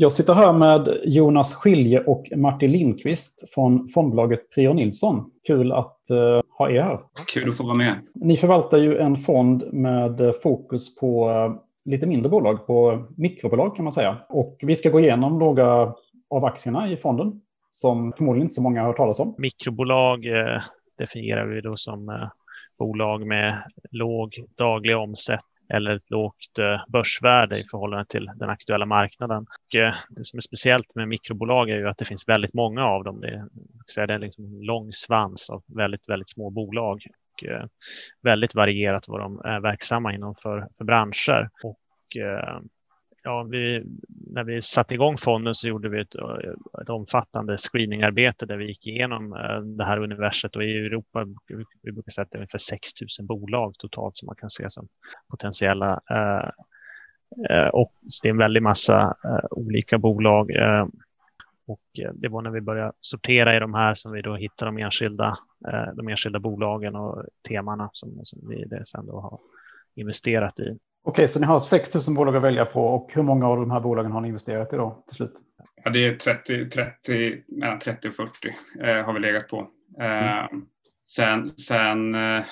Jag 0.00 0.12
sitter 0.12 0.34
här 0.34 0.52
med 0.52 1.00
Jonas 1.04 1.54
Skilje 1.54 2.00
och 2.00 2.26
Martin 2.36 2.72
Lindqvist 2.72 3.54
från 3.54 3.88
fondbolaget 3.88 4.50
Prior 4.50 4.74
Nilsson. 4.74 5.30
Kul 5.46 5.72
att 5.72 6.00
uh, 6.10 6.40
ha 6.58 6.70
er 6.70 6.82
här. 6.82 7.00
Kul 7.34 7.48
att 7.48 7.56
få 7.56 7.64
vara 7.64 7.74
med. 7.74 7.94
Ni 8.14 8.36
förvaltar 8.36 8.78
ju 8.78 8.98
en 8.98 9.16
fond 9.16 9.64
med 9.72 10.20
fokus 10.42 10.96
på 10.96 11.30
uh, 11.30 11.56
lite 11.84 12.06
mindre 12.06 12.28
bolag, 12.28 12.66
på 12.66 13.06
mikrobolag 13.16 13.76
kan 13.76 13.84
man 13.84 13.92
säga. 13.92 14.16
Och 14.28 14.56
vi 14.62 14.76
ska 14.76 14.90
gå 14.90 15.00
igenom 15.00 15.38
några 15.38 15.94
av 16.30 16.44
aktierna 16.44 16.90
i 16.90 16.96
fonden 16.96 17.40
som 17.70 18.12
förmodligen 18.16 18.44
inte 18.44 18.54
så 18.54 18.62
många 18.62 18.80
har 18.80 18.86
hört 18.86 18.96
talas 18.96 19.20
om. 19.20 19.34
Mikrobolag 19.38 20.26
eh, 20.26 20.62
definierar 20.98 21.46
vi 21.46 21.60
då 21.60 21.76
som 21.76 22.08
eh, 22.08 22.28
bolag 22.78 23.26
med 23.26 23.62
låg 23.90 24.44
daglig 24.56 24.96
omsättning 24.96 25.53
eller 25.68 25.96
ett 25.96 26.10
lågt 26.10 26.58
eh, 26.58 26.84
börsvärde 26.88 27.58
i 27.58 27.64
förhållande 27.70 28.06
till 28.06 28.30
den 28.36 28.50
aktuella 28.50 28.86
marknaden. 28.86 29.46
Och 29.48 29.74
eh, 29.74 29.94
det 30.08 30.24
som 30.24 30.36
är 30.36 30.40
speciellt 30.40 30.94
med 30.94 31.08
mikrobolag 31.08 31.70
är 31.70 31.76
ju 31.76 31.88
att 31.88 31.98
det 31.98 32.04
finns 32.04 32.28
väldigt 32.28 32.54
många 32.54 32.84
av 32.84 33.04
dem. 33.04 33.20
Det 33.20 33.28
är, 33.96 34.06
det 34.06 34.14
är 34.14 34.18
liksom 34.18 34.44
en 34.44 34.60
lång 34.60 34.92
svans 34.92 35.50
av 35.50 35.62
väldigt, 35.66 36.08
väldigt 36.08 36.30
små 36.30 36.50
bolag 36.50 37.02
och 37.32 37.48
eh, 37.48 37.66
väldigt 38.22 38.54
varierat 38.54 39.08
vad 39.08 39.20
de 39.20 39.40
är 39.44 39.60
verksamma 39.60 40.14
inom 40.14 40.34
för, 40.34 40.68
för 40.78 40.84
branscher. 40.84 41.50
Och 41.62 41.80
ja, 43.24 43.42
vi, 43.42 43.84
när 44.08 44.44
vi 44.44 44.62
satte 44.62 44.94
igång 44.94 45.16
fonden 45.16 45.54
så 45.54 45.68
gjorde 45.68 45.88
vi 45.88 46.00
ett, 46.00 46.14
ett 46.82 46.90
omfattande 46.90 47.56
screeningarbete 47.56 48.46
där 48.46 48.56
vi 48.56 48.66
gick 48.66 48.86
igenom 48.86 49.32
eh, 49.32 49.60
det 49.60 49.84
här 49.84 49.98
universet 49.98 50.56
och 50.56 50.64
i 50.64 50.76
Europa 50.76 51.26
vi 51.82 51.92
brukar 51.92 52.10
säga 52.10 52.22
att 52.22 52.30
det 52.30 52.36
är 52.36 52.40
ungefär 52.40 52.58
6 52.58 52.88
000 53.20 53.26
bolag 53.26 53.74
totalt 53.78 54.16
som 54.16 54.26
man 54.26 54.36
kan 54.36 54.50
se 54.50 54.70
som 54.70 54.88
potentiella. 55.30 56.00
Eh, 56.10 56.50
eh, 57.56 57.68
och 57.68 57.92
det 58.22 58.28
är 58.28 58.30
en 58.30 58.38
väldig 58.38 58.62
massa 58.62 59.16
olika 59.50 59.98
bolag. 59.98 60.50
Och 61.66 61.80
det 62.14 62.28
var 62.28 62.42
när 62.42 62.50
vi 62.50 62.60
började 62.60 62.92
sortera 63.00 63.56
i 63.56 63.60
de 63.60 63.74
här 63.74 63.94
som 63.94 64.12
vi 64.12 64.22
då 64.22 64.36
hittade 64.36 64.70
de 64.70 64.78
enskilda, 64.78 65.38
de 65.94 66.08
enskilda 66.08 66.40
bolagen 66.40 66.96
och 66.96 67.24
temana 67.48 67.90
som, 67.92 68.20
som 68.22 68.48
vi 68.48 68.84
sen 68.84 69.06
då 69.06 69.20
har 69.20 69.38
investerat 69.94 70.60
i. 70.60 70.78
Okej, 71.06 71.28
så 71.28 71.40
ni 71.40 71.46
har 71.46 71.58
6 71.58 71.94
000 71.94 72.16
bolag 72.16 72.36
att 72.36 72.42
välja 72.42 72.64
på 72.64 72.84
och 72.84 73.10
hur 73.12 73.22
många 73.22 73.46
av 73.46 73.56
de 73.56 73.70
här 73.70 73.80
bolagen 73.80 74.12
har 74.12 74.20
ni 74.20 74.28
investerat 74.28 74.72
i 74.72 74.76
då 74.76 75.04
till 75.08 75.16
slut? 75.16 75.32
Ja, 75.84 75.90
det 75.90 76.06
är 76.06 76.14
30, 76.14 76.70
30, 76.70 77.42
mellan 77.48 77.78
30 77.78 78.08
och 78.08 78.14
40 78.14 78.30
eh, 78.80 79.04
har 79.04 79.12
vi 79.12 79.20
legat 79.20 79.48
på. 79.48 79.70
Eh, 80.00 80.44
mm. 80.44 80.64
Sen, 81.16 81.50
sen 81.50 82.14
eh, 82.14 82.44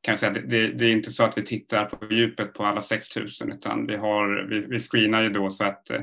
kan 0.00 0.12
jag 0.12 0.18
säga 0.18 0.32
att 0.32 0.50
det, 0.50 0.68
det, 0.68 0.86
är 0.86 0.92
inte 0.92 1.10
så 1.10 1.24
att 1.24 1.38
vi 1.38 1.42
tittar 1.42 1.84
på 1.84 2.14
djupet 2.14 2.54
på 2.54 2.64
alla 2.64 2.80
6 2.80 3.16
000 3.16 3.26
utan 3.44 3.86
vi, 3.86 3.96
har, 3.96 4.46
vi, 4.48 4.60
vi 4.60 4.78
screenar 4.78 5.22
ju 5.22 5.28
då 5.28 5.50
så 5.50 5.64
att 5.64 5.90
eh, 5.90 6.02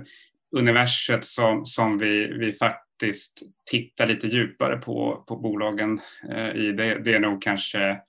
universet 0.56 1.26
som, 1.26 1.66
som 1.66 1.98
vi, 1.98 2.28
vi 2.28 2.52
faktiskt 2.52 3.40
tittar 3.72 4.08
lite 4.08 4.28
djupare 4.28 4.78
på, 4.78 5.24
på 5.28 5.36
bolagen 5.36 6.00
eh, 6.30 6.56
i 6.56 6.72
det, 6.72 7.00
det 7.00 7.14
är 7.14 7.20
nog 7.20 7.42
kanske 7.42 8.00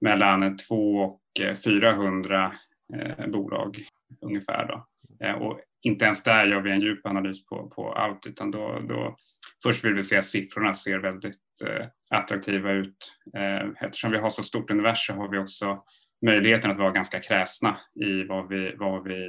mellan 0.00 0.56
2 0.56 0.96
och 0.96 1.20
Eh, 1.40 1.54
400 1.54 2.52
eh, 2.94 3.26
bolag 3.26 3.76
ungefär. 4.20 4.66
Då. 4.66 4.86
Eh, 5.26 5.34
och 5.34 5.60
inte 5.82 6.04
ens 6.04 6.22
där 6.22 6.46
gör 6.46 6.60
vi 6.60 6.70
en 6.70 6.80
djup 6.80 7.06
analys 7.06 7.46
på, 7.46 7.68
på 7.68 7.92
allt 7.92 8.26
utan 8.26 8.50
då, 8.50 8.80
då 8.88 9.16
först 9.62 9.84
vill 9.84 9.94
vi 9.94 10.02
se 10.02 10.16
att 10.16 10.24
siffrorna 10.24 10.74
ser 10.74 10.98
väldigt 10.98 11.36
eh, 11.64 11.86
attraktiva 12.10 12.72
ut. 12.72 13.18
Eh, 13.36 13.68
eftersom 13.80 14.10
vi 14.10 14.18
har 14.18 14.30
så 14.30 14.42
stort 14.42 14.70
universum 14.70 15.18
har 15.18 15.28
vi 15.28 15.38
också 15.38 15.78
möjligheten 16.26 16.70
att 16.70 16.78
vara 16.78 16.90
ganska 16.90 17.20
kräsna 17.20 17.76
i 18.04 18.22
vad 18.22 18.48
vi, 18.48 18.74
vad 18.76 19.04
vi 19.04 19.28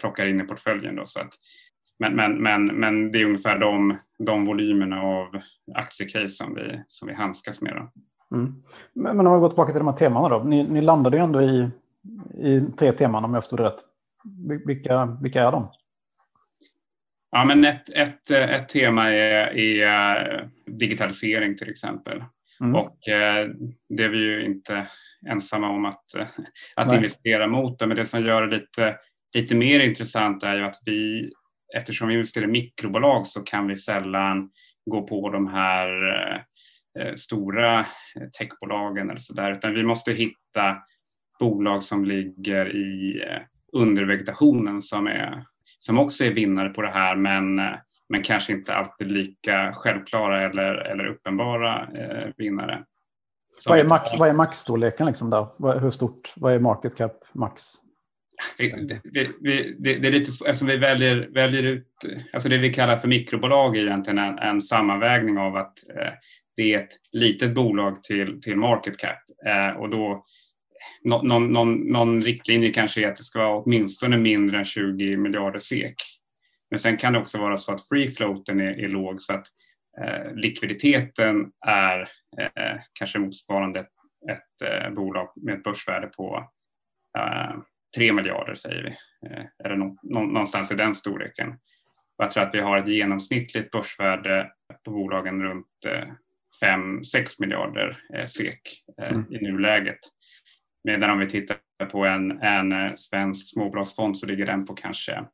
plockar 0.00 0.26
in 0.26 0.40
i 0.40 0.44
portföljen. 0.44 0.96
Då, 0.96 1.06
så 1.06 1.20
att, 1.20 1.34
men, 1.98 2.16
men, 2.16 2.42
men, 2.42 2.66
men 2.66 3.12
det 3.12 3.20
är 3.20 3.24
ungefär 3.24 3.58
de, 3.58 3.98
de 4.18 4.44
volymerna 4.44 5.02
av 5.02 5.40
aktiecase 5.74 6.28
som 6.28 6.54
vi, 6.54 6.82
som 6.86 7.08
vi 7.08 7.14
handskas 7.14 7.60
med. 7.60 7.74
Då. 7.76 7.92
Mm. 8.34 8.62
Men, 8.92 9.26
om 9.26 9.34
vi 9.34 9.40
går 9.40 9.48
tillbaka 9.48 9.72
till 9.72 9.78
de 9.78 9.88
här 9.88 9.96
temana 9.96 10.28
då. 10.28 10.44
Ni, 10.44 10.62
ni 10.62 10.80
landade 10.80 11.16
ju 11.16 11.22
ändå 11.22 11.42
i, 11.42 11.68
i 12.38 12.60
tre 12.78 12.92
teman 12.92 13.24
om 13.24 13.34
jag 13.34 13.42
förstod 13.42 13.60
rätt. 13.60 13.78
Vilka, 14.66 15.18
vilka 15.22 15.42
är 15.42 15.52
de? 15.52 15.70
Ja, 17.30 17.44
men 17.44 17.64
ett, 17.64 17.94
ett, 17.96 18.30
ett 18.30 18.68
tema 18.68 19.10
är, 19.10 19.58
är 19.58 20.48
digitalisering 20.66 21.56
till 21.56 21.70
exempel. 21.70 22.24
Mm. 22.60 22.74
Och 22.74 23.08
eh, 23.08 23.48
det 23.88 24.04
är 24.04 24.08
vi 24.08 24.18
ju 24.18 24.44
inte 24.44 24.86
ensamma 25.28 25.70
om 25.70 25.84
att, 25.84 26.04
att 26.76 26.92
investera 26.92 27.46
mot. 27.46 27.78
Det. 27.78 27.86
Men 27.86 27.96
det 27.96 28.04
som 28.04 28.24
gör 28.24 28.42
det 28.42 28.56
lite, 28.56 28.96
lite 29.34 29.54
mer 29.54 29.80
intressant 29.80 30.42
är 30.42 30.56
ju 30.56 30.64
att 30.64 30.80
vi, 30.84 31.30
eftersom 31.76 32.08
vi 32.08 32.14
investerar 32.14 32.44
i 32.44 32.50
mikrobolag 32.50 33.26
så 33.26 33.42
kan 33.42 33.68
vi 33.68 33.76
sällan 33.76 34.50
gå 34.90 35.02
på 35.02 35.30
de 35.30 35.46
här 35.48 35.88
eh, 35.88 36.40
Eh, 36.40 36.42
stora 37.16 37.80
eh, 37.80 38.28
techbolagen 38.38 39.10
eller 39.10 39.20
sådär, 39.20 39.52
utan 39.52 39.74
vi 39.74 39.82
måste 39.82 40.12
hitta 40.12 40.76
bolag 41.38 41.82
som 41.82 42.04
ligger 42.04 42.76
i 42.76 43.22
eh, 43.28 43.42
undervegetationen 43.72 44.82
som, 44.82 45.06
är, 45.06 45.44
som 45.78 45.98
också 45.98 46.24
är 46.24 46.30
vinnare 46.30 46.68
på 46.68 46.82
det 46.82 46.90
här 46.90 47.16
men, 47.16 47.56
men 48.08 48.22
kanske 48.22 48.52
inte 48.52 48.74
alltid 48.74 49.10
lika 49.12 49.72
självklara 49.72 50.42
eller, 50.42 50.74
eller 50.74 51.06
uppenbara 51.06 51.88
eh, 51.94 52.28
vinnare. 52.36 52.84
vad 53.68 53.78
är, 53.78 53.84
max, 53.84 54.18
vad 54.18 54.28
är 54.28 54.32
maxstorleken 54.32 55.06
liksom 55.06 55.30
där? 55.30 55.80
Hur 55.80 55.90
stort? 55.90 56.32
Vad 56.36 56.52
är 56.52 56.60
market 56.60 56.96
cap 56.96 57.24
max? 57.32 57.64
Vi, 58.58 59.00
vi, 59.04 59.30
vi, 59.40 59.76
det, 59.78 59.98
det, 59.98 60.08
är 60.08 60.12
lite, 60.12 60.30
eftersom 60.46 60.68
vi 60.68 60.76
väljer, 60.76 61.28
väljer 61.34 61.62
ut, 61.62 61.88
alltså 62.32 62.48
det 62.48 62.58
vi 62.58 62.74
kallar 62.74 62.96
för 62.96 63.08
mikrobolag 63.08 63.76
är 63.76 63.86
egentligen 63.86 64.18
en, 64.18 64.38
en 64.38 64.62
sammanvägning 64.62 65.38
av 65.38 65.56
att 65.56 65.90
eh, 65.96 66.12
det 66.56 66.74
är 66.74 66.78
ett 66.78 66.92
litet 67.12 67.54
bolag 67.54 68.02
till, 68.02 68.40
till 68.42 68.56
market 68.56 68.98
cap 68.98 69.18
eh, 69.46 69.80
och 69.80 69.90
då 69.90 70.24
någon, 71.02 71.52
någon, 71.52 71.74
någon 71.74 72.22
riktlinje 72.22 72.70
kanske 72.70 73.04
är 73.04 73.08
att 73.08 73.16
det 73.16 73.24
ska 73.24 73.38
vara 73.38 73.62
åtminstone 73.62 74.16
mindre 74.16 74.58
än 74.58 74.64
20 74.64 75.16
miljarder 75.16 75.58
SEK. 75.58 75.94
Men 76.70 76.78
sen 76.78 76.96
kan 76.96 77.12
det 77.12 77.18
också 77.18 77.38
vara 77.38 77.56
så 77.56 77.72
att 77.72 77.88
free 77.88 78.08
floaten 78.08 78.60
är, 78.60 78.84
är 78.84 78.88
låg 78.88 79.20
så 79.20 79.34
att 79.34 79.46
eh, 80.00 80.34
likviditeten 80.34 81.50
är 81.66 82.00
eh, 82.40 82.80
kanske 82.92 83.18
motsvarande 83.18 83.80
ett, 83.80 83.92
ett 84.30 84.70
eh, 84.70 84.90
bolag 84.90 85.32
med 85.36 85.54
ett 85.54 85.62
börsvärde 85.62 86.06
på 86.06 86.48
eh, 87.18 87.56
3 87.96 88.12
miljarder 88.12 88.54
säger 88.54 88.82
vi, 88.82 88.90
eh, 89.28 89.44
eller 89.64 89.76
någonstans 90.02 90.70
i 90.72 90.74
den 90.74 90.94
storleken. 90.94 91.54
Jag 92.16 92.30
tror 92.30 92.42
att 92.42 92.54
vi 92.54 92.60
har 92.60 92.78
ett 92.78 92.88
genomsnittligt 92.88 93.70
börsvärde 93.70 94.50
på 94.84 94.90
bolagen 94.90 95.42
runt 95.42 95.66
eh, 95.86 96.08
5-6 96.62 97.26
miljarder 97.40 97.96
eh, 98.14 98.24
SEK 98.24 98.60
eh, 99.02 99.12
mm. 99.12 99.32
i 99.32 99.38
nuläget. 99.38 99.98
Medan 100.84 101.10
om 101.10 101.18
vi 101.18 101.28
tittar 101.28 101.56
på 101.92 102.04
en, 102.04 102.30
en 102.30 102.72
eh, 102.72 102.92
svensk 102.94 103.52
småbolagsfond 103.52 104.16
så 104.16 104.26
ligger 104.26 104.46
den 104.46 104.66
på 104.66 104.74
kanske 104.74 105.24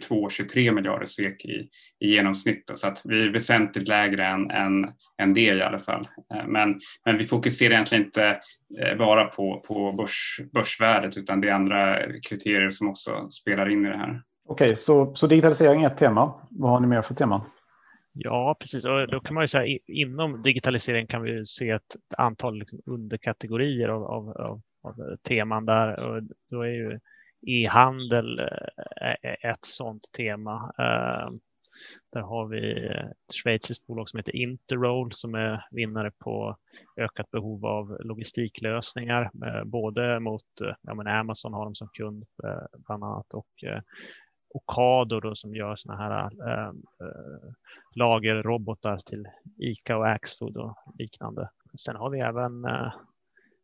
22-23 0.00 0.72
miljarder 0.72 1.06
SEK 1.06 1.44
i, 1.44 1.68
i 2.00 2.10
genomsnitt. 2.14 2.66
Då, 2.66 2.76
så 2.76 2.88
att 2.88 3.00
vi 3.04 3.22
är 3.22 3.32
väsentligt 3.32 3.88
lägre 3.88 4.26
än, 4.26 4.50
än, 4.50 4.92
än 5.22 5.34
det 5.34 5.40
i 5.40 5.62
alla 5.62 5.78
fall. 5.78 6.08
Men, 6.46 6.80
men 7.04 7.18
vi 7.18 7.24
fokuserar 7.24 7.72
egentligen 7.72 8.04
inte 8.04 8.40
bara 8.98 9.24
på, 9.24 9.62
på 9.68 9.92
börs, 9.92 10.40
börsvärdet 10.52 11.16
utan 11.16 11.40
det 11.40 11.48
är 11.48 11.54
andra 11.54 11.98
kriterier 12.28 12.70
som 12.70 12.88
också 12.88 13.28
spelar 13.30 13.68
in 13.68 13.86
i 13.86 13.88
det 13.88 13.96
här. 13.96 14.22
Okej, 14.48 14.76
så, 14.76 15.14
så 15.14 15.26
digitalisering 15.26 15.82
är 15.82 15.86
ett 15.86 15.98
tema. 15.98 16.34
Vad 16.50 16.70
har 16.70 16.80
ni 16.80 16.86
mer 16.86 17.02
för 17.02 17.14
teman? 17.14 17.40
Ja, 18.14 18.56
precis. 18.60 18.84
Och 18.84 19.08
då 19.08 19.20
kan 19.20 19.34
man 19.34 19.42
ju 19.42 19.48
säga 19.48 19.78
inom 19.86 20.42
digitalisering 20.42 21.06
kan 21.06 21.22
vi 21.22 21.46
se 21.46 21.70
ett 21.70 21.96
antal 22.16 22.58
liksom 22.58 22.80
underkategorier 22.86 23.88
av, 23.88 24.04
av, 24.04 24.30
av, 24.30 24.60
av, 24.82 25.16
teman 25.28 25.66
där. 25.66 26.00
Och 26.00 26.22
då 26.50 26.62
är 26.62 26.70
ju 26.70 27.00
e-handel 27.46 28.38
eh, 28.38 29.50
ett 29.50 29.64
sådant 29.64 30.12
tema. 30.16 30.72
Eh, 30.78 31.30
där 32.12 32.20
har 32.20 32.46
vi 32.46 32.86
ett 32.86 33.34
schweiziskt 33.42 33.86
bolag 33.86 34.08
som 34.08 34.18
heter 34.18 34.36
Interroll 34.36 35.12
som 35.12 35.34
är 35.34 35.64
vinnare 35.70 36.10
på 36.18 36.56
ökat 36.96 37.30
behov 37.30 37.66
av 37.66 37.98
logistiklösningar, 38.00 39.30
eh, 39.46 39.64
både 39.64 40.20
mot 40.20 40.44
ja, 40.82 40.94
men 40.94 41.06
Amazon 41.06 41.52
har 41.52 41.64
de 41.64 41.74
som 41.74 41.88
kund 41.88 42.24
bland 42.86 43.04
annat 43.04 43.34
och 43.34 43.64
Ocado 44.54 45.20
då, 45.20 45.34
som 45.34 45.54
gör 45.54 45.76
sådana 45.76 46.02
här 46.02 46.24
äh, 46.24 46.72
lagerrobotar 47.94 48.98
till 48.98 49.28
Ica 49.58 49.96
och 49.96 50.08
Axfood 50.08 50.56
och 50.56 50.76
liknande. 50.98 51.50
Sen 51.78 51.96
har 51.96 52.10
vi 52.10 52.20
även 52.20 52.64
äh, 52.64 52.92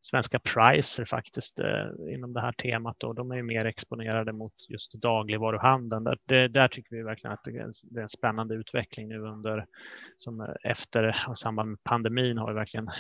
svenska 0.01 0.39
Pricer 0.39 1.05
faktiskt 1.05 1.61
äh, 1.61 2.15
inom 2.15 2.33
det 2.33 2.41
här 2.41 2.53
temat 2.53 3.05
och 3.05 3.15
de 3.15 3.31
är 3.31 3.37
ju 3.37 3.43
mer 3.43 3.65
exponerade 3.65 4.33
mot 4.33 4.53
just 4.69 4.95
dagligvaruhandeln. 4.95 6.05
Där, 6.05 6.19
det, 6.25 6.49
där 6.49 6.69
tycker 6.69 6.97
vi 6.97 7.03
verkligen 7.03 7.35
att 7.35 7.45
det 7.45 7.99
är 7.99 8.03
en 8.03 8.09
spännande 8.09 8.55
utveckling 8.55 9.09
nu 9.09 9.19
under 9.19 9.67
som 10.17 10.55
efter 10.63 11.25
och 11.29 11.39
samband 11.39 11.71
med 11.71 11.85
pandemin 11.85 12.39
har 12.39 12.49
vi 12.49 12.55
verkligen 12.55 12.91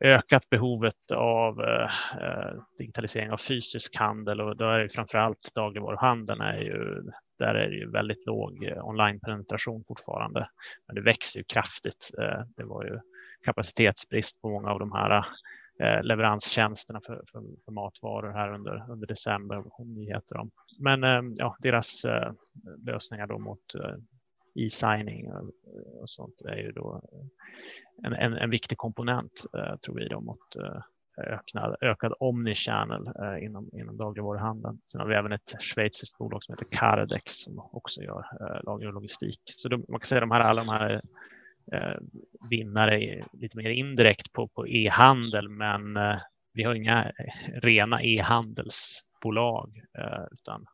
ökat 0.00 0.50
behovet 0.50 1.10
av 1.14 1.60
eh, 1.60 1.90
eh, 2.22 2.52
digitalisering 2.78 3.30
av 3.30 3.36
fysisk 3.36 3.96
handel 3.96 4.40
och 4.40 4.56
då 4.56 4.70
är 4.70 4.78
det 4.78 4.88
framför 4.88 5.18
allt 5.18 5.54
dagligvaruhandeln 5.54 6.40
är 6.40 6.60
ju 6.60 7.02
där 7.38 7.54
är 7.54 7.68
det 7.68 7.76
ju 7.76 7.90
väldigt 7.90 8.26
låg 8.26 8.64
eh, 8.64 8.88
online-penetration 8.88 9.84
fortfarande. 9.88 10.48
Men 10.86 10.94
det 10.94 11.02
växer 11.02 11.40
ju 11.40 11.44
kraftigt. 11.44 12.10
Eh, 12.18 12.42
det 12.56 12.64
var 12.64 12.84
ju 12.84 13.00
kapacitetsbrist 13.44 14.42
på 14.42 14.50
många 14.50 14.70
av 14.70 14.78
de 14.78 14.92
här 14.92 15.24
leveranstjänsterna 16.02 17.00
för, 17.06 17.22
för, 17.32 17.42
för, 17.64 17.72
matvaror 17.72 18.32
här 18.32 18.54
under, 18.54 18.90
under 18.90 19.06
december. 19.06 19.64
Nyheter 19.84 20.36
om. 20.36 20.50
Men 20.78 21.32
ja, 21.36 21.56
deras 21.58 22.06
lösningar 22.86 23.26
då 23.26 23.38
mot 23.38 23.74
e-signing 24.64 25.32
och 26.00 26.10
sånt 26.10 26.40
är 26.40 26.56
ju 26.56 26.72
då 26.72 27.02
en, 28.04 28.12
en, 28.12 28.32
en 28.32 28.50
viktig 28.50 28.78
komponent 28.78 29.44
eh, 29.56 29.76
tror 29.76 29.94
vi 29.94 30.08
då 30.08 30.20
mot 30.20 30.56
eh, 30.56 30.80
ökad, 31.26 31.76
ökad 31.80 32.14
omnichannel 32.20 33.06
eh, 33.06 33.44
inom, 33.44 33.70
inom 33.72 33.96
dagligvaruhandeln. 33.96 34.80
Sen 34.86 35.00
har 35.00 35.08
vi 35.08 35.14
även 35.14 35.32
ett 35.32 35.54
schweiziskt 35.62 36.18
bolag 36.18 36.42
som 36.42 36.52
heter 36.52 36.76
Cardex 36.76 37.32
som 37.32 37.58
också 37.72 38.02
gör 38.02 38.24
lager 38.64 38.86
och 38.86 38.94
logistik. 38.94 39.40
Så 39.44 39.68
de, 39.68 39.84
man 39.88 40.00
kan 40.00 40.06
säga 40.06 40.18
att 40.18 40.28
de 40.28 40.30
här, 40.30 40.40
alla 40.40 40.64
de 40.64 40.68
här 40.68 41.00
vinnare 42.50 43.22
lite 43.32 43.56
mer 43.56 43.70
indirekt 43.70 44.32
på, 44.32 44.48
på 44.48 44.68
e-handel, 44.68 45.48
men 45.48 45.82
vi 46.52 46.62
har 46.62 46.74
inga 46.74 47.12
rena 47.62 48.02
e-handelsbolag 48.02 49.80
utan 50.30 50.66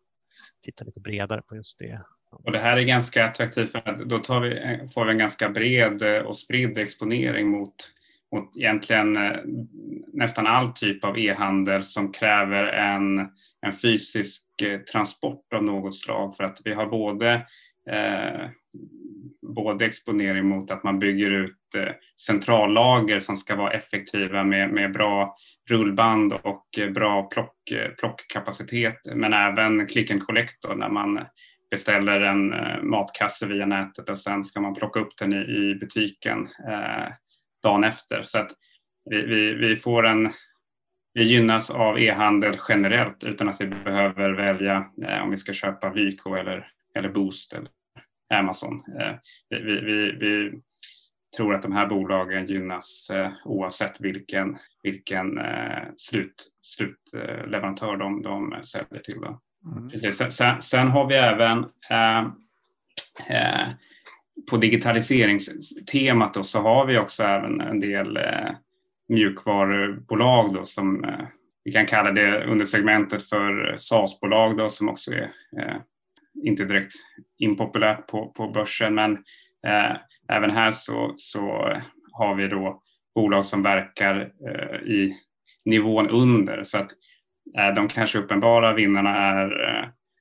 tittar 0.62 0.87
lite 0.87 1.00
bredare 1.00 1.42
på 1.42 1.56
just 1.56 1.78
det. 1.78 2.00
Och 2.44 2.52
det 2.52 2.58
här 2.58 2.76
är 2.76 2.82
ganska 2.82 3.25
attraktivt 3.25 3.72
för 3.72 4.04
då 4.04 4.19
tar 4.19 4.40
vi, 4.40 4.81
får 4.94 5.04
vi 5.04 5.10
en 5.12 5.19
ganska 5.19 5.48
bred 5.48 6.02
eh, 6.02 6.22
och 6.22 6.38
spridd 6.38 6.78
exponering 6.78 7.48
mot 7.48 7.75
mot 8.34 8.56
egentligen 8.56 9.16
eh, 9.16 9.36
nästan 10.12 10.46
all 10.46 10.69
typ 10.69 11.04
av 11.04 11.19
e-handel 11.19 11.82
som 11.82 12.12
kräver 12.12 12.64
en, 12.64 13.19
en 13.66 13.72
fysisk 13.82 14.62
eh, 14.62 14.81
transport 14.81 15.52
av 15.54 15.64
något 15.64 15.96
slag. 15.96 16.36
För 16.36 16.44
att 16.44 16.60
vi 16.64 16.72
har 16.72 16.86
både 16.86 17.32
eh, 17.90 18.48
både 19.56 19.84
exponering 19.84 20.48
mot 20.48 20.70
att 20.70 20.84
man 20.84 20.98
bygger 20.98 21.30
ut 21.30 21.56
centrallager 22.26 23.20
som 23.20 23.37
ska 23.37 23.56
vara 23.56 23.72
effektiva 23.72 24.44
med, 24.44 24.70
med 24.70 24.92
bra 24.92 25.37
rullband 25.70 26.32
och 26.32 26.64
bra 26.94 27.22
plock, 27.22 27.56
plockkapacitet. 27.98 28.96
Men 29.14 29.32
även 29.32 29.87
click 29.87 30.10
and 30.10 30.22
collect 30.22 30.64
när 30.76 30.88
man 30.88 31.25
beställer 31.75 32.21
en 32.21 32.53
eh, 32.53 32.82
matkasse 32.82 33.47
via 33.47 33.67
nätet 33.67 34.09
och 34.09 34.19
sen 34.19 34.44
ska 34.44 34.61
man 34.61 34.75
plocka 34.75 35.00
upp 35.00 35.17
den 35.19 35.32
i, 35.32 35.37
i 35.37 35.75
butiken 35.75 36.49
eh, 36.69 37.12
dagen 37.62 37.85
efter. 37.85 38.23
Så 38.23 38.38
att 38.38 38.50
vi, 39.11 39.23
vi, 39.23 39.55
vi 39.55 39.76
får 39.76 40.06
en 40.06 40.31
vi 41.15 41.23
gynnas 41.23 41.71
av 41.71 41.99
e-handel 41.99 42.56
generellt 42.69 43.25
utan 43.25 43.49
att 43.49 43.61
vi 43.61 43.67
behöver 43.67 44.31
välja 44.31 44.87
eh, 45.06 45.23
om 45.23 45.31
vi 45.31 45.37
ska 45.37 45.53
köpa 45.53 45.93
Lyko 45.93 46.35
eller, 46.35 46.67
eller 46.99 47.09
Boost 47.09 47.53
eller 47.53 47.69
Amazon. 48.35 48.82
Eh, 49.00 49.15
vi, 49.49 49.81
vi, 49.81 50.12
vi, 50.12 50.53
tror 51.37 51.55
att 51.55 51.62
de 51.62 51.73
här 51.73 51.87
bolagen 51.87 52.47
gynnas 52.47 53.11
eh, 53.11 53.32
oavsett 53.44 54.00
vilken, 54.00 54.56
vilken 54.82 55.38
eh, 55.38 55.82
slut, 55.97 56.35
slutleverantör 56.61 57.97
de, 57.97 58.23
de 58.23 58.62
säljer 58.62 59.03
till. 59.03 59.21
Då. 59.21 59.41
Mm. 59.66 60.12
Sen, 60.31 60.62
sen, 60.62 60.88
har 60.88 61.06
vi 61.06 61.14
även 61.14 61.58
eh, 61.90 62.19
eh, 63.28 63.69
på 64.50 64.56
digitaliseringstemat 64.56 66.34
då, 66.34 66.43
så 66.43 66.61
har 66.61 66.87
vi 66.87 66.99
också 66.99 67.22
även 67.22 67.61
en 67.61 67.81
del 67.81 68.16
eh, 68.16 68.50
mjukvarubolag 69.08 70.55
då, 70.55 70.64
som 70.64 71.05
eh, 71.05 71.26
vi 71.64 71.72
kan 71.72 71.87
kalla 71.87 72.11
det 72.11 72.44
under 72.44 72.64
segmentet 72.64 73.28
för 73.28 73.76
SaaS-bolag 73.78 74.56
då, 74.56 74.69
som 74.69 74.88
också 74.88 75.12
är 75.12 75.31
eh, 75.58 75.76
inte 76.44 76.64
direkt 76.64 76.93
impopulärt 77.38 78.06
på, 78.06 78.28
på 78.28 78.49
börsen. 78.49 78.94
Men 78.94 79.12
eh, 79.66 79.96
även 80.28 80.50
här 80.50 80.70
så, 80.70 81.12
så 81.16 81.76
har 82.12 82.34
vi 82.34 82.49
då 82.49 82.82
bolag 83.14 83.44
som 83.44 83.62
verkar 83.62 84.20
eh, 84.20 84.88
i 84.88 85.12
nivån 85.64 86.11
under. 86.11 86.64
Så 86.64 86.78
att 86.78 86.82
eh, 86.82 86.88
de 87.76 87.88
kanske 87.88 88.19
uppenbara 88.19 88.73
vinnarna 88.73 89.17
är 89.17 89.50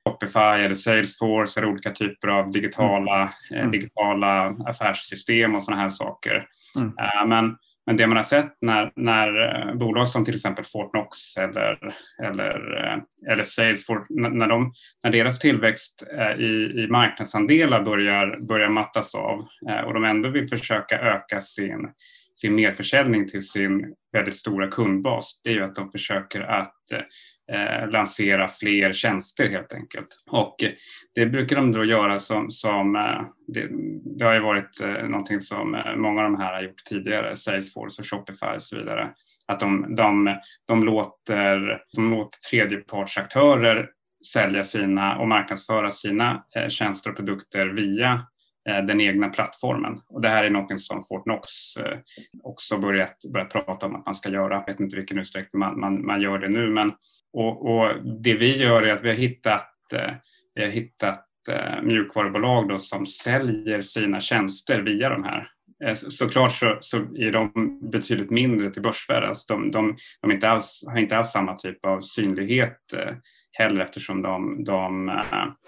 Shopify 0.08 0.64
eller 0.64 0.74
Salesforce 0.74 1.60
eller 1.60 1.70
olika 1.70 1.90
typer 1.90 2.28
av 2.28 2.50
digitala, 2.50 3.30
mm. 3.50 3.64
eh, 3.64 3.70
digitala 3.70 4.56
affärssystem 4.66 5.54
och 5.54 5.64
sådana 5.64 5.82
här 5.82 5.88
saker. 5.88 6.46
Mm. 6.78 7.28
Men, 7.28 7.56
men 7.86 7.96
det 7.96 8.06
man 8.06 8.16
har 8.16 8.24
sett 8.24 8.56
när, 8.60 8.92
när 8.96 9.74
bolag 9.74 10.08
som 10.08 10.24
till 10.24 10.34
exempel 10.34 10.64
Fortnox 10.64 11.36
eller, 11.36 11.94
eller, 12.24 12.60
eller 13.30 13.44
Salesforce, 13.44 14.06
när, 14.10 14.48
de, 14.48 14.72
när 15.02 15.10
deras 15.10 15.38
tillväxt 15.38 16.02
i, 16.38 16.44
i 16.44 16.86
marknadsandelar 16.90 17.82
börjar, 17.82 18.46
börjar 18.48 18.68
mattas 18.68 19.14
av 19.14 19.46
och 19.86 19.94
de 19.94 20.04
ändå 20.04 20.28
vill 20.28 20.48
försöka 20.48 20.98
öka 20.98 21.40
sin, 21.40 21.88
sin 22.34 22.54
merförsäljning 22.54 23.28
till 23.28 23.48
sin 23.48 23.94
väldigt 24.12 24.34
stora 24.34 24.68
kundbas, 24.68 25.40
det 25.44 25.50
är 25.50 25.54
ju 25.54 25.64
att 25.64 25.74
de 25.74 25.88
försöker 25.88 26.40
att 26.40 26.92
eh, 27.52 27.90
lansera 27.90 28.48
fler 28.48 28.92
tjänster 28.92 29.48
helt 29.48 29.72
enkelt. 29.72 30.06
Och 30.30 30.56
det 31.14 31.26
brukar 31.26 31.56
de 31.56 31.72
då 31.72 31.84
göra 31.84 32.18
som, 32.18 32.50
som 32.50 32.96
eh, 32.96 33.22
det, 33.46 33.68
det, 34.18 34.24
har 34.24 34.34
ju 34.34 34.40
varit 34.40 34.80
eh, 34.80 35.08
någonting 35.08 35.40
som 35.40 35.74
eh, 35.74 35.96
många 35.96 36.24
av 36.24 36.30
de 36.30 36.40
här 36.40 36.52
har 36.52 36.62
gjort 36.62 36.84
tidigare, 36.88 37.36
Salesforce 37.36 38.02
och 38.02 38.06
Shopify 38.06 38.56
och 38.56 38.62
så 38.62 38.78
vidare. 38.78 39.10
Att 39.48 39.60
de, 39.60 39.94
de, 39.94 40.36
de, 40.68 40.84
låter, 40.84 41.82
de 41.96 42.10
låter 42.10 42.38
tredjepartsaktörer 42.50 43.90
sälja 44.32 44.64
sina 44.64 45.18
och 45.18 45.28
marknadsföra 45.28 45.90
sina 45.90 46.44
eh, 46.56 46.68
tjänster 46.68 47.10
och 47.10 47.16
produkter 47.16 47.66
via 47.66 48.26
Eh, 48.68 48.84
den 48.84 49.00
egna 49.00 49.28
plattformen. 49.28 50.00
Och 50.08 50.20
det 50.20 50.28
här 50.28 50.44
är 50.44 50.50
något 50.50 50.80
som 50.80 51.02
Fortnox 51.02 51.48
eh, 51.76 51.98
också 52.42 52.78
börjat, 52.78 53.16
börjat 53.32 53.52
prata 53.52 53.86
om 53.86 53.94
att 53.94 54.06
man 54.06 54.14
ska 54.14 54.28
göra. 54.28 54.54
Jag 54.54 54.66
vet 54.66 54.80
inte 54.80 54.96
vilken 54.96 55.18
utsträckning 55.18 55.60
man, 55.60 55.80
man, 55.80 56.06
man 56.06 56.20
gör 56.20 56.38
det 56.38 56.48
nu. 56.48 56.70
Men, 56.70 56.92
och, 57.32 57.74
och, 57.74 58.04
det 58.22 58.34
vi 58.34 58.56
gör 58.56 58.82
är 58.82 58.94
att 58.94 59.04
vi 59.04 59.08
har 59.08 59.16
hittat, 59.16 59.92
eh, 59.92 60.14
vi 60.54 60.62
har 60.62 60.70
hittat 60.70 61.24
mjukvarubolag 61.82 62.68
då 62.68 62.78
som 62.78 63.06
säljer 63.06 63.82
sina 63.82 64.20
tjänster 64.20 64.80
via 64.80 65.08
de 65.08 65.24
här. 65.24 65.46
Såklart 65.94 66.52
så, 66.52 66.78
så 66.80 66.96
är 66.96 67.32
de 67.32 67.50
betydligt 67.90 68.30
mindre 68.30 68.70
till 68.70 68.82
börsvärde. 68.82 69.28
Alltså 69.28 69.54
de, 69.54 69.70
de, 69.70 69.96
de 70.20 70.32
inte 70.32 70.48
alls, 70.48 70.84
har 70.86 70.98
inte 70.98 71.16
alls 71.16 71.30
samma 71.30 71.56
typ 71.56 71.86
av 71.86 72.00
synlighet 72.00 72.78
heller 73.54 73.80
eftersom 73.80 74.22
de, 74.22 74.64
de 74.64 75.08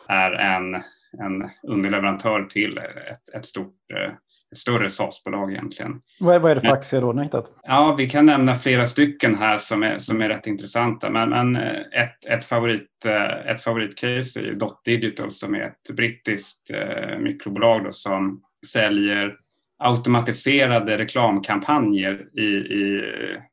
är 0.08 0.32
en 0.32 0.82
en 1.18 1.50
underleverantör 1.62 2.44
till 2.44 2.78
ett, 2.78 3.34
ett 3.34 3.46
stort 3.46 3.74
eh, 3.94 4.12
ett 4.52 4.58
större 4.58 4.90
SAS-bolag 4.90 5.52
egentligen. 5.52 6.00
Vad 6.20 6.34
är, 6.34 6.38
vad 6.38 6.50
är 6.50 6.54
det 6.54 6.60
för 6.60 6.68
aktier 6.68 7.00
då 7.00 7.12
ni 7.12 7.22
hittat? 7.22 7.50
Ja, 7.62 7.94
vi 7.98 8.10
kan 8.10 8.26
nämna 8.26 8.54
flera 8.54 8.86
stycken 8.86 9.34
här 9.34 9.58
som 9.58 9.82
är, 9.82 9.98
som 9.98 10.22
är 10.22 10.28
rätt 10.28 10.46
intressanta. 10.46 11.10
Men, 11.10 11.30
men 11.30 11.56
eh, 11.56 11.80
ett, 12.02 12.26
ett, 12.26 12.44
favorit, 12.44 13.04
eh, 13.04 13.50
ett 13.50 13.60
favoritcase 13.60 14.40
är 14.40 14.54
Dot 14.54 14.84
Digital 14.84 15.30
som 15.30 15.54
är 15.54 15.60
ett 15.60 15.96
brittiskt 15.96 16.70
eh, 16.70 17.18
mikrobolag 17.18 17.84
då, 17.84 17.92
som 17.92 18.40
säljer 18.66 19.36
automatiserade 19.78 20.98
reklamkampanjer 20.98 22.38
i, 22.38 22.46
i, 22.56 23.02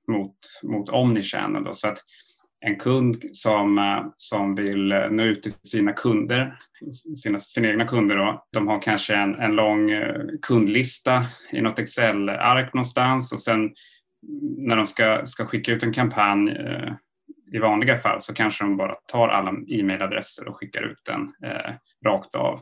mot, 0.07 0.35
mot 0.63 0.89
Omnichannel. 0.89 1.63
Då. 1.63 1.73
Så 1.73 1.87
att 1.87 1.97
en 2.65 2.75
kund 2.75 3.23
som, 3.33 3.77
eh, 3.77 4.05
som 4.17 4.55
vill 4.55 4.91
eh, 4.91 5.09
nå 5.09 5.23
ut 5.23 5.43
till 5.43 5.51
sina 5.51 5.93
kunder, 5.93 6.57
sina, 7.23 7.39
sina 7.39 7.67
egna 7.67 7.87
kunder. 7.87 8.15
Då. 8.15 8.45
De 8.53 8.67
har 8.67 8.81
kanske 8.81 9.15
en, 9.15 9.35
en 9.35 9.55
lång 9.55 9.91
eh, 9.91 10.21
kundlista 10.41 11.23
i 11.51 11.61
något 11.61 11.79
Excel-ark 11.79 12.73
någonstans 12.73 13.33
och 13.33 13.39
sen 13.39 13.71
när 14.57 14.75
de 14.77 14.85
ska, 14.85 15.25
ska 15.25 15.45
skicka 15.45 15.71
ut 15.71 15.83
en 15.83 15.93
kampanj 15.93 16.49
eh, 16.49 16.93
i 17.53 17.59
vanliga 17.59 17.97
fall 17.97 18.21
så 18.21 18.33
kanske 18.33 18.63
de 18.63 18.77
bara 18.77 18.95
tar 19.11 19.27
alla 19.27 19.53
e-mailadresser 19.67 20.47
och 20.47 20.57
skickar 20.57 20.81
ut 20.81 21.01
den 21.05 21.21
eh, 21.51 21.73
rakt 22.05 22.35
av. 22.35 22.59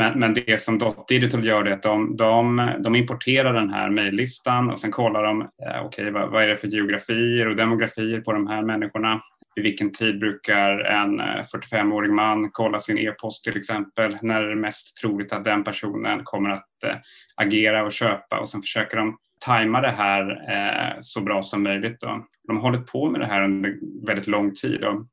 Men, 0.00 0.18
men 0.18 0.34
det 0.34 0.60
som 0.60 0.78
Dot 0.78 1.08
Digital 1.08 1.44
gör 1.44 1.64
är 1.64 1.72
att 1.72 1.82
de, 1.82 2.16
de, 2.16 2.70
de 2.78 2.96
importerar 2.96 3.54
den 3.54 3.70
här 3.70 3.90
mejllistan 3.90 4.70
och 4.70 4.78
sen 4.78 4.90
kollar 4.90 5.22
de 5.22 5.40
eh, 5.40 5.86
okay, 5.86 6.10
vad, 6.10 6.30
vad, 6.30 6.42
är 6.42 6.46
det 6.46 6.56
för 6.56 6.68
geografier 6.68 7.48
och 7.48 7.56
demografier 7.56 8.20
på 8.20 8.32
de 8.32 8.46
här 8.46 8.62
människorna. 8.62 9.20
Vid 9.54 9.62
vilken 9.62 9.92
tid 9.92 10.18
brukar 10.18 10.78
en 10.78 11.20
eh, 11.20 11.24
45-årig 11.24 12.12
man 12.12 12.50
kolla 12.50 12.78
sin 12.78 12.98
e-post 12.98 13.44
till 13.44 13.56
exempel? 13.56 14.18
När 14.22 14.42
är 14.42 14.48
det 14.48 14.56
mest 14.56 14.96
troligt 14.96 15.32
att 15.32 15.44
den 15.44 15.64
personen 15.64 16.20
kommer 16.24 16.50
att 16.50 16.84
eh, 16.88 16.96
agera 17.36 17.84
och 17.84 17.92
köpa? 17.92 18.38
Och 18.38 18.48
sen 18.48 18.60
försöker 18.60 18.96
de 18.96 19.16
tajma 19.44 19.80
det 19.80 19.90
här 19.90 20.30
eh, 20.50 20.96
så 21.00 21.20
bra 21.20 21.42
som 21.42 21.62
möjligt. 21.62 22.00
Då. 22.00 22.26
De 22.46 22.56
har 22.56 22.62
hållit 22.62 22.86
på 22.86 23.10
med 23.10 23.20
det 23.20 23.26
här 23.26 23.44
under 23.44 23.78
väldigt 24.06 24.26
lång 24.26 24.54
tid. 24.54 24.84
Och 24.84 25.06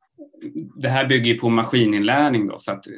det 0.75 0.89
här 0.89 1.05
bygger 1.05 1.37
på 1.37 1.49
maskininlärning 1.49 2.47
då, 2.47 2.57
så 2.57 2.71
att 2.71 2.87
eh, 2.87 2.93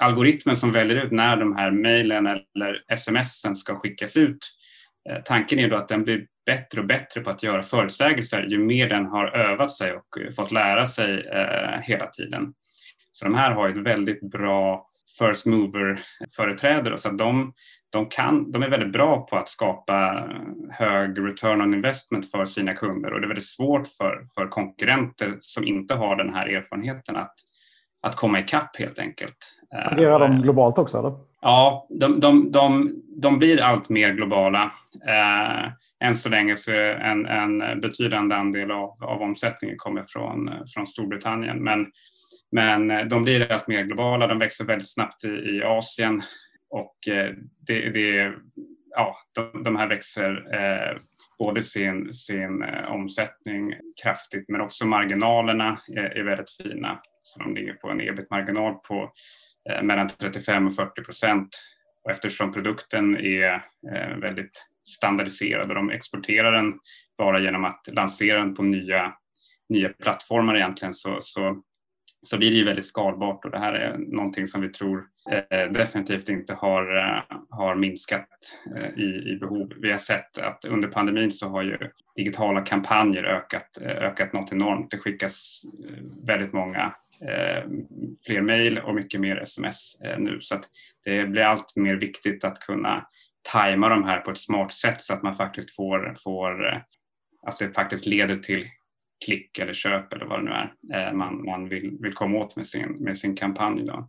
algoritmen 0.00 0.56
som 0.56 0.72
väljer 0.72 1.04
ut 1.04 1.12
när 1.12 1.36
de 1.36 1.56
här 1.56 1.70
mejlen 1.70 2.26
eller 2.26 2.94
smsen 2.96 3.54
ska 3.54 3.74
skickas 3.74 4.16
ut, 4.16 4.38
eh, 5.10 5.22
tanken 5.24 5.58
är 5.58 5.70
då 5.70 5.76
att 5.76 5.88
den 5.88 6.04
blir 6.04 6.26
bättre 6.46 6.80
och 6.80 6.86
bättre 6.86 7.20
på 7.20 7.30
att 7.30 7.42
göra 7.42 7.62
förutsägelser 7.62 8.42
ju 8.42 8.58
mer 8.58 8.88
den 8.88 9.06
har 9.06 9.26
övat 9.26 9.70
sig 9.70 9.92
och 9.92 10.34
fått 10.36 10.52
lära 10.52 10.86
sig 10.86 11.20
eh, 11.20 11.80
hela 11.82 12.06
tiden. 12.06 12.52
Så 13.12 13.24
de 13.24 13.34
här 13.34 13.50
har 13.50 13.68
ett 13.68 13.76
väldigt 13.76 14.20
bra 14.20 14.86
first 15.18 15.46
mover-företrädare. 15.46 16.98
Så 16.98 17.10
de, 17.10 17.52
de, 17.90 18.06
kan, 18.06 18.52
de 18.52 18.62
är 18.62 18.68
väldigt 18.68 18.92
bra 18.92 19.26
på 19.26 19.36
att 19.36 19.48
skapa 19.48 20.28
hög 20.70 21.26
return 21.26 21.60
on 21.60 21.74
investment 21.74 22.30
för 22.30 22.44
sina 22.44 22.74
kunder 22.74 23.12
och 23.12 23.20
det 23.20 23.26
är 23.26 23.28
väldigt 23.28 23.48
svårt 23.48 23.86
för, 23.98 24.22
för 24.34 24.48
konkurrenter 24.48 25.36
som 25.40 25.64
inte 25.64 25.94
har 25.94 26.16
den 26.16 26.34
här 26.34 26.46
erfarenheten 26.46 27.16
att, 27.16 27.34
att 28.02 28.16
komma 28.16 28.40
ikapp 28.40 28.76
helt 28.78 28.98
enkelt. 28.98 29.36
Agerar 29.70 30.18
de 30.18 30.42
globalt 30.42 30.78
också? 30.78 30.98
Eller? 30.98 31.12
Ja, 31.40 31.86
de, 31.90 32.20
de, 32.20 32.52
de, 32.52 32.92
de 33.16 33.38
blir 33.38 33.62
allt 33.62 33.88
mer 33.88 34.12
globala. 34.12 34.70
Eh, 35.08 35.72
än 36.08 36.14
så 36.14 36.28
länge 36.28 36.56
så 36.56 36.70
är 36.70 36.94
en, 36.94 37.26
en 37.26 37.80
betydande 37.80 38.34
andel 38.34 38.70
av, 38.70 39.04
av 39.04 39.22
omsättningen 39.22 39.76
kommer 39.78 40.04
från, 40.08 40.50
från 40.74 40.86
Storbritannien. 40.86 41.64
Men, 41.64 41.86
men 42.54 42.90
eh, 42.90 43.06
de 43.06 43.22
blir 43.22 43.52
allt 43.52 43.68
mer 43.68 43.82
globala, 43.82 44.26
de 44.26 44.38
växer 44.38 44.64
väldigt 44.64 44.92
snabbt 44.92 45.24
i, 45.24 45.28
i 45.28 45.62
Asien 45.64 46.22
och 46.70 47.08
eh, 47.08 47.32
det, 47.66 47.90
det, 47.90 48.32
ja, 48.90 49.16
de, 49.32 49.64
de 49.64 49.76
här 49.76 49.86
växer 49.86 50.54
eh, 50.54 50.96
både 51.38 51.62
sin, 51.62 52.14
sin 52.14 52.62
eh, 52.62 52.92
omsättning 52.92 53.74
kraftigt 54.02 54.48
men 54.48 54.60
också 54.60 54.86
marginalerna 54.86 55.78
är, 55.96 56.18
är 56.18 56.22
väldigt 56.22 56.50
fina. 56.50 57.00
Så 57.22 57.42
de 57.42 57.54
ligger 57.54 57.74
på 57.74 57.90
en 57.90 58.00
ebit-marginal 58.00 58.74
på 58.74 59.12
Eh, 59.70 59.82
mellan 59.82 60.08
35 60.08 60.66
och 60.66 60.74
40 60.74 61.02
procent. 61.02 61.48
Och 62.04 62.10
eftersom 62.10 62.52
produkten 62.52 63.16
är 63.16 63.54
eh, 63.94 64.16
väldigt 64.16 64.66
standardiserad 64.88 65.68
och 65.68 65.74
de 65.74 65.90
exporterar 65.90 66.52
den 66.52 66.74
bara 67.18 67.40
genom 67.40 67.64
att 67.64 67.88
lansera 67.92 68.38
den 68.38 68.54
på 68.54 68.62
nya, 68.62 69.12
nya 69.68 69.88
plattformar 69.88 70.56
egentligen 70.56 70.94
så, 70.94 71.18
så, 71.20 71.62
så 72.24 72.38
blir 72.38 72.50
det 72.50 72.56
ju 72.56 72.64
väldigt 72.64 72.86
skalbart 72.86 73.44
och 73.44 73.50
det 73.50 73.58
här 73.58 73.72
är 73.72 73.98
någonting 73.98 74.46
som 74.46 74.60
vi 74.60 74.68
tror 74.68 75.04
eh, 75.30 75.72
definitivt 75.72 76.28
inte 76.28 76.54
har, 76.54 76.96
eh, 76.96 77.22
har 77.50 77.74
minskat 77.74 78.28
eh, 78.76 78.98
i, 78.98 79.32
i 79.32 79.38
behov. 79.40 79.72
Vi 79.76 79.92
har 79.92 79.98
sett 79.98 80.38
att 80.38 80.64
under 80.64 80.88
pandemin 80.88 81.30
så 81.30 81.48
har 81.48 81.62
ju 81.62 81.78
digitala 82.16 82.60
kampanjer 82.60 83.24
ökat, 83.24 83.78
eh, 83.82 83.96
ökat 83.96 84.32
något 84.32 84.52
enormt. 84.52 84.90
Det 84.90 84.98
skickas 84.98 85.62
eh, 85.88 86.26
väldigt 86.26 86.52
många 86.52 86.92
Eh, 87.20 87.64
fler 88.26 88.40
mejl 88.40 88.78
och 88.78 88.94
mycket 88.94 89.20
mer 89.20 89.36
sms 89.36 90.00
nu. 90.18 90.38
Så 90.40 90.54
att 90.54 90.64
det 91.04 91.26
blir 91.26 91.42
allt 91.42 91.76
mer 91.76 91.94
viktigt 91.94 92.44
att 92.44 92.60
kunna 92.60 93.06
tajma 93.52 93.88
de 93.88 94.04
här 94.04 94.20
på 94.20 94.30
ett 94.30 94.38
smart 94.38 94.72
sätt 94.72 95.00
så 95.00 95.14
att 95.14 95.22
man 95.22 95.34
faktiskt 95.34 95.76
får, 95.76 96.14
får 96.24 96.84
att 97.46 97.58
det 97.58 97.74
faktiskt 97.74 98.06
leder 98.06 98.36
till 98.36 98.68
klick 99.26 99.58
eller 99.58 99.72
köp 99.72 100.12
eller 100.12 100.26
vad 100.26 100.38
det 100.38 100.44
nu 100.44 100.94
är 100.94 101.12
man, 101.12 101.44
man 101.44 101.68
vill, 101.68 101.96
vill 102.00 102.12
komma 102.12 102.38
åt 102.38 102.56
med 102.56 102.66
sin, 102.66 102.90
med 102.90 103.18
sin 103.18 103.36
kampanj. 103.36 103.86
Då. 103.86 104.08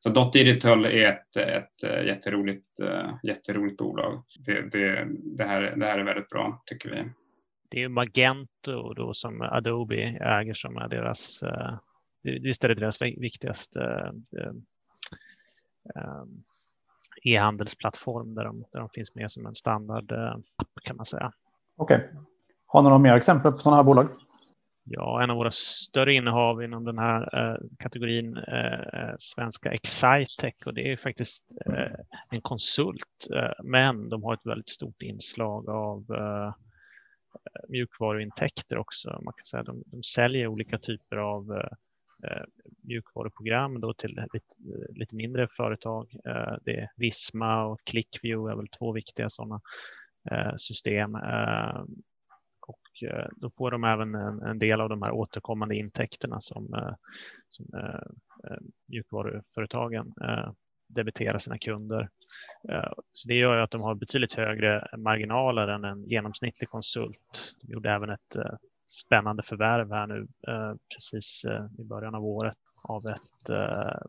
Så 0.00 0.08
Dot 0.08 0.32
Digital 0.32 0.84
är 0.84 1.08
ett, 1.08 1.36
ett 1.36 2.06
jätteroligt, 2.06 2.66
jätteroligt 3.22 3.76
bolag. 3.76 4.24
Det, 4.46 4.70
det, 4.72 5.08
det, 5.36 5.44
här, 5.44 5.76
det 5.76 5.86
här 5.86 5.98
är 5.98 6.04
väldigt 6.04 6.28
bra 6.28 6.62
tycker 6.66 6.90
vi. 6.90 7.04
Det 7.70 7.82
är 7.82 7.88
Magento 7.88 8.94
då 8.94 9.14
som 9.14 9.40
Adobe 9.40 9.96
äger 10.20 10.54
som 10.54 10.76
är 10.76 10.88
deras 10.88 11.42
visst 12.22 12.64
är 12.64 12.68
det 12.68 12.74
deras 12.74 13.02
viktigaste 13.02 14.12
eh, 14.38 14.52
eh, 15.94 16.24
e-handelsplattform 17.22 18.34
där 18.34 18.44
de, 18.44 18.64
där 18.72 18.80
de 18.80 18.88
finns 18.88 19.14
med 19.14 19.30
som 19.30 19.46
en 19.46 19.54
standard 19.54 20.12
eh, 20.12 20.32
app 20.56 20.68
kan 20.82 20.96
man 20.96 21.06
säga. 21.06 21.32
Okej. 21.76 21.96
Okay. 21.96 22.08
Har 22.66 22.82
ni 22.82 22.84
några 22.84 22.98
mer 22.98 23.14
exempel 23.14 23.52
på 23.52 23.58
sådana 23.58 23.76
här 23.76 23.84
bolag? 23.84 24.08
Ja, 24.90 25.22
en 25.22 25.30
av 25.30 25.36
våra 25.36 25.50
större 25.50 26.14
innehav 26.14 26.62
inom 26.62 26.84
den 26.84 26.98
här 26.98 27.38
eh, 27.38 27.56
kategorin 27.78 28.36
eh, 28.36 29.00
eh 29.00 29.14
svenska 29.18 29.70
Excitec 29.70 30.66
och 30.66 30.74
det 30.74 30.92
är 30.92 30.96
faktiskt 30.96 31.44
eh, 31.66 31.98
en 32.30 32.40
konsult, 32.40 33.28
eh, 33.34 33.64
men 33.64 34.08
de 34.08 34.22
har 34.22 34.34
ett 34.34 34.46
väldigt 34.46 34.68
stort 34.68 35.02
inslag 35.02 35.68
av 35.68 36.04
eh, 36.10 36.54
mjukvaruintäkter 37.68 38.78
också. 38.78 39.20
Man 39.22 39.34
kan 39.36 39.44
säga 39.44 39.62
de, 39.62 39.82
de 39.86 40.02
säljer 40.02 40.46
olika 40.46 40.78
typer 40.78 41.16
av 41.16 41.68
Eh, 42.24 42.42
mjukvaruprogram 42.82 43.80
då 43.80 43.94
till 43.94 44.20
lite, 44.32 44.46
lite 44.88 45.16
mindre 45.16 45.48
företag. 45.48 46.14
Eh, 46.24 46.56
det 46.64 46.76
är 46.76 46.90
Visma 46.96 47.64
och 47.64 47.80
ClickView 47.84 48.52
är 48.52 48.56
väl 48.56 48.68
två 48.68 48.92
viktiga 48.92 49.28
sådana 49.28 49.60
eh, 50.30 50.54
system. 50.56 51.14
Och 53.02 53.40
då 53.40 53.50
får 53.50 53.70
de 53.70 53.84
även 53.84 54.14
en, 54.14 54.42
en, 54.42 54.58
del 54.58 54.80
av 54.80 54.88
de 54.88 55.02
här 55.02 55.12
återkommande 55.12 55.76
intäkterna 55.76 56.40
som, 56.40 56.94
som 57.48 57.66
mjukvaruföretagen 58.88 60.14
debiterar 60.88 61.38
sina 61.38 61.58
kunder. 61.58 62.08
Så 63.12 63.28
det 63.28 63.34
gör 63.34 63.56
ju 63.56 63.62
att 63.62 63.70
de 63.70 63.80
har 63.80 63.94
betydligt 63.94 64.34
högre 64.34 64.88
marginaler 64.96 65.68
än 65.68 65.84
en 65.84 66.04
genomsnittlig 66.04 66.68
konsult. 66.68 67.54
De 67.62 67.72
gjorde 67.72 67.90
även 67.90 68.10
ett 68.10 68.36
spännande 68.88 69.42
förvärv 69.42 69.90
här 69.90 70.06
nu 70.06 70.28
eh, 70.48 70.74
precis 70.94 71.44
eh, 71.44 71.66
i 71.78 71.84
början 71.84 72.14
av 72.14 72.24
året 72.24 72.56
av 72.82 73.00
ett 73.14 73.48
eh, 73.50 74.00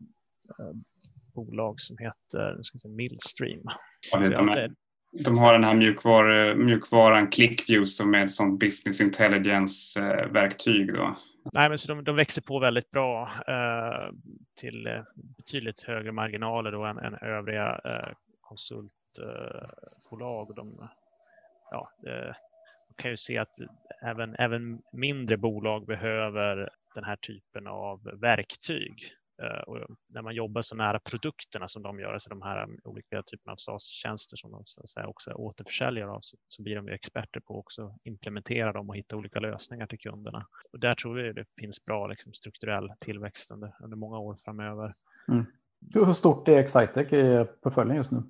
bolag 1.34 1.79
som 1.79 1.98
heter 1.98 2.88
Millstream. 2.88 3.63
Ja, 4.12 4.19
de, 4.19 4.75
de, 5.11 5.37
har 5.37 5.53
den 5.53 5.63
här 5.63 5.73
mjukvar, 5.73 6.55
mjukvaran 6.55 7.27
ClickView 7.27 7.85
som 7.85 8.15
är 8.15 8.23
ett 8.23 8.31
sånt 8.31 8.59
business 8.59 9.01
intelligence-verktyg. 9.01 10.91
Nej, 11.53 11.69
men 11.69 11.77
så 11.77 11.93
de, 11.93 12.03
de 12.03 12.15
växer 12.15 12.41
på 12.41 12.59
väldigt 12.59 12.91
bra 12.91 13.31
eh, 13.47 14.09
till 14.59 14.87
eh, 14.87 15.03
betydligt 15.37 15.81
högre 15.81 16.11
marginaler 16.11 16.71
då 16.71 16.85
än, 16.85 16.97
än 16.97 17.15
övriga 17.15 17.79
eh, 17.85 18.13
konsultbolag. 18.41 20.47
de, 20.55 20.89
ja, 21.71 21.91
eh, 22.07 22.33
kan 22.99 23.11
ju 23.11 23.17
se 23.17 23.37
att 23.37 23.55
även, 24.01 24.35
även 24.35 24.81
mindre 24.93 25.37
bolag 25.37 25.85
behöver 25.85 26.69
den 26.95 27.03
här 27.03 27.15
typen 27.15 27.67
av 27.67 28.03
verktyg. 28.21 28.93
Eh, 29.41 29.86
när 30.08 30.22
man 30.22 30.36
jobbar 30.36 30.62
så 30.62 30.75
nära 30.75 31.00
produkterna 31.00 31.67
som 31.67 31.84
de 31.84 32.00
gör, 32.00 32.13
alltså 32.13 32.29
de 32.29 32.41
här 32.41 32.67
olika 32.84 33.24
typerna 33.24 33.51
av 33.51 33.55
SaaS-tjänster 33.58 34.38
som 34.38 34.51
de 34.51 34.63
så 34.65 35.05
också 35.05 35.29
är 35.29 35.39
återförsäljare 35.39 36.10
av, 36.10 36.19
så, 36.22 36.38
så 36.48 36.62
blir 36.63 36.75
de 36.75 36.88
ju 36.88 36.93
experter 36.93 37.39
på 37.39 37.53
att 37.53 37.60
också 37.60 37.96
implementera 38.03 38.74
dem 38.74 38.89
och 38.89 38.96
hitta 38.96 39.15
olika 39.15 39.39
lösningar 39.39 39.88
till 39.88 40.00
kunderna. 40.00 40.48
Och 40.72 40.79
där 40.79 40.96
tror 40.96 41.15
vi 41.15 41.34
det 41.34 41.46
finns 41.60 41.86
bra 41.86 42.08
liksom, 42.08 42.34
strukturell 42.34 42.91
tillväxt 43.00 43.51
under, 43.51 43.75
under 43.79 43.98
många 43.98 44.19
år 44.19 44.36
framöver. 44.36 44.91
Mm. 45.27 45.46
Hur 45.93 46.13
stort 46.13 46.48
är 46.48 46.58
Excitec 46.58 47.13
i 47.13 47.46
portföljen 47.62 47.98
just 47.98 48.12
nu? 48.12 48.24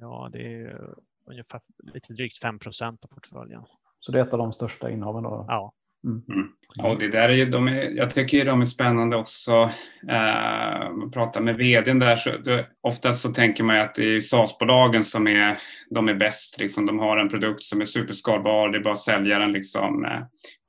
Ja, 0.00 0.28
det 0.32 0.62
är 0.62 0.94
ungefär 1.24 1.60
lite 1.78 2.12
drygt 2.12 2.38
5 2.38 2.58
procent 2.58 3.04
av 3.04 3.08
portföljen. 3.08 3.62
Så 3.98 4.12
det 4.12 4.18
är 4.18 4.22
ett 4.22 4.32
av 4.32 4.38
de 4.38 4.52
största 4.52 4.90
innehaven. 4.90 5.22
Då. 5.22 5.44
Ja. 5.48 5.72
Mm. 6.04 6.22
mm. 6.28 6.48
Och 6.78 6.98
det 6.98 7.08
där 7.08 7.28
är 7.28 7.32
ju, 7.32 7.44
de 7.44 7.68
är, 7.68 7.82
jag 7.90 8.14
tycker 8.14 8.44
de 8.44 8.60
är 8.60 8.64
spännande 8.64 9.16
också. 9.16 9.70
Eh, 10.08 10.92
man 10.92 11.10
pratar 11.12 11.40
med 11.40 11.56
vdn 11.56 11.98
där, 11.98 12.16
så 12.16 12.30
det, 12.36 12.66
oftast 12.80 13.20
så 13.20 13.28
tänker 13.28 13.64
man 13.64 13.76
ju 13.76 13.82
att 13.82 13.94
det 13.94 14.16
är 14.16 14.20
SAS-bolagen 14.20 15.04
som 15.04 15.28
är, 15.28 15.58
de 15.90 16.08
är 16.08 16.14
bäst. 16.14 16.60
Liksom. 16.60 16.86
De 16.86 16.98
har 16.98 17.16
en 17.16 17.28
produkt 17.28 17.62
som 17.62 17.80
är 17.80 17.84
superskalbar, 17.84 18.68
det 18.68 18.78
är 18.78 18.82
bara 18.82 18.92
att 18.92 18.98
sälja 18.98 19.38
den. 19.38 19.52
Liksom. 19.52 20.04
Eh, 20.04 20.22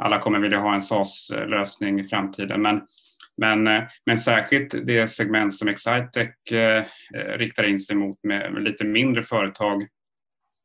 alla 0.03 0.19
kommer 0.19 0.39
vilja 0.39 0.59
ha 0.59 0.73
en 0.73 0.81
SAS-lösning 0.81 1.99
i 1.99 2.03
framtiden. 2.03 2.61
Men, 2.61 2.81
men, 3.37 3.67
eh, 3.67 3.83
men 4.05 4.17
särskilt 4.17 4.75
det 4.87 5.07
segment 5.07 5.53
som 5.53 5.67
Excitec 5.67 6.51
eh, 6.51 6.83
riktar 7.37 7.63
in 7.63 7.79
sig 7.79 7.95
mot 7.95 8.23
med, 8.23 8.53
med 8.53 8.63
lite 8.63 8.83
mindre 8.83 9.23
företag 9.23 9.87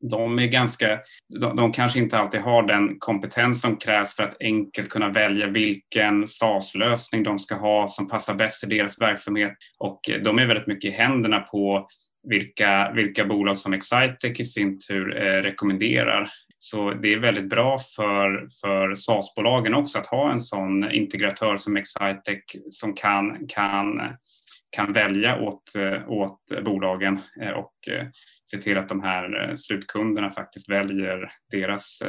de 0.00 0.38
är 0.38 0.46
ganska, 0.46 1.00
de, 1.40 1.56
de, 1.56 1.72
kanske 1.72 1.98
inte 1.98 2.18
alltid 2.18 2.40
har 2.40 2.62
den 2.62 2.98
kompetens 2.98 3.60
som 3.60 3.76
krävs 3.76 4.16
för 4.16 4.22
att 4.22 4.36
enkelt 4.40 4.88
kunna 4.88 5.08
välja 5.08 5.46
vilken 5.46 6.26
SAS-lösning 6.26 7.22
de 7.22 7.38
ska 7.38 7.54
ha 7.54 7.88
som 7.88 8.08
passar 8.08 8.34
bäst 8.34 8.64
i 8.64 8.66
deras 8.66 9.00
verksamhet 9.00 9.52
och 9.78 10.10
eh, 10.10 10.22
de 10.22 10.38
är 10.38 10.46
väldigt 10.46 10.66
mycket 10.66 10.90
i 10.90 10.94
händerna 10.94 11.40
på 11.40 11.88
vilka, 12.28 12.92
vilka 12.94 13.24
bolag 13.24 13.58
som 13.58 13.72
Excitec 13.72 14.40
i 14.40 14.44
sin 14.44 14.78
tur 14.78 15.16
eh, 15.16 15.42
rekommenderar. 15.42 16.28
Så 16.58 16.90
det 16.90 17.12
är 17.12 17.18
väldigt 17.18 17.48
bra 17.48 17.78
för, 17.96 18.48
för 18.60 18.94
SAS-bolagen 18.94 19.74
också 19.74 19.98
att 19.98 20.06
ha 20.06 20.32
en 20.32 20.40
sån 20.40 20.90
integratör 20.90 21.56
som 21.56 21.76
Excitec 21.76 22.44
som 22.70 22.94
kan, 22.94 23.46
kan 23.48 24.00
kan 24.76 24.92
välja 24.92 25.40
åt, 25.40 25.74
eh, 25.78 26.10
åt 26.10 26.64
bolagen 26.64 27.20
eh, 27.42 27.50
och 27.50 27.88
eh, 27.88 28.06
se 28.50 28.58
till 28.58 28.78
att 28.78 28.88
de 28.88 29.02
här 29.02 29.56
slutkunderna 29.56 30.30
faktiskt 30.30 30.70
väljer 30.70 31.30
deras, 31.50 32.02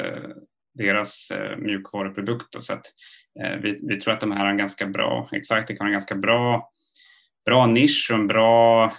deras 0.73 1.31
mjukvaruprodukt. 1.57 2.63
Så 2.63 2.73
att 2.73 2.85
vi, 3.61 3.79
vi 3.89 3.99
tror 3.99 4.13
att 4.13 4.19
de 4.19 4.31
här 4.31 4.39
har 4.39 4.51
en 4.51 4.57
ganska 4.57 4.85
bra, 4.85 5.29
Exactic 5.31 5.79
har 5.79 5.85
en 5.85 5.91
ganska 5.91 6.15
bra, 6.15 6.69
bra 7.45 7.65
nisch 7.65 8.09
och 8.11 8.19
en 8.19 8.27
bra 8.27 8.91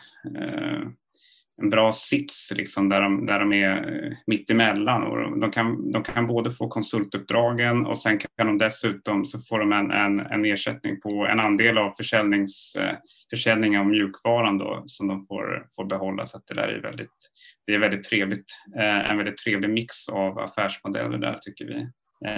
en 1.63 1.71
bra 1.71 1.93
sits 1.93 2.53
liksom, 2.57 2.89
där, 2.89 3.01
de, 3.01 3.27
där 3.27 3.39
de 3.39 3.53
är 3.53 3.71
eh, 3.71 4.13
mitt 4.27 4.51
emellan. 4.51 5.03
Och 5.03 5.41
de, 5.41 5.51
kan, 5.51 5.93
de 5.93 6.03
kan 6.03 6.27
både 6.27 6.51
få 6.51 6.69
konsultuppdragen 6.69 7.87
och 7.87 7.99
sen 7.99 8.19
kan 8.19 8.47
de 8.47 8.59
dessutom 8.59 9.27
så 9.27 9.39
får 9.39 9.59
de 9.59 9.73
en, 9.73 9.91
en, 9.91 10.21
en 10.21 10.45
ersättning 10.45 11.01
på 11.01 11.27
en 11.27 11.41
andel 11.41 11.79
av 11.79 11.91
försäljnings, 11.91 12.77
eh, 12.79 12.97
försäljning 13.31 13.79
av 13.79 13.87
mjukvaran 13.87 14.59
då, 14.59 14.83
som 14.87 15.09
de 15.09 15.21
får, 15.21 15.67
får 15.77 15.85
behålla. 15.85 16.27
Så 16.27 16.41
det 16.49 16.55
där 16.55 16.69
är 16.69 16.83
väldigt, 16.83 17.31
det 17.67 17.75
är 17.75 17.79
väldigt 17.79 18.05
trevligt. 18.05 18.53
Eh, 18.77 19.11
en 19.11 19.17
väldigt 19.17 19.37
trevlig 19.37 19.71
mix 19.71 20.09
av 20.09 20.39
affärsmodeller 20.39 21.19
där 21.19 21.39
tycker 21.41 21.65
vi. 21.65 21.89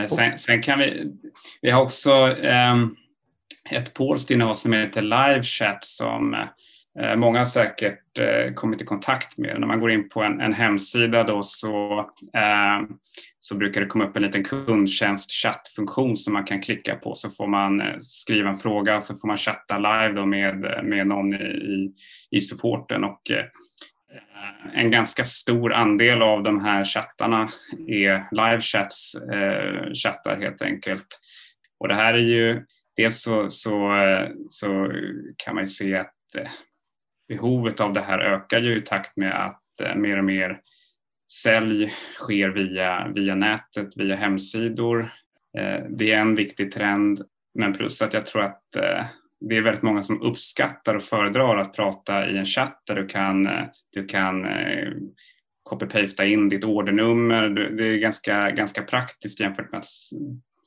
Sen, 0.09 0.39
sen 0.39 0.63
kan 0.63 0.79
vi, 0.79 1.13
vi 1.63 1.71
har 1.71 1.83
också 1.83 2.27
um, 2.27 2.97
ett 3.71 3.95
polskt 3.95 4.31
innehåll 4.31 4.55
som 4.55 4.73
heter 4.73 5.03
LiveChat 5.03 5.85
som 5.85 6.37
Eh, 6.99 7.17
många 7.17 7.39
har 7.39 7.47
säkert 7.47 8.19
eh, 8.19 8.55
kommit 8.55 8.83
i 8.83 8.85
kontakt 8.85 9.39
med. 9.39 9.55
det. 9.55 9.59
När 9.59 9.67
man 9.67 9.81
går 9.81 9.91
in 9.91 10.09
på 10.09 10.23
en, 10.23 10.41
en 10.41 10.53
hemsida 10.53 11.25
då 11.25 11.43
så, 11.43 11.99
eh, 12.35 12.89
så 13.41 13.55
brukar 13.55 13.81
det 13.81 13.87
komma 13.87 14.05
upp 14.05 14.17
en 14.17 14.23
liten 14.23 14.45
kundtjänst 14.45 15.33
chattfunktion 15.33 16.17
som 16.17 16.33
man 16.33 16.45
kan 16.45 16.63
klicka 16.63 16.97
på 16.97 17.15
så 17.15 17.31
får 17.31 17.47
man 17.47 17.81
eh, 17.81 17.99
skriva 18.01 18.49
en 18.49 18.57
fråga 18.57 18.97
och 18.97 19.03
så 19.03 19.15
får 19.15 19.29
man 19.29 19.37
chatta 19.37 19.79
live 19.79 20.13
då 20.21 20.27
med, 20.27 20.65
eh, 20.65 20.83
med 20.83 21.07
någon 21.07 21.35
i, 21.35 21.93
i 22.31 22.41
supporten. 22.41 23.05
Och, 23.05 23.31
eh, 23.31 23.45
en 24.75 24.91
ganska 24.91 25.25
stor 25.25 25.73
andel 25.73 26.23
av 26.23 26.43
de 26.43 26.65
här 26.65 26.85
chattarna 26.85 27.49
är 27.89 28.25
livechats, 28.31 29.15
eh, 29.15 29.93
chattar 29.93 30.41
helt 30.41 30.63
enkelt. 30.63 31.07
Och 31.81 31.89
det 31.89 31.95
här 31.95 32.15
är 32.15 32.19
ju 32.19 32.65
dels 32.97 33.23
så, 33.23 33.51
så, 33.51 33.97
eh, 33.97 34.29
så 34.51 34.93
kan 35.45 35.55
man 35.55 35.65
ju 35.65 35.67
se 35.67 35.97
att 35.97 36.37
eh, 36.39 36.51
behovet 37.31 37.81
av 37.81 37.93
det 37.93 38.01
här 38.01 38.19
ökar 38.19 38.61
ju 38.61 38.77
i 38.77 38.81
takt 38.81 39.17
med 39.17 39.47
att 39.47 39.81
eh, 39.83 39.95
mer 39.95 40.19
och 40.19 40.25
mer 40.25 40.61
sälj 41.43 41.93
sker 42.15 42.49
via, 42.49 43.09
via 43.15 43.35
nätet, 43.35 43.97
via 43.97 44.17
hemsidor. 44.17 45.01
Eh, 45.59 45.85
det 45.91 46.13
är 46.13 46.21
en 46.21 46.35
viktig 46.35 46.73
trend, 46.73 47.21
men 47.55 47.73
plus 47.73 48.03
att 48.03 48.15
jag 48.15 48.27
tror 48.27 48.43
att 48.43 48.77
eh, 48.77 49.05
det 49.49 49.57
är 49.57 49.63
väldigt 49.63 49.83
många 49.83 50.03
som 50.03 50.23
uppskattar 50.23 50.95
och 50.95 51.03
föredrar 51.03 51.57
att 51.57 51.77
prata 51.77 52.31
i 52.31 52.39
en 52.39 52.47
chatt 52.47 52.83
där 52.87 52.95
du 52.95 53.07
kan, 53.07 53.49
du 53.93 54.07
kan 54.07 54.47
copy-pasta 55.63 56.27
in 56.27 56.49
ditt 56.49 56.65
ordernummer. 56.65 57.49
Det 57.49 57.87
är 57.87 57.97
ganska, 57.97 58.51
ganska 58.51 58.83
praktiskt 58.83 59.41
jämfört 59.41 59.73
med 59.73 59.79
att 59.79 59.85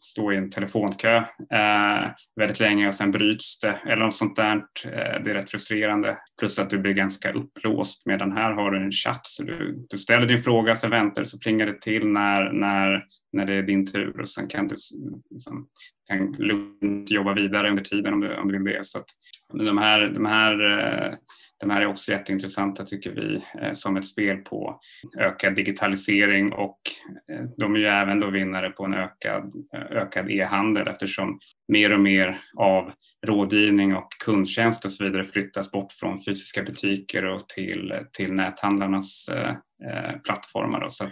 stå 0.03 0.31
i 0.31 0.37
en 0.37 0.49
telefonkö 0.49 1.15
eh, 1.53 2.11
väldigt 2.35 2.59
länge 2.59 2.87
och 2.87 2.93
sen 2.93 3.11
bryts 3.11 3.59
det 3.59 3.79
eller 3.85 4.05
något 4.05 4.15
sånt 4.15 4.35
där. 4.35 4.55
Eh, 4.85 5.23
det 5.23 5.29
är 5.29 5.33
rätt 5.33 5.49
frustrerande. 5.49 6.17
Plus 6.39 6.59
att 6.59 6.69
du 6.69 6.77
blir 6.77 6.93
ganska 6.93 7.31
upplåst 7.31 8.05
medan 8.05 8.31
här 8.31 8.51
har 8.51 8.71
du 8.71 8.83
en 8.83 8.91
chatt 8.91 9.25
så 9.25 9.43
du, 9.43 9.85
du 9.89 9.97
ställer 9.97 10.25
din 10.25 10.41
fråga, 10.41 10.75
sen 10.75 10.89
väntar 10.89 11.21
du 11.21 11.25
så 11.25 11.39
plingar 11.39 11.65
det 11.65 11.81
till 11.81 12.07
när, 12.07 12.51
när, 12.51 13.05
när 13.33 13.45
det 13.45 13.53
är 13.53 13.63
din 13.63 13.85
tur 13.85 14.19
och 14.19 14.29
sen 14.29 14.47
kan 14.47 14.67
du 14.67 14.75
liksom, 15.29 15.67
kan 16.07 16.31
lugnt 16.31 17.11
jobba 17.11 17.33
vidare 17.33 17.69
under 17.69 17.83
tiden 17.83 18.13
om 18.13 18.19
du, 18.19 18.35
om 18.35 18.51
du 18.51 18.63
vill 18.63 18.73
det. 18.73 18.85
Så 18.85 18.97
att 18.97 19.05
de 19.53 19.77
här, 19.77 20.07
de 20.07 20.25
här 20.25 20.79
eh, 20.79 21.13
de 21.63 21.69
här 21.69 21.81
är 21.81 21.85
också 21.85 22.11
jätteintressanta 22.11 22.83
tycker 22.83 23.11
vi 23.11 23.43
eh, 23.61 23.73
som 23.73 23.97
ett 23.97 24.05
spel 24.05 24.37
på 24.37 24.79
ökad 25.17 25.55
digitalisering 25.55 26.53
och 26.53 26.79
eh, 27.31 27.45
de 27.57 27.75
är 27.75 27.79
ju 27.79 27.85
även 27.85 28.19
då 28.19 28.29
vinnare 28.29 28.69
på 28.69 28.85
en 28.85 28.93
ökad, 28.93 29.53
ökad 29.89 30.31
e-handel 30.31 30.87
eftersom 30.87 31.39
mer 31.67 31.93
och 31.93 31.99
mer 31.99 32.39
av 32.57 32.91
rådgivning 33.27 33.95
och 33.95 34.07
kundtjänst 34.25 34.85
och 34.85 34.91
så 34.91 35.03
vidare 35.03 35.23
flyttas 35.23 35.71
bort 35.71 35.91
från 35.91 36.17
fysiska 36.27 36.63
butiker 36.63 37.25
och 37.25 37.49
till, 37.49 37.93
till 38.11 38.33
näthandlarnas 38.33 39.29
eh, 39.29 39.55
plattformar. 40.23 40.81
Då. 40.81 40.89
Så 40.89 41.03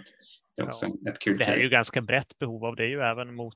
det 0.56 0.62
är 0.62 0.66
också 0.66 0.86
ja, 0.86 1.10
ett 1.10 1.18
kul 1.18 1.38
Det 1.38 1.44
här 1.44 1.56
är 1.56 1.62
ju 1.62 1.68
ganska 1.68 2.02
brett 2.02 2.38
behov 2.38 2.64
av 2.64 2.76
det 2.76 2.82
är 2.82 2.88
ju 2.88 3.00
även 3.00 3.34
mot 3.34 3.54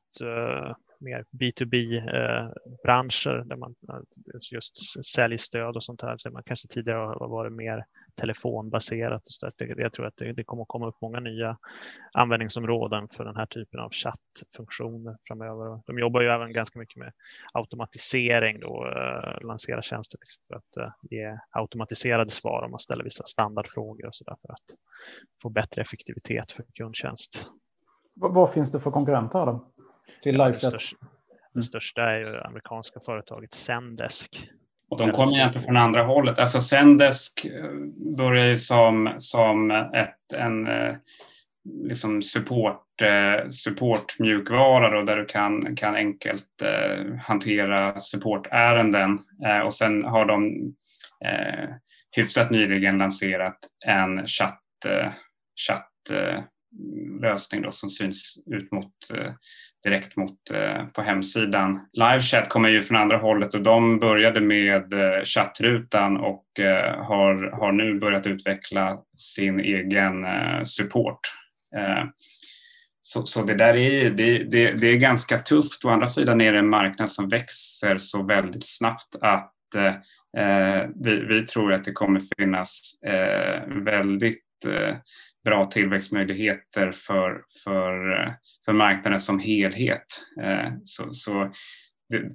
mer 1.00 1.24
B2B-branscher 1.30 3.38
eh, 3.38 3.44
där 3.44 3.56
man 3.56 3.74
eh, 3.88 4.00
just 4.52 5.04
säljer 5.04 5.38
stöd 5.38 5.76
och 5.76 5.84
sånt 5.84 6.02
här. 6.02 6.16
Så 6.16 6.30
man 6.30 6.42
kanske 6.46 6.68
tidigare 6.68 6.98
har 6.98 7.28
varit 7.28 7.52
mer 7.52 7.84
telefonbaserat. 8.14 9.26
Och 9.26 9.32
så 9.32 9.50
där. 9.58 9.80
Jag 9.80 9.92
tror 9.92 10.06
att 10.06 10.16
det, 10.16 10.44
kommer 10.44 10.62
att 10.62 10.68
komma 10.68 10.88
upp 10.88 11.00
många 11.02 11.20
nya 11.20 11.58
användningsområden 12.12 13.08
för 13.08 13.24
den 13.24 13.36
här 13.36 13.46
typen 13.46 13.80
av 13.80 13.90
chattfunktioner 13.92 15.16
framöver. 15.28 15.80
De 15.86 15.98
jobbar 15.98 16.20
ju 16.20 16.28
även 16.28 16.52
ganska 16.52 16.78
mycket 16.78 16.96
med 16.96 17.12
automatisering 17.52 18.60
då, 18.60 18.86
eh, 18.86 19.40
lansera 19.46 19.82
tjänster 19.82 20.18
liksom 20.20 20.42
för 20.48 20.56
att 20.56 20.76
ge 21.10 21.38
automatiserade 21.50 22.30
svar 22.30 22.62
om 22.64 22.70
man 22.70 22.80
ställer 22.80 23.04
vissa 23.04 23.24
standardfrågor 23.24 24.06
och 24.06 24.14
så 24.14 24.24
där 24.24 24.36
för 24.42 24.52
att 24.52 24.74
få 25.42 25.48
bättre 25.48 25.82
effektivitet 25.82 26.52
för 26.52 26.64
kundtjänst. 26.74 27.48
Vad 28.20 28.52
finns 28.52 28.72
det 28.72 28.80
för 28.80 28.90
konkurrenter 28.90 29.46
då? 29.46 29.72
Till 30.26 30.36
ja? 30.36 30.48
Det 30.48 30.54
största, 30.54 30.96
det 31.54 31.62
största 31.62 32.02
är 32.02 32.18
ju 32.18 32.40
amerikanska 32.40 33.00
företaget 33.00 33.52
Zendesk. 33.52 34.48
Och 34.90 34.98
de 34.98 35.10
kommer 35.10 35.36
egentligen 35.36 35.64
från 35.64 35.76
andra 35.76 36.02
hållet. 36.02 36.38
Alltså 36.38 36.60
Zendesk 36.60 37.44
eh, 37.44 37.70
börjar 38.16 38.46
ju 38.46 38.58
som, 38.58 39.14
som 39.18 39.70
ett, 39.70 40.34
en 40.36 40.66
eh, 40.66 40.94
liksom 41.82 42.22
support, 42.22 43.02
eh, 43.02 43.48
supportmjukvara 43.48 44.90
då, 44.90 45.02
där 45.02 45.16
du 45.16 45.24
kan, 45.24 45.76
kan 45.76 45.94
enkelt 45.94 46.62
hantera 47.22 48.00
supportärenden. 48.00 49.18
Och 49.64 49.74
sen 49.74 50.04
har 50.04 50.24
de 50.24 50.46
eh, 51.24 51.68
hyfsat 52.10 52.50
nyligen 52.50 52.98
lanserat 52.98 53.58
en 53.86 54.26
chatt, 54.26 54.62
chatt 55.66 55.92
lösning 57.20 57.62
då 57.62 57.70
som 57.70 57.90
syns 57.90 58.38
ut 58.46 58.72
mot, 58.72 58.92
eh, 59.14 59.32
direkt 59.84 60.16
mot, 60.16 60.50
eh, 60.50 60.86
på 60.86 61.02
hemsidan. 61.02 61.80
Livechat 61.92 62.48
kommer 62.48 62.68
ju 62.68 62.82
från 62.82 62.96
andra 62.96 63.16
hållet 63.16 63.54
och 63.54 63.62
de 63.62 63.98
började 63.98 64.40
med 64.40 64.92
eh, 64.92 65.24
chattrutan 65.24 66.16
och 66.16 66.44
har, 66.98 67.50
har 67.60 67.72
nu 67.72 67.98
börjat 67.98 68.26
utveckla 68.26 68.98
sin 69.16 69.60
egen 69.60 70.26
support. 70.66 71.20
Så, 73.02 73.26
så 73.26 73.42
det 73.42 73.54
där 73.54 73.76
är, 73.76 74.10
det, 74.10 74.44
det, 74.44 74.72
det, 74.72 74.86
är 74.86 74.96
ganska 74.96 75.38
tufft. 75.38 75.84
Å 75.84 75.88
andra 75.88 76.06
sidan 76.06 76.40
är 76.40 76.52
det 76.52 76.58
en 76.58 76.68
marknad 76.68 77.10
som 77.10 77.28
växer 77.28 77.98
så 77.98 78.22
väldigt 78.22 78.66
snabbt 78.66 79.16
att 79.20 79.52
eh, 80.36 80.88
vi, 80.94 81.24
vi, 81.28 81.46
tror 81.46 81.72
att 81.72 81.84
det 81.84 81.92
kommer 81.92 82.20
finnas 82.38 83.02
eh, 83.02 83.62
väldigt 83.68 84.45
Eh, 84.66 84.96
bra 85.44 85.66
tillväxtmöjligheter 85.66 86.92
för, 86.92 87.42
för, 87.64 88.12
eh, 88.12 88.32
för 88.64 88.72
marknaden 88.72 89.20
som 89.20 89.38
helhet. 89.38 90.06
Eh, 90.42 90.72
så, 90.84 91.12
så 91.12 91.52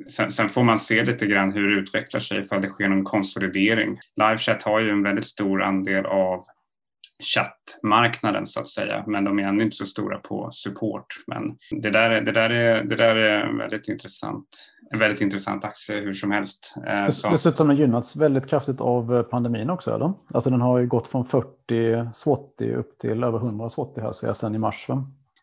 Sen, 0.09 0.31
sen, 0.31 0.49
får 0.49 0.63
man 0.63 0.79
se 0.79 1.03
lite 1.03 1.27
grann 1.27 1.53
hur 1.53 1.67
det 1.67 1.81
utvecklar 1.81 2.19
sig 2.19 2.39
ifall 2.39 2.61
det 2.61 2.69
sker 2.69 2.87
någon 2.87 3.03
konsolidering. 3.03 3.99
Livechat 4.15 4.63
har 4.63 4.79
ju 4.79 4.89
en 4.89 5.03
väldigt 5.03 5.25
stor 5.25 5.63
andel 5.63 6.05
av 6.05 6.45
chattmarknaden 7.21 8.47
så 8.47 8.59
att 8.59 8.67
säga, 8.67 9.03
men 9.07 9.23
de 9.23 9.39
är 9.39 9.43
ännu 9.43 9.63
inte 9.63 9.75
så 9.75 9.85
stora 9.85 10.17
på 10.17 10.49
support. 10.51 11.05
Men 11.27 11.57
det 11.81 11.89
där, 11.89 12.21
det 12.21 12.31
där, 12.31 12.49
är, 12.49 12.83
det 12.83 12.95
där 12.95 13.15
är 13.15 13.57
väldigt 13.57 13.87
intressant, 13.87 14.47
en 14.93 14.99
väldigt 14.99 15.21
intressant 15.21 15.65
aktie 15.65 15.95
hur 15.95 16.13
som 16.13 16.31
helst. 16.31 16.75
Eh, 16.87 17.07
ser 17.07 17.49
ut 17.49 17.57
som 17.57 17.67
den 17.67 17.77
gynnats 17.77 18.15
väldigt 18.15 18.49
kraftigt 18.49 18.81
av 18.81 19.15
eh, 19.15 19.23
pandemin 19.23 19.69
också, 19.69 19.95
eller? 19.95 20.13
Alltså 20.33 20.49
den 20.49 20.61
har 20.61 20.79
ju 20.79 20.87
gått 20.87 21.07
från 21.07 21.25
40 21.25 22.13
SWOTI 22.13 22.73
upp 22.73 22.97
till 22.97 23.23
över 23.23 23.37
100 23.37 23.69
SWOTI 23.69 24.01
här, 24.01 24.11
så 24.11 24.25
jag 24.25 24.35
sen 24.35 24.55
i 24.55 24.57
mars. 24.57 24.87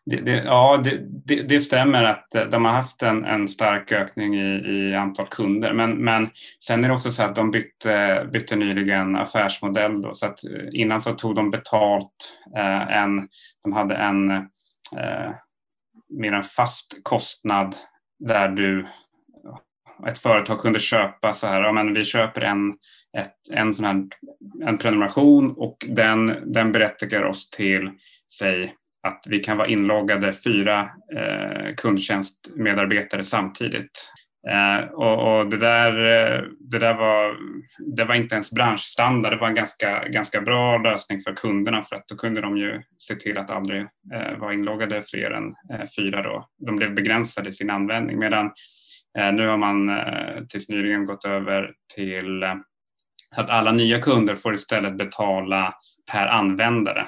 Det, 0.05 0.21
det, 0.21 0.43
ja, 0.43 0.81
det, 0.83 1.43
det, 1.43 1.59
stämmer 1.59 2.03
att 2.03 2.35
eh, 2.35 2.43
de 2.43 2.65
har 2.65 2.71
haft 2.71 3.03
en, 3.03 3.25
en 3.25 3.47
stark 3.47 3.91
ökning 3.91 4.35
i, 4.35 4.55
i, 4.55 4.95
antal 4.95 5.27
kunder. 5.27 5.73
Men, 5.73 5.91
men 5.91 6.29
sen 6.59 6.83
är 6.83 6.87
det 6.87 6.93
också 6.93 7.11
så 7.11 7.23
att 7.23 7.35
de 7.35 7.51
bytte, 7.51 8.27
bytte 8.33 8.55
nyligen 8.55 9.15
affärsmodell. 9.15 10.01
Då, 10.01 10.13
så 10.13 10.25
att 10.25 10.39
innan 10.71 11.01
så 11.01 11.13
tog 11.13 11.35
de 11.35 11.51
betalt. 11.51 12.41
Eh, 12.57 12.97
en, 12.97 13.27
de 13.63 13.73
hade 13.73 13.95
en 13.95 14.31
eh, 14.31 15.31
mer 16.09 16.33
en 16.33 16.43
fast 16.43 16.99
kostnad 17.03 17.75
där 18.19 18.47
du 18.47 18.87
ett 20.07 20.19
företag 20.19 20.59
kunde 20.59 20.79
köpa 20.79 21.33
så 21.33 21.47
här, 21.47 21.61
ja, 21.61 21.71
men 21.71 21.93
vi 21.93 22.05
köper 22.05 22.41
en, 22.41 22.69
ett, 23.17 23.33
en, 23.51 23.73
sån 23.73 23.85
här, 23.85 24.03
en 24.65 24.77
prenumeration 24.77 25.53
och 25.57 25.77
den, 25.87 26.53
den 26.53 26.71
berättigar 26.71 27.23
oss 27.23 27.49
till, 27.49 27.89
säg 28.33 28.75
att 29.07 29.23
vi 29.29 29.39
kan 29.39 29.57
vara 29.57 29.67
inloggade 29.67 30.33
fyra 30.33 30.89
eh, 31.15 31.75
kundtjänstmedarbetare 31.75 33.23
samtidigt. 33.23 34.11
Eh, 34.47 34.89
och, 34.91 35.39
och, 35.39 35.49
det, 35.49 35.57
där, 35.57 35.91
eh, 35.91 36.43
det 36.59 36.79
där 36.79 36.93
var, 36.93 37.37
det 37.95 38.05
var 38.05 38.15
inte 38.15 38.35
ens 38.35 38.51
branschstandard, 38.51 39.33
det 39.33 39.37
var 39.37 39.47
en 39.47 39.55
ganska, 39.55 40.07
ganska 40.07 40.41
bra 40.41 40.77
lösning 40.77 41.19
för 41.19 41.33
kunderna 41.33 41.81
för 41.81 41.95
att 41.95 42.07
då 42.07 42.15
kunde 42.15 42.41
de 42.41 42.57
ju 42.57 42.81
se 42.97 43.15
till 43.15 43.37
att 43.37 43.49
aldrig 43.49 43.81
eh, 44.13 44.37
vara 44.37 44.53
inloggade 44.53 45.03
fler 45.03 45.31
än 45.31 45.55
eh, 45.73 45.87
fyra. 45.97 46.21
Då. 46.21 46.47
De 46.65 46.75
blev 46.75 46.95
begränsade 46.95 47.49
i 47.49 47.53
sin 47.53 47.69
användning 47.69 48.19
medan 48.19 48.45
eh, 48.45 48.51
Eh, 49.17 49.33
nu 49.33 49.47
har 49.47 49.57
man 49.57 49.89
eh, 49.89 50.43
tills 50.49 50.69
nyligen 50.69 51.05
gått 51.05 51.25
över 51.25 51.73
till 51.95 52.43
eh, 52.43 52.55
att 53.35 53.49
alla 53.49 53.71
nya 53.71 54.01
kunder 54.01 54.35
får 54.35 54.53
istället 54.53 54.97
betala 54.97 55.73
per 56.11 56.27
användare. 56.27 57.07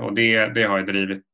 Och 0.00 0.14
det, 0.14 0.46
det 0.46 0.62
har 0.62 0.78
ju 0.78 0.84
drivit 0.84 1.24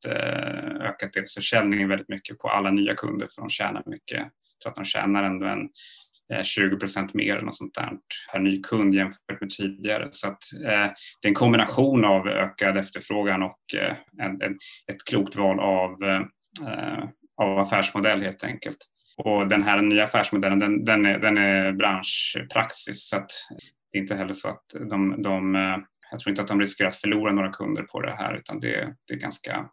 ökat 0.80 1.12
deras 1.12 1.34
försäljning 1.34 1.88
väldigt 1.88 2.08
mycket 2.08 2.38
på 2.38 2.48
alla 2.48 2.70
nya 2.70 2.94
kunder 2.94 3.28
för 3.34 3.42
de 3.42 3.50
tjänar 3.50 3.82
mycket. 3.86 4.18
Jag 4.18 4.60
tror 4.62 4.70
att 4.70 4.76
de 4.76 4.84
tjänar 4.84 5.22
ändå 5.22 5.46
en 5.46 5.68
20 6.42 6.76
procent 6.76 7.14
mer 7.14 7.36
än 7.36 7.44
något 7.44 7.56
sånt 7.56 7.74
där 7.74 7.90
per 8.32 8.38
ny 8.38 8.62
kund 8.62 8.94
jämfört 8.94 9.40
med 9.40 9.50
tidigare. 9.50 10.08
Så 10.10 10.28
att, 10.28 10.42
eh, 10.64 10.92
det 11.20 11.26
är 11.26 11.28
en 11.28 11.34
kombination 11.34 12.04
av 12.04 12.28
ökad 12.28 12.76
efterfrågan 12.76 13.42
och 13.42 13.74
eh, 13.76 13.96
en, 14.22 14.42
en, 14.42 14.52
ett 14.92 15.04
klokt 15.10 15.36
val 15.36 15.60
av, 15.60 16.04
eh, 16.04 16.22
av 17.36 17.58
affärsmodell 17.58 18.22
helt 18.22 18.44
enkelt. 18.44 18.76
Och 19.16 19.48
den 19.48 19.62
här 19.62 19.82
nya 19.82 20.04
affärsmodellen 20.04 20.58
den, 20.58 20.84
den, 20.84 21.06
är, 21.06 21.18
den 21.18 21.38
är 21.38 21.72
branschpraxis 21.72 23.08
så 23.08 23.16
att 23.16 23.30
det 23.92 23.98
är 23.98 24.02
inte 24.02 24.14
heller 24.14 24.32
så 24.32 24.48
att 24.48 24.64
de, 24.90 25.22
de 25.22 25.54
jag 26.10 26.20
tror 26.20 26.30
inte 26.30 26.42
att 26.42 26.48
de 26.48 26.60
riskerar 26.60 26.88
att 26.88 26.96
förlora 26.96 27.32
några 27.32 27.52
kunder 27.52 27.82
på 27.82 28.00
det 28.00 28.14
här 28.14 28.34
utan 28.34 28.60
det, 28.60 28.94
det 29.06 29.14
är 29.14 29.18
ganska 29.18 29.70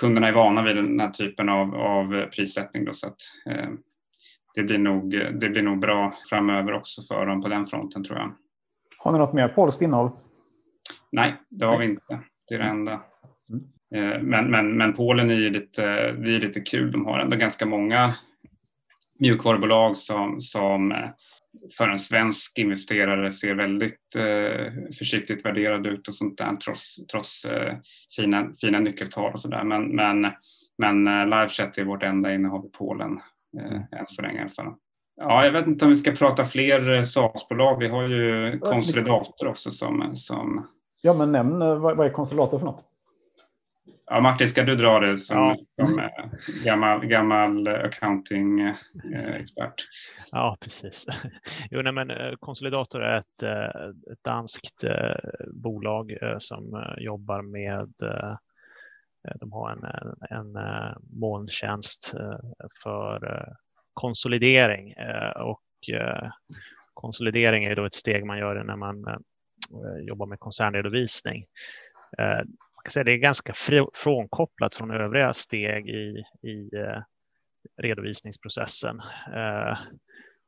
kunderna 0.00 0.28
är 0.28 0.32
vana 0.32 0.62
vid 0.62 0.76
den 0.76 1.00
här 1.00 1.10
typen 1.10 1.48
av, 1.48 1.74
av 1.74 2.26
prissättning 2.26 2.84
då, 2.84 2.92
så 2.92 3.06
att 3.06 3.16
eh, 3.50 3.68
det, 4.54 4.62
blir 4.62 4.78
nog, 4.78 5.10
det 5.10 5.48
blir 5.48 5.62
nog 5.62 5.78
bra 5.78 6.14
framöver 6.30 6.72
också 6.72 7.02
för 7.02 7.26
dem 7.26 7.42
på 7.42 7.48
den 7.48 7.66
fronten 7.66 8.04
tror 8.04 8.18
jag. 8.18 8.34
Har 8.98 9.12
ni 9.12 9.18
något 9.18 9.32
mer 9.32 9.48
polskt 9.48 9.82
innehåll? 9.82 10.10
Nej, 11.12 11.36
det 11.48 11.66
har 11.66 11.78
vi 11.78 11.90
inte. 11.90 12.20
Det 12.48 12.54
är 12.54 12.58
det 12.58 12.64
enda. 12.64 13.00
Mm. 13.50 14.26
Men, 14.26 14.50
men, 14.50 14.76
men 14.76 14.94
Polen 14.94 15.30
är 15.30 15.34
ju 15.34 15.50
lite, 15.50 15.82
det 16.12 16.36
är 16.36 16.40
lite 16.40 16.60
kul. 16.60 16.92
De 16.92 17.06
har 17.06 17.18
ändå 17.18 17.36
ganska 17.36 17.66
många 17.66 18.14
mjukvarubolag 19.18 19.96
som, 19.96 20.40
som 20.40 20.92
eh, 20.92 21.08
för 21.78 21.88
en 21.88 21.98
svensk 21.98 22.58
investerare 22.58 23.30
ser 23.30 23.54
väldigt 23.54 24.16
eh, 24.16 24.72
försiktigt 24.98 25.46
värderade 25.46 25.88
ut 25.88 26.08
och 26.08 26.14
sånt 26.14 26.38
där 26.38 26.56
trots, 26.56 27.06
trots 27.06 27.44
eh, 27.44 27.76
fina, 28.16 28.50
fina 28.60 28.78
nyckeltal 28.78 29.32
och 29.32 29.40
sådär. 29.40 29.64
Men, 29.64 29.96
men, 29.96 30.32
men 30.78 31.08
eh, 31.08 31.24
Livechat 31.24 31.78
är 31.78 31.84
vårt 31.84 32.02
enda 32.02 32.34
innehav 32.34 32.66
i 32.66 32.70
Polen 32.78 33.20
eh, 33.58 34.00
än 34.00 34.06
så 34.06 34.22
länge 34.22 34.38
i 34.38 34.40
alla 34.40 34.48
fall. 34.48 34.74
Ja, 35.20 35.44
jag 35.44 35.52
vet 35.52 35.66
inte 35.66 35.84
om 35.84 35.90
vi 35.90 35.96
ska 35.96 36.12
prata 36.12 36.44
fler 36.44 36.94
eh, 36.94 37.02
SaaS-bolag. 37.02 37.78
Vi 37.78 37.88
har 37.88 38.02
ju 38.02 38.58
Consolidator 38.58 39.46
också 39.46 39.70
som, 39.70 40.16
som... 40.16 40.66
Ja, 41.02 41.14
men 41.14 41.32
nämn 41.32 41.62
eh, 41.62 41.78
vad, 41.78 41.96
vad 41.96 42.06
är 42.06 42.10
Consolidator 42.10 42.58
för 42.58 42.66
något? 42.66 42.84
Ja, 44.10 44.20
Martin, 44.20 44.48
ska 44.48 44.62
du 44.62 44.76
dra 44.76 45.00
det 45.00 45.16
som, 45.16 45.56
ja. 45.76 45.86
som 45.86 45.98
eh, 45.98 46.06
gammal, 46.64 47.06
gammal 47.06 47.68
accounting-expert? 47.68 49.74
Ja, 50.30 50.56
precis. 50.60 51.06
Jo, 51.70 51.82
nej, 51.82 51.92
men 51.92 52.36
Consolidator 52.40 53.02
är 53.02 53.18
ett, 53.18 53.42
ett 54.12 54.24
danskt 54.24 54.84
bolag 55.46 56.18
som 56.38 56.84
jobbar 56.98 57.42
med 57.42 57.92
de 59.40 59.52
har 59.52 59.70
en, 59.70 59.84
en, 60.30 60.56
en 60.56 60.94
molntjänst 61.20 62.14
för 62.82 63.46
konsolidering 63.94 64.94
och 65.36 65.62
konsolidering 66.94 67.64
är 67.64 67.76
då 67.76 67.84
ett 67.84 67.94
steg 67.94 68.26
man 68.26 68.38
gör 68.38 68.64
när 68.64 68.76
man 68.76 69.04
jobbar 70.08 70.26
med 70.26 70.40
koncernredovisning 70.40 71.44
säga, 72.92 73.04
det 73.04 73.12
är 73.12 73.16
ganska 73.16 73.52
frånkopplat 73.94 74.74
från 74.74 74.90
övriga 74.90 75.32
steg 75.32 75.88
i, 75.88 76.24
i 76.42 76.76
eh, 76.76 77.02
redovisningsprocessen. 77.76 79.00
Eh, 79.34 79.78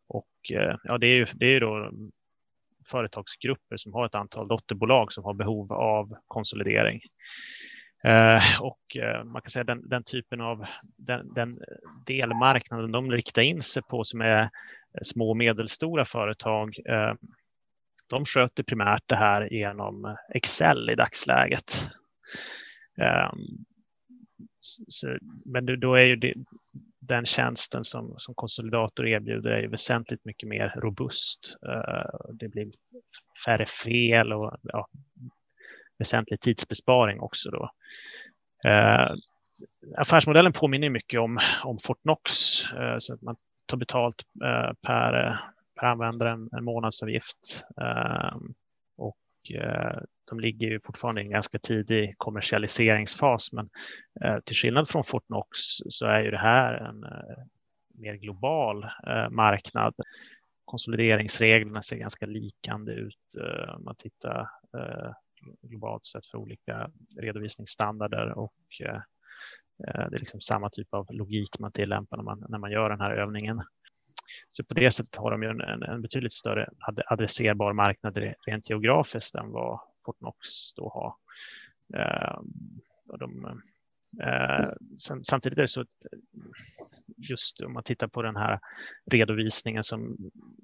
och 0.09 0.53
eh, 0.53 0.77
ja, 0.85 0.99
det 0.99 1.07
är 1.07 1.17
ju 1.17 1.27
det 1.35 1.47
är 1.47 1.61
då 1.61 1.93
företagsgrupper 2.91 3.77
som 3.77 3.93
har 3.93 4.07
ett 4.07 4.15
antal 4.15 4.49
dotterbolag 4.49 5.13
som 5.13 5.25
har 5.25 5.35
behov 5.35 5.73
av 5.73 6.17
konsolidering. 6.27 7.01
Eh, 8.05 8.61
och 8.61 8.97
eh, 8.97 9.25
man 9.25 9.43
kan 9.43 9.51
säga 9.51 9.65
den, 9.65 9.89
den 9.89 10.05
typen 10.05 10.41
av 10.41 10.67
den, 10.97 11.35
den, 11.35 11.59
delmarknaden 12.07 12.93
de 12.93 13.13
riktar 13.13 13.43
in 13.43 13.63
sig 13.63 13.83
på 13.83 14.05
som 14.05 14.21
är 14.21 14.51
små 15.03 15.31
och 15.31 15.37
medelstora 15.37 16.05
företag. 16.05 16.77
Eh, 16.89 17.15
de 18.07 18.25
sköter 18.25 18.63
primärt 18.63 19.03
det 19.07 19.17
här 19.17 19.53
genom 19.53 20.17
Excel 20.35 20.91
i 20.91 20.95
dagsläget. 20.95 21.91
Ehm, 22.99 23.65
så, 24.89 25.19
men 25.45 25.81
då 25.81 25.95
är 25.95 26.05
ju 26.05 26.17
det, 26.17 26.35
den 26.99 27.25
tjänsten 27.25 27.85
som, 27.85 28.15
som 28.17 28.35
konsolidator 28.35 29.07
erbjuder 29.07 29.51
är 29.51 29.69
väsentligt 29.69 30.25
mycket 30.25 30.49
mer 30.49 30.75
robust. 30.77 31.57
Ehm, 31.69 32.37
det 32.37 32.49
blir 32.49 32.71
färre 33.45 33.67
fel 33.67 34.33
och 34.33 34.57
ja, 34.63 34.89
väsentlig 35.99 36.41
tidsbesparing 36.41 37.21
också 37.21 37.51
då. 37.51 37.71
Ehm, 38.65 39.17
affärsmodellen 39.97 40.53
påminner 40.53 40.91
mycket 40.91 41.21
om, 41.21 41.39
om 41.65 41.79
Fortnox, 41.79 42.33
eh, 42.73 42.97
så 42.99 43.15
att 43.15 43.23
man 43.23 43.37
tar 43.67 43.77
betalt 43.77 44.23
eh, 44.45 44.73
per, 44.83 45.27
eh, 45.27 45.37
per 45.81 45.87
användare 45.87 46.31
en, 46.31 46.49
en 46.53 46.65
månadsavgift. 46.65 47.65
Och 48.97 49.17
de 50.31 50.41
ligger 50.41 50.67
ju 50.67 50.81
fortfarande 50.81 51.21
i 51.21 51.25
en 51.25 51.31
ganska 51.31 51.59
tidig 51.59 52.15
kommersialiseringsfas, 52.17 53.53
men 53.53 53.71
eh, 54.25 54.39
till 54.41 54.57
skillnad 54.57 54.89
från 54.89 55.05
Fortnox 55.05 55.59
så 55.89 56.07
är 56.07 56.21
ju 56.21 56.31
det 56.31 56.39
här 56.39 56.75
en 56.75 57.05
eh, 57.05 57.45
mer 57.95 58.15
global 58.15 58.85
eh, 58.85 59.31
marknad. 59.31 59.95
Konsolideringsreglerna 60.65 61.83
ser 61.83 61.97
ganska 61.97 62.27
likande 62.27 62.93
ut 62.93 63.37
eh, 63.41 63.75
om 63.75 63.85
man 63.85 63.95
tittar 63.99 64.41
eh, 64.77 65.13
globalt 65.63 66.07
sett 66.07 66.27
för 66.27 66.39
olika 66.39 66.91
redovisningsstandarder 67.21 68.39
och 68.39 68.55
eh, 68.81 69.01
det 70.11 70.17
är 70.17 70.19
liksom 70.19 70.41
samma 70.41 70.71
typ 70.71 70.95
av 70.95 71.07
logik 71.11 71.59
man 71.59 71.73
tillämpar 71.73 72.17
när 72.17 72.25
man, 72.25 72.45
när 72.49 72.59
man 72.59 72.71
gör 72.71 72.91
den 72.91 73.01
här 73.01 73.11
övningen. 73.11 73.63
Så 74.49 74.65
på 74.65 74.75
det 74.75 74.91
sättet 74.91 75.17
har 75.17 75.31
de 75.31 75.43
ju 75.43 75.49
en, 75.49 75.83
en 75.83 76.03
betydligt 76.03 76.33
större 76.33 76.69
adresserbar 77.07 77.73
marknad 77.73 78.19
rent 78.47 78.71
geografiskt 78.71 79.35
än 79.35 79.51
vad 79.51 79.81
Fortnox 80.11 80.39
då 80.77 80.89
har. 80.89 81.15
Eh, 82.01 82.41
de, 83.19 83.47
eh, 84.23 84.69
sen, 84.99 85.25
samtidigt 85.25 85.59
är 85.59 85.63
det 85.63 85.69
så 85.69 85.81
att 85.81 86.07
just 87.17 87.61
om 87.61 87.73
man 87.73 87.83
tittar 87.83 88.09
på 88.09 88.23
den 88.23 88.37
här 88.37 88.61
redovisningen 89.11 89.83
som 89.83 90.17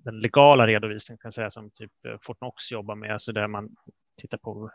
den 0.05 0.21
legala 0.21 0.67
redovisningen 0.67 1.19
kan 1.19 1.33
säga 1.33 1.51
som 1.51 1.71
typ 1.71 1.93
eh, 2.09 2.17
Fortnox 2.23 2.73
jobbar 2.73 2.95
med, 2.95 3.13
alltså 3.13 3.33
där 3.33 3.47
man 3.47 3.69
tittar 4.17 4.39
på 4.39 4.71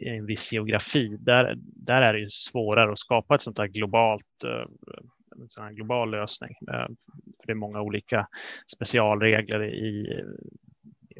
en 0.00 0.26
viss 0.26 0.52
geografi, 0.52 1.16
där, 1.20 1.54
där 1.60 2.02
är 2.02 2.12
det 2.12 2.20
ju 2.20 2.30
svårare 2.30 2.92
att 2.92 2.98
skapa 2.98 3.34
ett 3.34 3.40
sånt 3.40 3.58
här 3.58 3.66
globalt 3.66 4.44
eh, 4.44 4.66
en 5.40 5.48
sån 5.48 5.64
här 5.64 5.72
global 5.72 6.10
lösning. 6.10 6.50
Eh, 6.50 6.86
för 7.16 7.46
det 7.46 7.52
är 7.52 7.54
många 7.54 7.80
olika 7.80 8.28
specialregler 8.66 9.64
i 9.64 10.22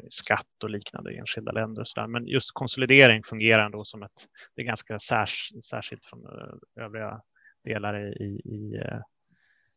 skatt 0.09 0.63
och 0.63 0.69
liknande 0.69 1.13
i 1.13 1.17
enskilda 1.17 1.51
länder. 1.51 1.81
Och 1.81 1.87
så 1.87 1.99
där. 1.99 2.07
Men 2.07 2.27
just 2.27 2.51
konsolidering 2.53 3.23
fungerar 3.23 3.65
ändå 3.65 3.83
som 3.83 4.03
ett, 4.03 4.27
det 4.55 4.61
är 4.61 4.65
ganska 4.65 4.99
särs, 4.99 5.49
särskilt 5.69 6.05
från 6.05 6.25
eh, 6.25 6.83
övriga 6.85 7.21
delar 7.63 8.21
i, 8.21 8.41
i 8.45 8.81
eh, 8.85 8.99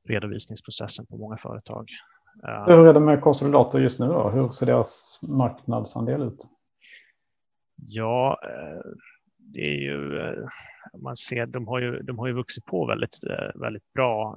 redovisningsprocessen 0.09 1.07
på 1.07 1.17
många 1.17 1.37
företag. 1.37 1.89
Hur 2.67 2.89
är 2.89 2.95
det 2.95 3.01
med 3.01 3.21
konsolidator 3.21 3.81
just 3.81 4.01
nu? 4.01 4.07
Då? 4.07 4.31
Hur 4.31 4.49
ser 4.49 4.67
deras 4.67 5.21
marknadsandel 5.23 6.23
ut? 6.23 6.47
Ja, 7.77 8.41
eh, 8.45 8.91
det 9.39 9.61
är 9.61 9.81
ju, 9.81 10.21
man 11.03 11.17
ser, 11.17 11.47
de 11.47 11.69
har 11.69 11.81
ju, 11.81 12.03
de 12.03 12.19
har 12.19 12.27
ju 12.27 12.33
vuxit 12.33 12.65
på 12.65 12.87
väldigt, 12.87 13.19
väldigt 13.55 13.93
bra 13.93 14.37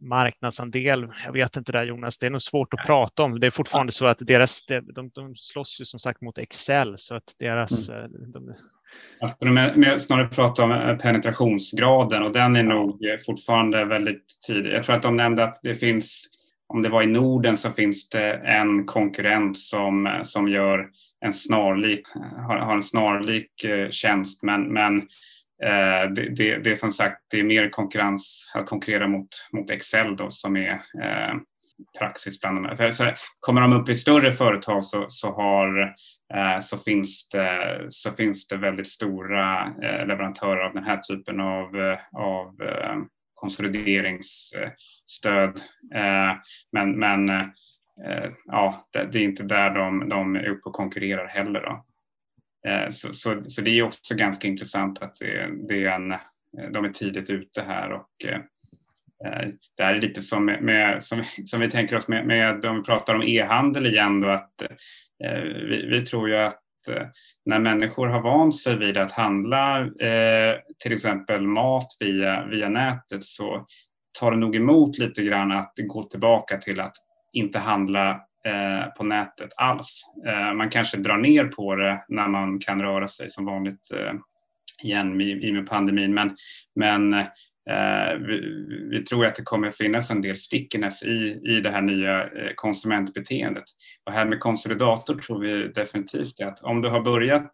marknadsandel. 0.00 1.08
Jag 1.24 1.32
vet 1.32 1.56
inte 1.56 1.72
där 1.72 1.84
Jonas, 1.84 2.18
det 2.18 2.26
är 2.26 2.30
nog 2.30 2.42
svårt 2.42 2.74
att 2.74 2.86
prata 2.86 3.22
om. 3.22 3.40
Det 3.40 3.46
är 3.46 3.50
fortfarande 3.50 3.92
så 3.92 4.06
att 4.06 4.18
deras, 4.20 4.66
de, 4.66 5.10
de 5.14 5.36
slåss 5.36 5.80
ju 5.80 5.84
som 5.84 6.00
sagt 6.00 6.20
mot 6.20 6.38
Excel 6.38 6.94
så 6.96 7.14
att 7.14 7.34
deras... 7.38 7.88
Mm. 7.88 8.02
Eh, 8.02 8.08
de... 8.08 8.54
Ja, 9.20 9.98
snarare 9.98 10.28
prata 10.28 10.64
om 10.64 10.72
eh, 10.72 10.96
penetrationsgraden 10.96 12.22
och 12.22 12.32
den 12.32 12.56
är 12.56 12.62
nog 12.62 13.00
fortfarande 13.26 13.84
väldigt 13.84 14.24
tidig. 14.46 14.72
Jag 14.72 14.84
tror 14.84 14.96
att 14.96 15.02
de 15.02 15.16
nämnde 15.16 15.44
att 15.44 15.60
det 15.62 15.74
finns, 15.74 16.26
om 16.66 16.82
det 16.82 16.88
var 16.88 17.02
i 17.02 17.06
Norden 17.06 17.56
så 17.56 17.70
finns 17.70 18.08
det 18.08 18.32
en 18.34 18.86
konkurrent 18.86 19.58
som, 19.58 20.20
som 20.22 20.48
gör 20.48 20.88
en 21.20 21.32
snarlik, 21.32 22.06
har, 22.48 22.56
har 22.56 22.74
en 22.74 22.82
snarlik 22.82 23.66
tjänst 23.90 24.42
men, 24.42 24.72
men 24.72 25.02
Eh, 25.02 25.08
Eh, 25.62 26.10
det, 26.10 26.36
det, 26.36 26.58
det, 26.58 26.70
är 26.70 26.74
som 26.74 26.90
sagt 26.90 27.22
det 27.30 27.40
är 27.40 27.44
mer 27.44 27.70
konkurrens 27.70 28.52
att 28.54 28.66
konkurrera 28.66 29.08
mot, 29.08 29.28
mot 29.52 29.70
Excel 29.70 30.16
då, 30.16 30.30
som 30.30 30.56
är 30.56 30.72
eh, 31.02 31.34
praxis 31.98 32.40
bland 32.40 32.64
dem. 32.64 32.92
Så 32.92 33.12
kommer 33.40 33.60
de 33.60 33.72
upp 33.72 33.88
i 33.88 33.96
större 33.96 34.32
företag 34.32 34.84
så, 34.84 35.04
så, 35.08 35.32
har, 35.32 35.94
eh, 36.34 36.60
så, 36.60 36.78
finns 36.78 37.28
det, 37.28 37.86
så 37.88 38.10
finns 38.10 38.48
det 38.48 38.56
väldigt 38.56 38.88
stora 38.88 39.72
eh, 39.82 40.06
leverantörer 40.06 40.64
av 40.64 40.74
den 40.74 40.84
här 40.84 40.96
typen 40.96 41.40
av, 41.40 41.76
eh, 41.76 41.98
av 42.16 42.62
eh, 42.62 42.96
konsolideringsstöd. 43.34 45.60
Eh, 45.94 46.32
men 46.72 46.98
men 46.98 47.30
ja, 48.44 48.74
det, 48.92 49.18
är 49.18 49.22
inte 49.22 49.42
där 49.42 49.70
de, 49.70 50.08
de 50.08 50.36
är 50.36 50.48
uppe 50.48 50.68
och 50.68 50.74
konkurrerar 50.74 51.26
heller. 51.26 51.60
Då. 51.60 51.84
Eh, 52.68 52.90
så, 52.90 53.12
så, 53.12 53.42
så, 53.46 53.60
det 53.60 53.70
är 53.70 53.82
också 53.82 54.14
ganska 54.14 54.48
intressant 54.48 55.02
att 55.02 55.16
det, 55.20 55.50
det 55.68 55.84
är 55.84 55.90
en, 55.90 56.12
eh, 56.12 56.18
de 56.72 56.84
är 56.84 56.88
tidigt 56.88 57.30
ute 57.30 57.62
här 57.62 57.92
och 57.92 58.24
eh, 58.24 58.40
det 59.76 59.82
här 59.84 59.94
är 59.94 60.00
lite 60.00 60.22
som, 60.22 60.44
med, 60.44 61.02
som, 61.02 61.24
som 61.46 61.60
vi 61.60 61.70
tänker 61.70 61.96
oss 61.96 62.08
med, 62.08 62.26
med 62.26 62.64
om 62.64 62.76
vi 62.76 62.82
pratar 62.82 63.14
om 63.14 63.22
e-handel 63.22 63.86
igen 63.86 64.20
då 64.20 64.28
att 64.28 64.50
vi, 65.68 65.86
vi 65.90 66.06
tror 66.06 66.28
ju 66.28 66.36
att 66.36 66.64
Eh, 66.88 67.06
när 67.44 67.58
människor 67.58 68.06
har 68.06 68.22
vant 68.22 68.56
sig 68.56 68.78
vid 68.78 68.98
att 68.98 69.12
handla 69.12 69.80
eh, 69.80 70.56
till 70.82 70.92
exempel 70.92 71.46
mat 71.46 71.96
via, 72.00 72.46
via 72.46 72.68
nätet 72.68 73.24
så 73.24 73.66
tar 74.20 74.30
det 74.30 74.36
nog 74.36 74.56
emot 74.56 74.98
lite 74.98 75.22
grann 75.22 75.52
att 75.52 75.72
gå 75.76 76.02
tillbaka 76.02 76.58
till 76.58 76.80
att 76.80 76.96
inte 77.32 77.58
handla 77.58 78.20
Eh, 78.46 78.86
på 78.96 79.04
nätet 79.04 79.50
alls. 79.56 80.02
Eh, 80.26 80.54
man 80.54 80.70
kanske 80.70 80.96
drar 80.96 81.16
ner 81.16 81.44
på 81.44 81.74
det 81.74 82.04
när 82.08 82.28
man 82.28 82.58
kan 82.58 82.82
röra 82.82 83.08
sig 83.08 83.30
som 83.30 83.44
vanligt 83.44 83.90
eh, 83.92 84.12
igen 84.82 85.20
i, 85.20 85.50
och 85.50 85.54
med 85.54 85.66
pandemin 85.66 86.14
men, 86.14 86.36
men 86.74 87.14
Eh, 87.70 88.18
vi, 88.18 88.40
vi, 88.90 89.04
tror 89.04 89.26
att 89.26 89.36
det 89.36 89.42
kommer 89.42 89.70
finnas 89.70 90.10
en 90.10 90.22
del 90.22 90.36
stickiness 90.36 91.02
i, 91.02 91.40
i 91.44 91.60
det 91.60 91.70
här 91.70 91.80
nya 91.80 92.22
eh, 92.22 92.50
konsumentbeteendet. 92.54 93.64
Och 94.06 94.12
här 94.12 94.24
med 94.24 94.40
konsolidator 94.40 95.14
tror 95.14 95.40
vi 95.40 95.68
definitivt 95.68 96.40
att 96.40 96.62
om 96.62 96.82
du 96.82 96.88
har 96.88 97.00
börjat 97.00 97.50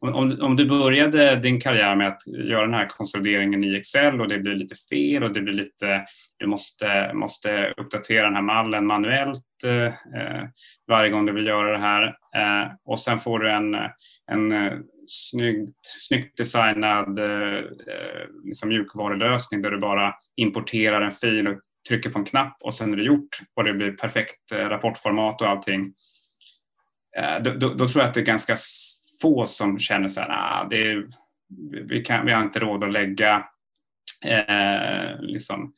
om, 0.00 0.38
om 0.42 0.56
du 0.56 0.66
började 0.66 1.36
din 1.36 1.60
karriär 1.60 1.96
med 1.96 2.08
att 2.08 2.26
göra 2.26 2.62
den 2.62 2.74
här 2.74 2.86
konsolideringen 2.86 3.64
i 3.64 3.76
Excel 3.76 4.20
och 4.20 4.28
det 4.28 4.38
blir 4.38 4.54
lite 4.54 4.74
fel 4.74 5.22
och 5.22 5.32
det 5.32 5.40
blir 5.40 5.54
lite, 5.54 6.04
du 6.38 6.46
måste, 6.46 7.12
måste 7.14 7.74
uppdatera 7.76 8.24
den 8.24 8.34
här 8.34 8.42
mallen 8.42 8.86
manuellt 8.86 9.44
eh, 9.64 9.84
eh 9.86 10.44
varje 10.88 11.10
gång 11.10 11.26
du 11.26 11.32
vill 11.32 11.46
göra 11.46 11.72
det 11.72 11.78
här 11.78 12.02
eh, 12.36 12.72
och 12.84 12.98
sen 12.98 13.18
får 13.18 13.38
du 13.38 13.50
en, 13.50 13.74
en 14.32 14.52
snyggt, 15.06 15.78
snyggt 15.82 16.36
designad 16.36 17.18
eh, 17.18 17.64
liksom 18.44 18.68
mjukvarulösning 18.68 19.62
där 19.62 19.70
du 19.70 19.78
bara 19.78 20.14
importerar 20.36 21.02
en 21.02 21.12
fil 21.12 21.48
och 21.48 21.58
trycker 21.88 22.10
på 22.10 22.18
en 22.18 22.24
knapp 22.24 22.56
och 22.60 22.74
sen 22.74 22.92
är 22.92 22.96
det 22.96 23.02
gjort 23.02 23.38
och 23.54 23.64
det 23.64 23.72
blir 23.72 23.92
perfekt 23.92 24.52
eh, 24.52 24.68
rapportformat 24.68 25.40
och 25.40 25.48
allting. 25.48 25.94
Eh, 27.16 27.42
då, 27.42 27.50
då, 27.50 27.74
då, 27.74 27.88
tror 27.88 28.02
jag 28.02 28.08
att 28.08 28.14
det 28.14 28.20
är 28.20 28.24
ganska 28.24 28.56
få 29.22 29.46
som 29.46 29.78
känner 29.78 30.08
så 30.08 30.20
här, 30.20 30.28
nah, 30.28 30.68
det 30.68 30.90
är, 30.90 31.06
vi, 31.88 32.04
kan, 32.04 32.26
vi 32.26 32.32
har 32.32 32.42
inte 32.42 32.58
råd 32.58 32.84
att 32.84 32.92
lägga 32.92 33.44
eh, 34.26 35.20
liksom, 35.20 35.72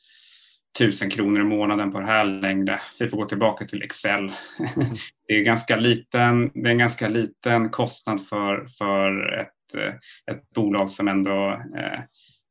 tusen 0.78 1.10
kronor 1.10 1.40
i 1.40 1.44
månaden 1.44 1.92
på 1.92 2.00
det 2.00 2.06
här 2.06 2.24
längre. 2.24 2.80
Vi 2.98 3.08
får 3.08 3.16
gå 3.16 3.24
tillbaka 3.24 3.64
till 3.64 3.82
Excel. 3.82 4.32
det, 5.28 5.34
är 5.34 5.42
ganska 5.42 5.76
liten, 5.76 6.50
det 6.54 6.68
är 6.68 6.72
en 6.72 6.78
ganska 6.78 7.08
liten 7.08 7.70
kostnad 7.70 8.26
för, 8.26 8.66
för 8.78 9.32
ett, 9.40 9.74
eh, 9.78 9.94
ett 10.34 10.50
bolag 10.54 10.90
som 10.90 11.08
ändå 11.08 11.50
eh, 11.78 12.00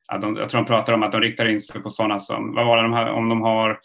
Ja, 0.07 0.17
de, 0.17 0.35
jag 0.35 0.49
tror 0.49 0.61
de 0.61 0.67
pratar 0.67 0.93
om 0.93 1.03
att 1.03 1.11
de 1.11 1.21
riktar 1.21 1.45
in 1.45 1.59
sig 1.59 1.81
på 1.81 1.89
sådana 1.89 2.19
som, 2.19 2.55
vad 2.55 2.65
var 2.65 2.77
det 2.77 2.83
de 2.83 2.93
har, 2.93 3.05
om 3.05 3.29
de 3.29 3.41
har 3.41 3.69
eh, 3.69 3.77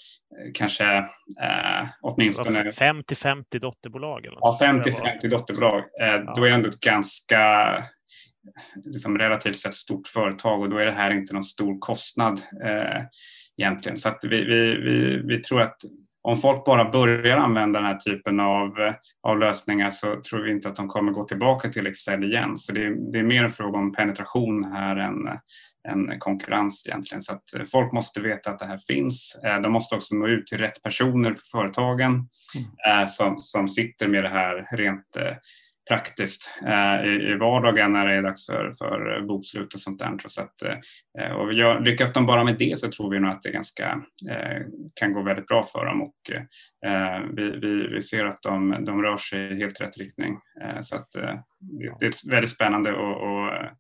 kanske 0.54 0.96
eh, 1.42 1.88
åtminstone... 2.00 2.62
50-50 2.62 3.58
dotterbolag? 3.58 4.26
Eller 4.26 4.38
ja, 4.40 4.58
50-50 4.60 5.28
dotterbolag. 5.28 5.78
Eh, 5.78 6.06
ja. 6.06 6.34
Då 6.36 6.44
är 6.44 6.48
det 6.48 6.54
ändå 6.54 6.68
ett 6.68 6.80
ganska 6.80 7.38
liksom 8.84 9.18
relativt 9.18 9.56
sett 9.56 9.74
stort 9.74 10.06
företag 10.06 10.60
och 10.60 10.70
då 10.70 10.78
är 10.78 10.86
det 10.86 10.92
här 10.92 11.10
inte 11.10 11.34
någon 11.34 11.42
stor 11.42 11.78
kostnad 11.78 12.40
eh, 12.64 13.02
egentligen. 13.56 13.98
Så 13.98 14.14
vi, 14.22 14.44
vi, 14.44 14.76
vi, 14.76 15.22
vi 15.26 15.42
tror 15.42 15.62
att 15.62 15.76
om 16.22 16.36
folk 16.36 16.64
bara 16.64 16.90
börjar 16.90 17.36
använda 17.36 17.80
den 17.80 17.88
här 17.88 17.96
typen 17.96 18.40
av, 18.40 18.94
av 19.22 19.38
lösningar 19.38 19.90
så 19.90 20.20
tror 20.20 20.42
vi 20.42 20.50
inte 20.50 20.68
att 20.68 20.76
de 20.76 20.88
kommer 20.88 21.12
gå 21.12 21.24
tillbaka 21.24 21.68
till 21.68 21.86
Excel 21.86 22.24
igen. 22.24 22.58
Så 22.58 22.72
det 22.72 22.84
är, 22.84 23.12
det 23.12 23.18
är 23.18 23.22
mer 23.22 23.44
en 23.44 23.52
fråga 23.52 23.78
om 23.78 23.92
penetration 23.92 24.64
här 24.64 24.96
än, 24.96 25.28
än 25.88 26.18
konkurrens 26.18 26.86
egentligen. 26.86 27.22
Så 27.22 27.32
att 27.32 27.70
folk 27.72 27.92
måste 27.92 28.20
veta 28.20 28.50
att 28.50 28.58
det 28.58 28.66
här 28.66 28.80
finns. 28.86 29.40
Eh, 29.44 29.60
de 29.60 29.72
måste 29.72 29.94
också 29.94 30.14
nå 30.14 30.28
ut 30.28 30.46
till 30.46 30.58
rätt 30.58 30.82
personer 30.82 31.30
på 31.30 31.40
företagen 31.52 32.12
mm. 32.12 33.00
Eh, 33.00 33.06
som, 33.06 33.38
som 33.38 33.68
sitter 33.68 34.08
med 34.08 34.24
det 34.24 34.28
här 34.28 34.76
rent 34.76 35.16
eh, 35.16 35.36
praktiskt 35.90 36.50
eh, 36.66 37.04
i, 37.04 37.32
i 37.32 37.34
vardagen 37.34 37.92
när 37.92 38.06
det 38.06 38.14
är 38.14 38.22
dags 38.22 38.46
för, 38.46 38.72
för 38.78 39.26
bokslut 39.28 39.74
och 39.74 39.80
sånt 39.80 39.98
där. 39.98 40.16
Så 40.26 40.40
att, 40.40 40.62
eh, 41.18 41.32
och 41.32 41.52
gör, 41.52 41.80
lyckas 41.80 42.12
de 42.12 42.26
bara 42.26 42.44
med 42.44 42.58
det 42.58 42.78
så 42.78 42.88
tror 42.88 43.10
vi 43.10 43.20
nog 43.20 43.30
att 43.30 43.42
det 43.42 43.50
ganska, 43.50 44.02
eh, 44.30 44.62
kan 44.94 45.12
gå 45.12 45.22
väldigt 45.22 45.46
bra 45.46 45.62
för 45.62 45.86
dem 45.86 46.02
och 46.02 46.30
eh, 46.86 47.22
vi, 47.32 47.50
vi, 47.50 47.86
vi, 47.94 48.02
ser 48.02 48.24
att 48.24 48.42
de, 48.42 48.84
de 48.84 49.02
rör 49.02 49.16
sig 49.16 49.40
i 49.40 49.58
helt 49.58 49.80
rätt 49.80 49.98
riktning. 49.98 50.38
Eh, 50.62 50.80
så 50.80 50.96
att, 50.96 51.16
eh, 51.16 51.34
det 52.00 52.04
är 52.04 52.08
ett 52.08 52.32
väldigt 52.32 52.50
spännande 52.50 52.92
och, 52.92 53.22
och 53.22 53.54
eh, 53.54 53.70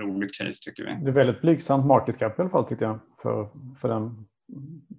roligt 0.00 0.38
case 0.38 0.64
tycker 0.64 0.84
vi. 0.84 1.04
Det 1.04 1.10
är 1.10 1.14
väldigt 1.14 1.40
blygsamt 1.40 1.86
market 1.86 2.18
cap 2.18 2.38
i 2.38 2.42
alla 2.42 2.50
fall 2.50 2.64
tycker 2.64 2.86
jag 2.86 2.98
för, 3.22 3.48
för 3.80 3.88
den 3.88 4.26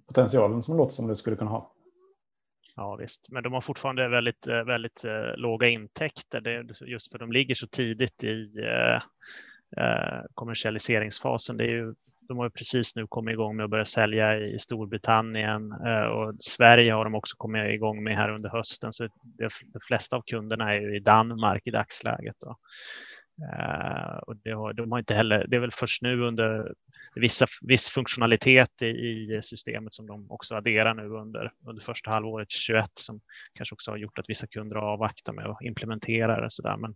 potentialen 0.06 0.62
som 0.62 0.74
det 0.74 0.78
låter 0.78 0.94
som 0.94 1.08
det 1.08 1.16
skulle 1.16 1.36
kunna 1.36 1.50
ha. 1.50 1.72
Ja 2.78 2.96
visst, 2.96 3.28
men 3.30 3.42
de 3.42 3.52
har 3.52 3.60
fortfarande 3.60 4.08
väldigt, 4.08 4.46
eh, 4.46 4.64
väldigt 4.64 5.04
eh, 5.04 5.36
låga 5.36 5.68
intäkter 5.68 6.40
det, 6.40 6.66
just 6.80 7.12
för 7.12 7.18
de 7.18 7.32
ligger 7.32 7.54
så 7.54 7.66
tidigt 7.66 8.24
i 8.24 8.50
uh, 9.76 10.22
kommersialiseringsfasen. 10.34 11.56
Det 11.56 11.64
är 11.64 11.70
ju, 11.70 11.94
de 12.20 12.38
har 12.38 12.50
precis 12.50 12.96
nu 12.96 13.06
kommit 13.06 13.32
igång 13.32 13.56
med 13.56 13.64
att 13.64 13.70
börja 13.70 13.84
sälja 13.84 14.38
i 14.38 14.58
Storbritannien 14.58 15.72
och 16.12 16.34
Sverige 16.40 16.92
har 16.92 17.04
de 17.04 17.14
också 17.14 17.36
kommit 17.36 17.74
igång 17.74 18.04
med 18.04 18.16
här 18.16 18.30
under 18.30 18.48
hösten. 18.48 18.92
Så 18.92 19.08
det, 19.22 19.48
de 19.72 19.80
flesta 19.86 20.16
av 20.16 20.22
kunderna 20.26 20.74
är 20.74 20.80
ju 20.80 20.96
i 20.96 21.00
Danmark 21.00 21.66
i 21.66 21.70
dagsläget. 21.70 22.36
Då. 22.40 22.56
och 24.26 24.36
det 24.36 24.50
har, 24.50 24.72
de 24.72 24.92
har 24.92 24.98
inte 24.98 25.14
heller, 25.14 25.46
det 25.48 25.56
är 25.56 25.60
väl 25.60 25.70
först 25.70 26.02
nu 26.02 26.22
under 26.22 26.72
vissa, 27.14 27.46
viss 27.62 27.88
funktionalitet 27.88 28.82
i, 28.82 28.86
i 28.86 29.42
systemet 29.42 29.94
som 29.94 30.06
de 30.06 30.30
också 30.30 30.54
adderar 30.54 30.94
nu 30.94 31.08
under, 31.08 31.52
under 31.66 31.82
första 31.82 32.10
halvåret 32.10 32.48
2021 32.48 32.90
som 32.94 33.20
kanske 33.54 33.74
också 33.74 33.90
har 33.90 33.98
gjort 33.98 34.18
att 34.18 34.28
vissa 34.28 34.46
kunder 34.46 34.76
avvaktar 34.76 35.32
med 35.32 35.46
att 35.46 35.62
implementera 35.62 36.40
det. 36.40 36.50
Så 36.50 36.62
där. 36.62 36.76
Men 36.76 36.94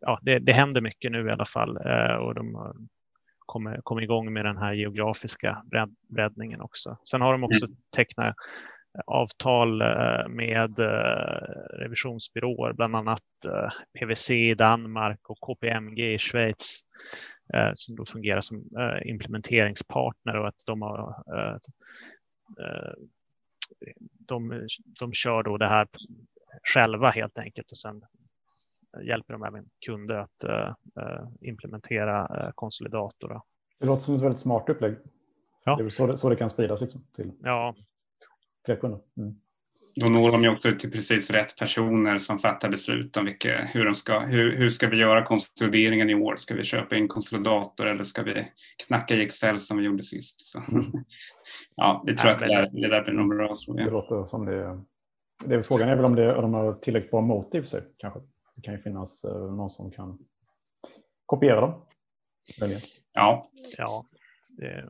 ja, 0.00 0.18
det, 0.22 0.38
det 0.38 0.52
händer 0.52 0.80
mycket 0.80 1.12
nu 1.12 1.28
i 1.28 1.30
alla 1.30 1.46
fall 1.46 1.76
eh, 1.76 2.16
och 2.16 2.34
de 2.34 2.74
kommer, 3.38 3.80
kommer 3.82 4.02
igång 4.02 4.32
med 4.32 4.44
den 4.44 4.56
här 4.56 4.72
geografiska 4.72 5.62
breddningen 6.08 6.60
också. 6.60 6.98
Sen 7.04 7.20
har 7.20 7.32
de 7.32 7.44
också 7.44 7.66
mm. 7.66 7.76
tecknat 7.96 8.34
avtal 9.06 9.82
eh, 9.82 10.28
med 10.28 10.78
eh, 10.78 11.78
revisionsbyråer, 11.78 12.72
bland 12.72 12.96
annat 12.96 13.22
PWC 13.98 14.30
i 14.30 14.54
Danmark 14.54 15.20
och 15.30 15.38
KPMG 15.40 16.14
i 16.14 16.18
Schweiz 16.18 16.84
Eh, 16.84 17.31
som 17.74 17.96
då 17.96 18.04
fungerar 18.04 18.40
som 18.40 18.56
eh, 18.56 19.10
implementeringspartner 19.10 20.36
och 20.36 20.48
att 20.48 20.62
de 20.66 20.82
har 20.82 21.24
eh, 21.36 21.56
de, 24.18 24.68
de 25.00 25.12
kör 25.12 25.42
då 25.42 25.56
det 25.56 25.68
här 25.68 25.88
själva 26.74 27.10
helt 27.10 27.38
enkelt 27.38 27.70
och 27.70 27.78
sen 27.78 28.02
hjälper 29.02 29.32
de 29.32 29.44
även 29.44 29.68
kunder 29.86 30.14
att 30.14 30.44
implementera 31.40 32.52
konsolidator. 32.54 33.40
Det 33.78 33.86
låter 33.86 34.02
som 34.02 34.16
ett 34.16 34.22
väldigt 34.22 34.40
smart 34.40 34.68
upplägg. 34.68 34.96
Ja. 35.64 35.76
Det 35.76 35.84
är 35.84 35.90
så 35.90 36.06
det, 36.06 36.18
så 36.18 36.28
det 36.28 36.36
kan 36.36 36.50
spridas 36.50 36.80
liksom, 36.80 37.04
till 37.16 37.32
ja. 37.42 37.74
fler 38.64 38.76
kunder. 38.76 39.00
Mm 39.16 39.36
då 39.94 40.12
når 40.12 40.32
de 40.32 40.42
ju 40.42 40.48
också 40.48 40.72
till 40.80 40.90
precis 40.90 41.30
rätt 41.30 41.58
personer 41.58 42.18
som 42.18 42.38
fattar 42.38 42.68
beslut 42.68 43.16
om 43.16 43.24
vilka, 43.24 43.64
hur, 43.64 43.84
de 43.84 43.94
ska, 43.94 44.20
hur, 44.20 44.56
hur 44.56 44.68
ska 44.68 44.88
vi 44.88 44.96
göra 44.96 45.24
konsolideringen 45.24 46.10
i 46.10 46.14
år? 46.14 46.36
Ska 46.36 46.54
vi 46.54 46.64
köpa 46.64 46.96
in 46.96 47.08
konsolidator 47.08 47.86
eller 47.86 48.04
ska 48.04 48.22
vi 48.22 48.46
knacka 48.86 49.14
i 49.14 49.22
Excel 49.22 49.58
som 49.58 49.78
vi 49.78 49.84
gjorde 49.84 50.02
sist? 50.02 50.40
Så, 50.40 50.62
ja, 51.76 52.02
vi 52.06 52.16
tror 52.16 52.30
ja, 52.30 52.34
att 52.34 52.40
det 52.40 52.46
där, 52.46 52.70
det 52.72 52.88
där 52.88 53.02
blir 53.02 53.14
nog 53.14 53.28
bra. 53.28 53.58
Tror 53.64 53.80
jag. 53.80 53.88
Det 53.88 53.92
låter 53.92 54.24
som 54.24 54.46
det. 54.46 54.80
det 55.44 55.54
är, 55.54 55.62
frågan 55.62 55.88
är 55.88 55.96
väl 55.96 56.04
om 56.04 56.14
det, 56.14 56.32
de 56.32 56.54
har 56.54 56.74
tillräckligt 56.74 57.10
bra 57.10 57.20
motiv 57.20 57.62
sig 57.62 57.82
kanske. 57.96 58.20
Det 58.56 58.62
kan 58.62 58.74
ju 58.74 58.82
finnas 58.82 59.24
eh, 59.24 59.54
någon 59.54 59.70
som 59.70 59.90
kan 59.90 60.18
kopiera 61.26 61.60
dem. 61.60 61.74
Ja. 63.14 63.50
ja 63.78 64.04
det, 64.58 64.88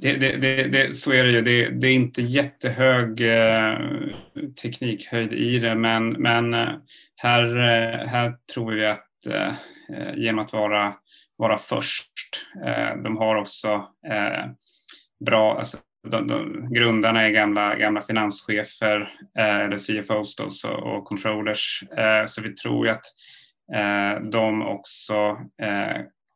det, 0.00 0.36
det, 0.36 0.68
det, 0.68 0.96
så 0.96 1.12
är 1.12 1.24
det 1.24 1.30
ju. 1.30 1.42
Det, 1.42 1.70
det 1.70 1.88
är 1.88 1.94
inte 1.94 2.22
jättehög 2.22 3.20
eh, 3.20 3.78
teknikhöjd 4.62 5.32
i 5.32 5.58
det 5.58 5.74
men, 5.74 6.08
men 6.08 6.54
eh, 6.54 6.68
här, 7.16 7.44
eh, 7.44 8.08
här 8.08 8.34
tror 8.54 8.72
vi 8.72 8.86
att 8.86 9.26
eh, 9.30 9.52
genom 10.16 10.44
att 10.44 10.52
vara, 10.52 10.94
vara 11.36 11.58
först, 11.58 12.10
de 13.04 13.16
har 13.16 13.36
också 13.36 13.84
bra, 15.24 15.58
alltså, 15.58 15.76
de, 16.08 16.26
de, 16.26 16.68
grundarna 16.72 17.22
är 17.22 17.30
gamla, 17.30 17.76
gamla 17.76 18.00
finanschefer, 18.00 19.10
eller 19.38 19.78
CFOs 19.78 20.36
då, 20.36 20.50
så, 20.50 20.72
och 20.72 21.04
controllers, 21.04 21.84
så 22.26 22.42
vi 22.42 22.54
tror 22.54 22.86
ju 22.86 22.92
att 22.92 23.04
de 24.32 24.62
också 24.62 25.38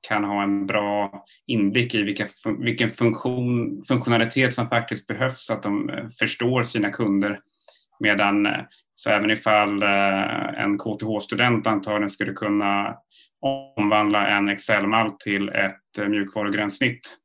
kan 0.09 0.25
ha 0.25 0.43
en 0.43 0.67
bra 0.67 1.25
inblick 1.47 1.95
i 1.95 2.03
vilka, 2.03 2.27
vilken 2.59 2.89
funktion, 2.89 3.83
funktionalitet 3.89 4.55
som 4.55 4.69
faktiskt 4.69 5.07
behövs 5.07 5.47
så 5.47 5.53
att 5.53 5.63
de 5.63 5.91
eh, 5.91 6.09
förstår 6.21 6.63
sina 6.63 6.91
kunder. 6.91 7.41
Medan 8.01 8.47
eh, 8.47 8.61
så 8.95 9.11
även 9.11 9.31
ifall 9.31 9.83
eh, 9.83 10.63
en 10.63 10.79
KTH-student 10.79 11.67
antagligen 11.67 12.11
skulle 12.11 12.33
kunna 12.33 12.97
omvandla 13.77 14.27
en 14.27 14.49
Excel-mall 14.49 15.11
till 15.11 15.49
ett 15.49 16.09
mjukvarugränssnitt 16.09 17.19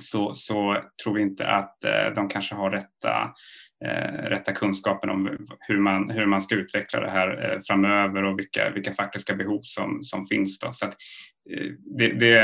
så, 0.00 0.34
så 0.34 0.76
tror 1.04 1.14
vi 1.14 1.22
inte 1.22 1.46
att 1.46 1.84
eh, 1.84 2.14
de 2.14 2.28
kanske 2.28 2.54
har 2.54 2.70
rätta, 2.70 3.30
eh, 3.84 4.28
rätta 4.28 4.52
kunskapen 4.52 5.10
om 5.10 5.46
hur 5.60 5.78
man, 5.78 6.10
hur 6.10 6.26
man 6.26 6.42
ska 6.42 6.54
utveckla 6.54 7.00
det 7.00 7.10
här 7.10 7.52
eh, 7.52 7.60
framöver 7.66 8.24
och 8.24 8.38
vilka, 8.38 8.70
vilka 8.70 8.92
faktiska 8.92 9.34
behov 9.34 9.60
som, 9.62 10.02
som 10.02 10.24
finns. 10.24 10.58
Då. 10.58 10.72
Så 10.72 10.86
att, 10.86 10.94
eh, 11.50 11.72
det, 11.98 12.08
det, 12.08 12.40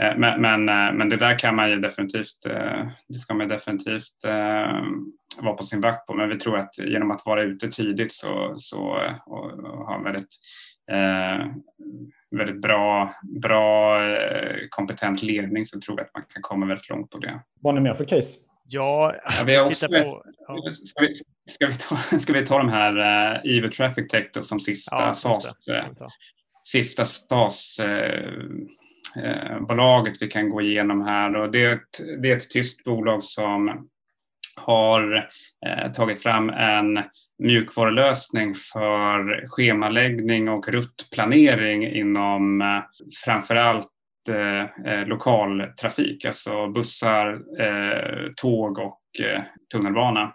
eh, 0.00 0.16
men, 0.16 0.40
men, 0.40 0.68
eh, 0.68 0.92
men 0.94 1.08
det 1.08 1.16
där 1.16 1.38
kan 1.38 1.56
man 1.56 1.70
ju 1.70 1.76
definitivt, 1.76 2.42
det 3.08 3.18
ska 3.18 3.34
man 3.34 3.48
definitivt 3.48 4.24
vara 5.42 5.54
på 5.56 5.64
sin 5.64 5.80
vakt 5.80 6.06
på. 6.06 6.14
Men 6.14 6.28
vi 6.28 6.38
tror 6.38 6.58
att 6.58 6.78
genom 6.78 7.10
att 7.10 7.26
vara 7.26 7.42
ute 7.42 7.68
tidigt 7.68 8.12
så, 8.12 8.54
så, 8.56 8.80
och, 9.26 9.52
och 9.52 9.86
ha 9.86 10.02
väldigt 10.04 10.36
eh, 10.90 11.46
väldigt 12.30 12.62
bra, 12.62 13.14
bra 13.22 14.02
eh, 14.04 14.56
kompetent 14.68 15.22
ledning 15.22 15.66
så 15.66 15.80
tror 15.80 15.98
jag 15.98 16.06
att 16.06 16.14
man 16.14 16.22
kan 16.28 16.42
komma 16.42 16.66
väldigt 16.66 16.88
långt 16.88 17.10
på 17.10 17.18
det. 17.18 17.40
Vad 17.60 17.74
har 17.74 17.80
ni 17.80 17.88
mer 17.88 17.94
för 17.94 18.04
case? 18.04 18.38
Ja, 18.72 19.14
ja 19.38 19.44
vi 19.44 19.54
har 19.54 19.66
också, 19.66 19.88
på, 19.88 20.24
ja. 20.46 20.72
Ska, 20.72 21.00
vi, 21.00 21.14
ska, 21.50 21.66
vi 21.66 21.74
ta, 21.74 21.96
ska 22.18 22.32
vi 22.32 22.46
ta 22.46 22.58
de 22.58 22.68
här 22.68 22.98
uh, 22.98 23.56
EVO 23.56 23.68
Traffic 23.68 24.08
Tech 24.08 24.30
då, 24.34 24.42
som 24.42 24.60
sista 24.60 24.96
ja, 24.96 25.14
SAS, 25.14 25.54
uh, 25.72 26.08
sista 26.64 27.06
SAS 27.06 27.80
uh, 27.80 29.60
bolaget 29.60 30.22
vi 30.22 30.26
kan 30.26 30.50
gå 30.50 30.60
igenom 30.60 31.02
här. 31.02 31.36
Och 31.36 31.50
det, 31.50 31.64
är 31.64 31.72
ett, 31.72 32.22
det 32.22 32.30
är 32.30 32.36
ett 32.36 32.50
tyskt 32.50 32.84
bolag 32.84 33.22
som 33.22 33.88
har 34.56 35.28
tagit 35.94 36.22
fram 36.22 36.50
en 36.50 36.98
mjukvarulösning 37.40 38.54
för 38.54 39.46
schemaläggning 39.46 40.48
och 40.48 40.68
ruttplanering 40.68 41.86
inom 41.86 42.60
eh, 42.60 42.82
framförallt 43.24 43.90
eh, 44.28 44.92
eh, 44.92 45.06
lokaltrafik, 45.06 46.24
alltså 46.24 46.68
bussar, 46.68 47.32
eh, 47.60 48.32
tåg 48.36 48.78
och 48.78 49.00
eh, 49.24 49.42
tunnelbana. 49.72 50.32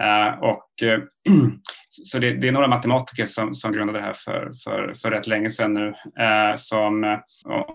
Eh, 0.00 0.38
och, 0.40 0.82
eh, 0.82 1.00
så 1.88 2.18
det, 2.18 2.32
det, 2.32 2.48
är 2.48 2.52
några 2.52 2.68
matematiker 2.68 3.26
som, 3.26 3.54
som 3.54 3.72
grundade 3.72 3.98
det 3.98 4.04
här 4.04 4.14
för, 4.16 4.50
för, 4.64 4.94
för 5.02 5.10
rätt 5.10 5.26
länge 5.26 5.50
sedan 5.50 5.74
nu. 5.74 5.94
som, 6.56 7.20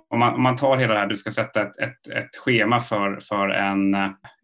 om, 0.10 0.20
man, 0.20 0.34
om 0.34 0.44
man 0.44 0.56
tar 0.56 0.78
hela 0.78 0.94
det 0.94 1.00
här, 1.00 1.08
du 1.08 1.16
ska 1.16 1.32
sätta 1.32 1.62
ett, 1.62 1.80
ett, 1.80 2.08
ett 2.08 2.36
schema 2.46 2.80
för, 2.80 3.20
för 3.22 3.50
en, 3.50 3.96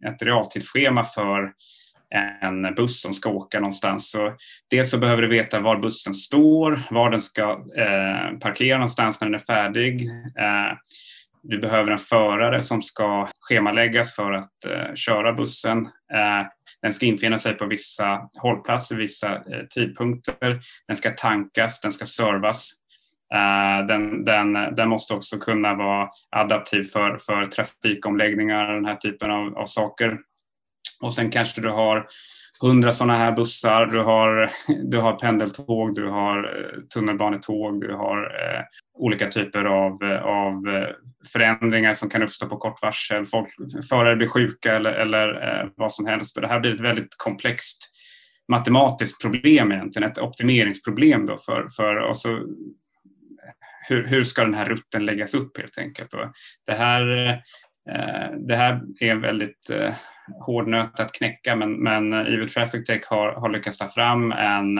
ett 0.07 0.21
realtidsschema 0.21 1.03
för 1.03 1.51
en 2.41 2.75
buss 2.75 3.01
som 3.01 3.13
ska 3.13 3.29
åka 3.29 3.59
någonstans. 3.59 4.11
Så 4.11 4.33
dels 4.69 4.89
så 4.89 4.97
behöver 4.97 5.21
du 5.21 5.27
veta 5.27 5.59
var 5.59 5.77
bussen 5.77 6.13
står, 6.13 6.79
var 6.89 7.09
den 7.09 7.21
ska 7.21 7.51
eh, 7.77 8.39
parkera 8.39 8.77
någonstans 8.77 9.21
när 9.21 9.27
den 9.27 9.35
är 9.35 9.39
färdig. 9.39 10.01
Eh, 10.39 10.77
du 11.43 11.59
behöver 11.59 11.91
en 11.91 11.97
förare 11.97 12.61
som 12.61 12.81
ska 12.81 13.27
schemaläggas 13.39 14.15
för 14.15 14.31
att 14.31 14.65
eh, 14.65 14.93
köra 14.95 15.33
bussen. 15.33 15.77
Eh, 16.13 16.47
den 16.81 16.93
ska 16.93 17.05
infinna 17.05 17.39
sig 17.39 17.53
på 17.53 17.65
vissa 17.65 18.27
hållplatser, 18.41 18.95
vissa 18.95 19.35
eh, 19.35 19.65
tidpunkter. 19.69 20.59
Den 20.87 20.95
ska 20.95 21.11
tankas, 21.11 21.81
den 21.81 21.91
ska 21.91 22.05
servas. 22.05 22.71
Eh, 23.33 23.87
den, 23.87 24.25
den, 24.25 24.53
den, 24.53 24.89
måste 24.89 25.13
också 25.13 25.37
kunna 25.37 25.75
vara 25.75 26.09
adaptiv 26.29 26.83
för, 26.83 27.17
för 27.17 27.45
trafikomläggningar, 27.45 28.73
den 28.73 28.85
här 28.85 28.95
typen 28.95 29.31
av, 29.31 29.57
av 29.57 29.65
saker. 29.65 30.17
Och 31.01 31.13
sen 31.13 31.31
kanske 31.31 31.61
du 31.61 31.69
har 31.69 32.07
hundra 32.61 32.91
sådana 32.91 33.17
här 33.17 33.31
bussar, 33.31 33.85
du 33.85 33.99
har, 33.99 34.51
du 34.91 34.97
har 34.97 35.13
pendeltåg, 35.13 35.95
du 35.95 36.07
har 36.07 36.37
eh, 36.37 36.81
tunnelbanetåg, 36.93 37.81
du 37.81 37.93
har 37.93 38.17
eh, 38.17 38.63
olika 38.93 39.27
typer 39.27 39.65
av, 39.65 40.03
eh, 40.03 40.23
av 40.23 40.67
eh, 40.67 40.87
förändringar 41.33 41.93
som 41.93 42.09
kan 42.09 42.23
uppstå 42.23 42.45
på 42.45 42.57
kort 42.57 42.81
varsel. 42.81 43.25
Folk, 43.25 43.47
förare 43.89 44.15
blir 44.15 44.27
sjuka 44.27 44.75
eller, 44.75 44.93
eller 44.93 45.27
eh, 45.27 45.69
vad 45.75 45.93
som 45.93 46.05
helst. 46.05 46.41
Det 46.41 46.47
här 46.47 46.59
blir 46.59 46.75
ett 46.75 46.81
väldigt 46.81 47.15
komplext 47.17 47.87
matematiskt 48.51 49.21
problem 49.21 49.71
egentligen, 49.71 50.11
ett 50.11 50.17
optimeringsproblem 50.17 51.25
då 51.25 51.37
för, 51.37 51.67
för 51.75 51.95
och 51.95 52.17
så, 52.17 52.29
hur, 53.87 54.07
hur 54.07 54.23
ska 54.23 54.43
den 54.43 54.53
här 54.53 54.65
rutten 54.65 55.05
läggas 55.05 55.33
upp 55.33 55.57
helt 55.57 55.77
enkelt. 55.77 56.11
Då? 56.11 56.31
det 56.65 56.73
här 56.73 57.41
Eh, 57.89 58.31
det 58.47 58.55
här 58.55 58.81
är 58.99 59.15
väldigt 59.15 59.69
eh, 59.69 59.93
hård 60.45 60.67
nöt 60.67 60.99
att 60.99 61.11
knäcka 61.11 61.55
men, 61.55 61.83
men 61.83 62.13
eh, 62.13 62.33
EV 62.33 62.47
Traffic 62.47 62.85
Tech 62.85 63.01
har, 63.09 63.31
har 63.31 63.49
lyckats 63.49 63.77
ta 63.77 63.87
fram 63.87 64.31
en, 64.31 64.77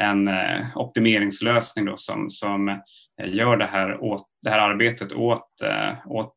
en 0.00 0.28
eh, 0.28 0.66
optimeringslösning 0.74 1.84
då 1.84 1.96
som, 1.96 2.30
som 2.30 2.80
gör 3.24 3.56
det 3.56 3.66
här, 3.66 4.04
åt, 4.04 4.26
det 4.42 4.50
här 4.50 4.58
arbetet 4.58 5.12
åt, 5.12 5.62
eh, 5.64 6.06
åt 6.06 6.32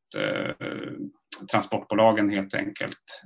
transportbolagen 1.52 2.30
helt 2.30 2.54
enkelt. 2.54 3.24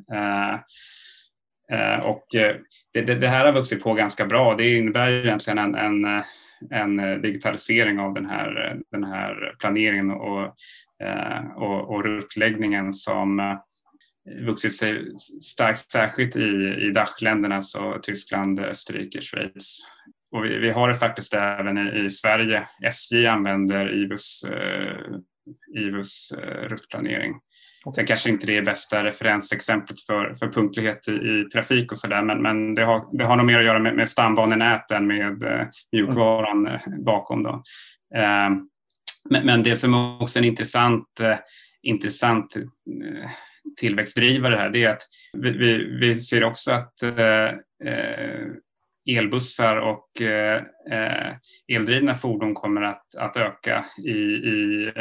Eh, 1.71 2.06
och 2.06 2.36
eh, 2.36 2.56
det, 2.93 3.02
det, 3.02 3.15
det, 3.15 3.28
här 3.28 3.45
har 3.45 3.54
vuxit 3.54 3.84
på 3.84 3.93
ganska 3.93 4.26
bra. 4.26 4.56
Det 4.56 4.78
innebär 4.78 5.12
egentligen 5.12 5.58
en, 5.58 5.76
en, 5.76 6.23
en 6.69 6.99
eh, 6.99 7.17
digitalisering 7.17 7.99
av 7.99 8.13
den 8.13 8.26
här, 8.26 8.80
den 8.91 9.04
här 9.04 9.56
planeringen 9.60 10.12
och, 10.12 10.56
och, 11.56 11.95
och 11.95 12.04
ruttläggningen 12.04 12.93
som 12.93 13.58
vuxit 14.45 14.76
sig 14.76 15.06
starkt, 15.41 15.91
särskilt 15.91 16.36
i, 16.36 16.76
i 16.88 16.91
Dachländerna, 16.95 17.62
så 17.62 17.99
Tyskland, 18.02 18.60
Österrike, 18.60 19.21
Schweiz. 19.21 19.80
Och 20.32 20.45
vi, 20.45 20.58
vi 20.58 20.69
har 20.69 20.89
det 20.89 20.95
faktiskt 20.95 21.34
även 21.34 21.78
i, 21.78 22.06
i 22.06 22.10
Sverige. 22.10 22.67
SJ 22.84 23.28
använder 23.28 23.93
IVUs, 23.93 24.43
eh, 24.43 24.97
IVUs 25.78 26.32
eh, 26.32 26.67
ruttplanering. 26.67 27.34
Okay. 27.86 28.04
Det 28.04 28.08
kanske 28.08 28.30
inte 28.30 28.52
är 28.52 28.56
det 28.56 28.62
bästa 28.62 29.04
referensexemplet 29.04 30.02
för, 30.02 30.34
för 30.34 30.48
punktlighet 30.48 31.08
i, 31.08 31.12
i 31.12 31.50
trafik 31.54 31.91
och 31.91 31.98
sådär 31.98 32.22
men, 32.22 32.41
men 32.41 32.76
det, 32.76 32.84
har, 32.84 33.17
det 33.17 33.24
har 33.24 33.36
nog 33.36 33.46
mer 33.46 33.60
att 33.60 33.65
göra 33.65 33.80
med, 33.80 33.96
med 33.96 34.10
stambanenät 34.10 34.91
än 34.91 35.08
med 35.08 35.43
eh, 35.43 35.67
mjukvaran 35.91 36.67
mm. 36.67 37.04
bakom. 37.04 37.43
Då. 37.43 37.63
Eh, 38.15 38.50
men, 39.30 39.46
men, 39.46 39.63
det 39.63 39.76
som 39.76 39.93
är 39.93 40.24
också 40.24 40.39
en 40.39 40.46
intressant, 40.46 41.19
eh, 41.19 41.38
intressant 41.82 42.56
eh, 42.56 43.30
tillväxtdrivare 43.78 44.56
här 44.56 44.69
det 44.69 44.84
är 44.84 44.89
att 44.89 45.02
vi, 45.34 45.52
vi, 45.52 45.98
vi 46.00 46.15
ser 46.15 46.43
också 46.43 46.72
att 46.72 47.04
eh, 47.04 47.46
eh 47.89 48.48
elbussar 49.06 49.78
och 49.78 50.22
eh, 50.22 50.63
eh, 50.91 51.36
eldrivna 51.67 52.13
fordon 52.13 52.54
kommer 52.54 52.82
att, 52.82 53.15
att 53.17 53.38
öka 53.38 53.86
i, 54.06 54.12
i, 54.12 54.91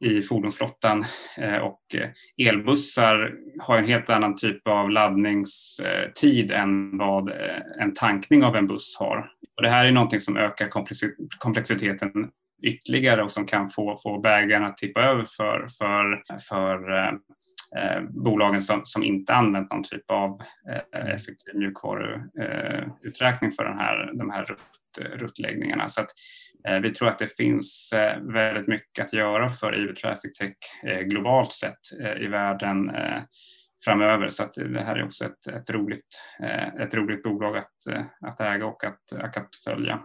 i 0.00 0.22
fordonsflottan 0.22 1.04
eh, 1.38 1.56
och 1.56 1.80
eh, 1.94 2.48
elbussar 2.48 3.34
har 3.60 3.78
en 3.78 3.86
helt 3.86 4.10
annan 4.10 4.36
typ 4.36 4.68
av 4.68 4.90
laddningstid 4.90 6.50
än 6.50 6.98
vad 6.98 7.30
eh, 7.30 7.82
en 7.82 7.94
tankning 7.94 8.44
av 8.44 8.56
en 8.56 8.66
buss 8.66 8.96
har. 8.98 9.30
Och 9.56 9.62
det 9.62 9.70
här 9.70 9.84
är 9.84 9.92
någonting 9.92 10.20
som 10.20 10.36
ökar 10.36 10.68
komplexiteten 11.38 12.10
ytterligare 12.62 13.22
och 13.22 13.30
som 13.30 13.46
kan 13.46 13.68
få, 13.68 13.96
få 14.02 14.20
bägaren 14.20 14.64
att 14.64 14.76
tippa 14.76 15.02
över 15.02 15.24
för, 15.36 15.66
för, 15.78 16.22
för 16.48 16.78
Eh, 17.76 18.02
bolagen 18.02 18.62
som, 18.62 18.80
som 18.84 19.02
inte 19.02 19.34
använt 19.34 19.70
någon 19.70 19.82
typ 19.82 20.10
av 20.10 20.30
eh, 20.94 21.08
effektiv 21.14 21.54
mjukvaruuträkning 21.54 23.50
eh, 23.50 23.54
för 23.56 23.64
den 23.64 23.78
här, 23.78 24.12
de 24.14 24.30
här 24.30 24.44
rutt, 24.44 25.20
ruttläggningarna. 25.20 25.88
Så 25.88 26.00
att, 26.00 26.10
eh, 26.68 26.80
vi 26.80 26.94
tror 26.94 27.08
att 27.08 27.18
det 27.18 27.36
finns 27.36 27.92
eh, 27.92 28.20
väldigt 28.20 28.66
mycket 28.66 29.04
att 29.04 29.12
göra 29.12 29.50
för 29.50 29.72
EU 29.72 29.94
Traffic 29.94 30.38
Tech 30.38 30.56
eh, 30.84 31.00
globalt 31.00 31.52
sett 31.52 32.00
eh, 32.00 32.22
i 32.22 32.26
världen 32.26 32.90
eh, 32.90 33.22
framöver. 33.84 34.28
Så 34.28 34.42
att 34.42 34.54
det 34.54 34.82
här 34.82 34.96
är 34.96 35.04
också 35.04 35.24
ett, 35.24 35.46
ett, 35.46 35.70
roligt, 35.70 36.22
ett 36.80 36.94
roligt 36.94 37.22
bolag 37.22 37.56
att, 37.56 37.72
att 38.20 38.40
äga 38.40 38.66
och 38.66 38.84
att, 38.84 39.12
att 39.12 39.56
följa. 39.64 40.00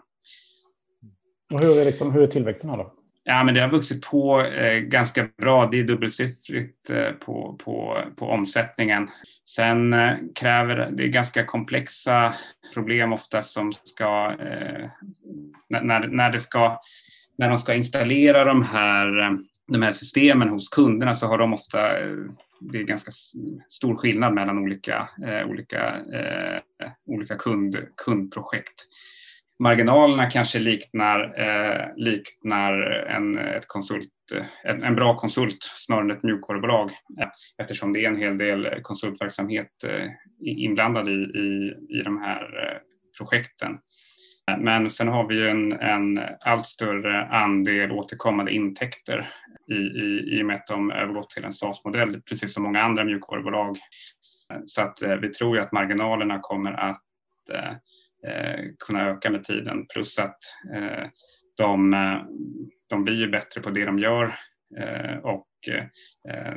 Och 1.54 1.60
hur 1.60 1.82
är, 1.82 1.86
liksom, 1.86 2.12
hur 2.12 2.22
är 2.22 2.28
tillväxten 2.28 2.70
här 2.70 2.78
då? 2.78 3.03
Ja, 3.26 3.44
men 3.44 3.54
det 3.54 3.62
har 3.62 3.70
vuxit 3.70 4.02
på 4.02 4.42
eh, 4.42 4.80
ganska 4.80 5.30
bra. 5.38 5.70
Det 5.72 5.80
är 5.80 5.84
dubbelsiffrigt 5.84 6.90
eh, 6.90 7.12
på, 7.12 7.60
på, 7.64 8.04
på 8.16 8.26
omsättningen. 8.26 9.10
Sen 9.50 9.94
eh, 9.94 10.16
kräver 10.36 10.90
det 10.92 11.08
ganska 11.08 11.46
komplexa 11.46 12.34
problem 12.74 13.14
ofta 13.14 13.42
som 13.42 13.72
ska, 13.84 14.36
eh, 14.40 14.90
när, 15.70 16.08
när, 16.08 16.32
det 16.32 16.42
ska, 16.42 16.80
när 17.38 17.50
de 17.50 17.58
ska 17.58 17.74
installera 17.74 18.44
de 18.46 18.64
här, 18.64 19.20
eh, 19.20 19.32
de 19.68 19.82
här 19.82 19.92
systemen 19.92 20.50
hos 20.50 20.70
kunderna 20.70 21.16
så 21.16 21.28
har 21.28 21.38
de 21.38 21.54
ofta 21.54 22.00
eh, 22.00 22.16
det 22.60 22.78
är 22.78 22.84
ganska 22.84 23.12
stor 23.70 23.96
skillnad 23.96 24.34
mellan 24.34 24.60
olika, 24.60 25.10
eh, 25.26 25.48
olika, 25.50 25.96
olika 27.06 27.36
kund, 27.36 27.78
kundprojekt 28.06 28.88
marginalerna 29.60 30.30
kanske 30.30 30.60
liknar, 30.60 31.40
eh, 31.40 31.88
liknar 31.96 32.82
en, 33.08 33.38
ett 33.38 33.68
konsult, 33.68 34.10
en, 34.64 34.84
en, 34.84 34.96
bra 34.96 35.16
konsult 35.18 35.64
snarare 35.64 36.04
än 36.04 36.12
ett 36.12 36.24
mjukvarubolag 36.24 36.92
eftersom 37.58 37.94
det 37.94 38.06
är 38.06 38.10
en 38.10 38.18
hel 38.18 38.38
del 38.38 38.70
konsultverksamhet 38.82 39.84
eh, 39.88 40.10
inblandad 40.46 41.10
i, 41.10 41.12
i, 41.12 41.74
i 41.90 42.02
de 42.04 42.22
här 42.22 42.42
eh, 42.42 42.78
projekten. 43.18 43.78
Men 44.60 44.90
sen 44.90 45.08
har 45.08 45.28
vi 45.28 45.36
ju 45.36 45.50
en, 45.50 45.74
en 45.74 46.20
allt 46.40 46.66
större 46.66 47.26
andel 47.26 47.92
återkommande 47.92 48.52
intäkter 48.52 49.30
i, 49.72 49.74
i, 49.74 50.38
i 50.38 50.42
och 50.42 50.46
med 50.46 50.56
att 50.56 50.68
de 50.68 50.92
övergått 50.92 51.30
till 51.30 51.44
en 51.44 51.52
SAS-modell 51.52 52.22
precis 52.22 52.54
som 52.54 52.64
många 52.64 52.82
andra 52.82 53.04
mjukvarubolag. 53.04 53.78
Så 54.66 54.82
att 54.82 55.02
eh, 55.02 55.16
vi 55.16 55.30
tror 55.30 55.58
ju 55.58 55.64
att 55.64 55.72
marginalerna 55.72 56.40
kommer 56.42 56.72
att 56.72 57.02
Eh, 57.52 57.74
Eh, 58.28 58.66
kunna 58.80 59.10
öka 59.10 59.30
med 59.30 59.44
tiden. 59.44 59.86
Plus 59.94 60.20
att 60.20 60.40
eh, 60.76 61.08
de, 61.58 61.94
eh, 61.94 62.22
de 62.90 63.04
blir 63.04 63.16
ju 63.16 63.30
bättre 63.30 63.62
på 63.62 63.70
det 63.70 63.86
de 63.86 64.00
gör 64.00 64.36
och 65.24 65.48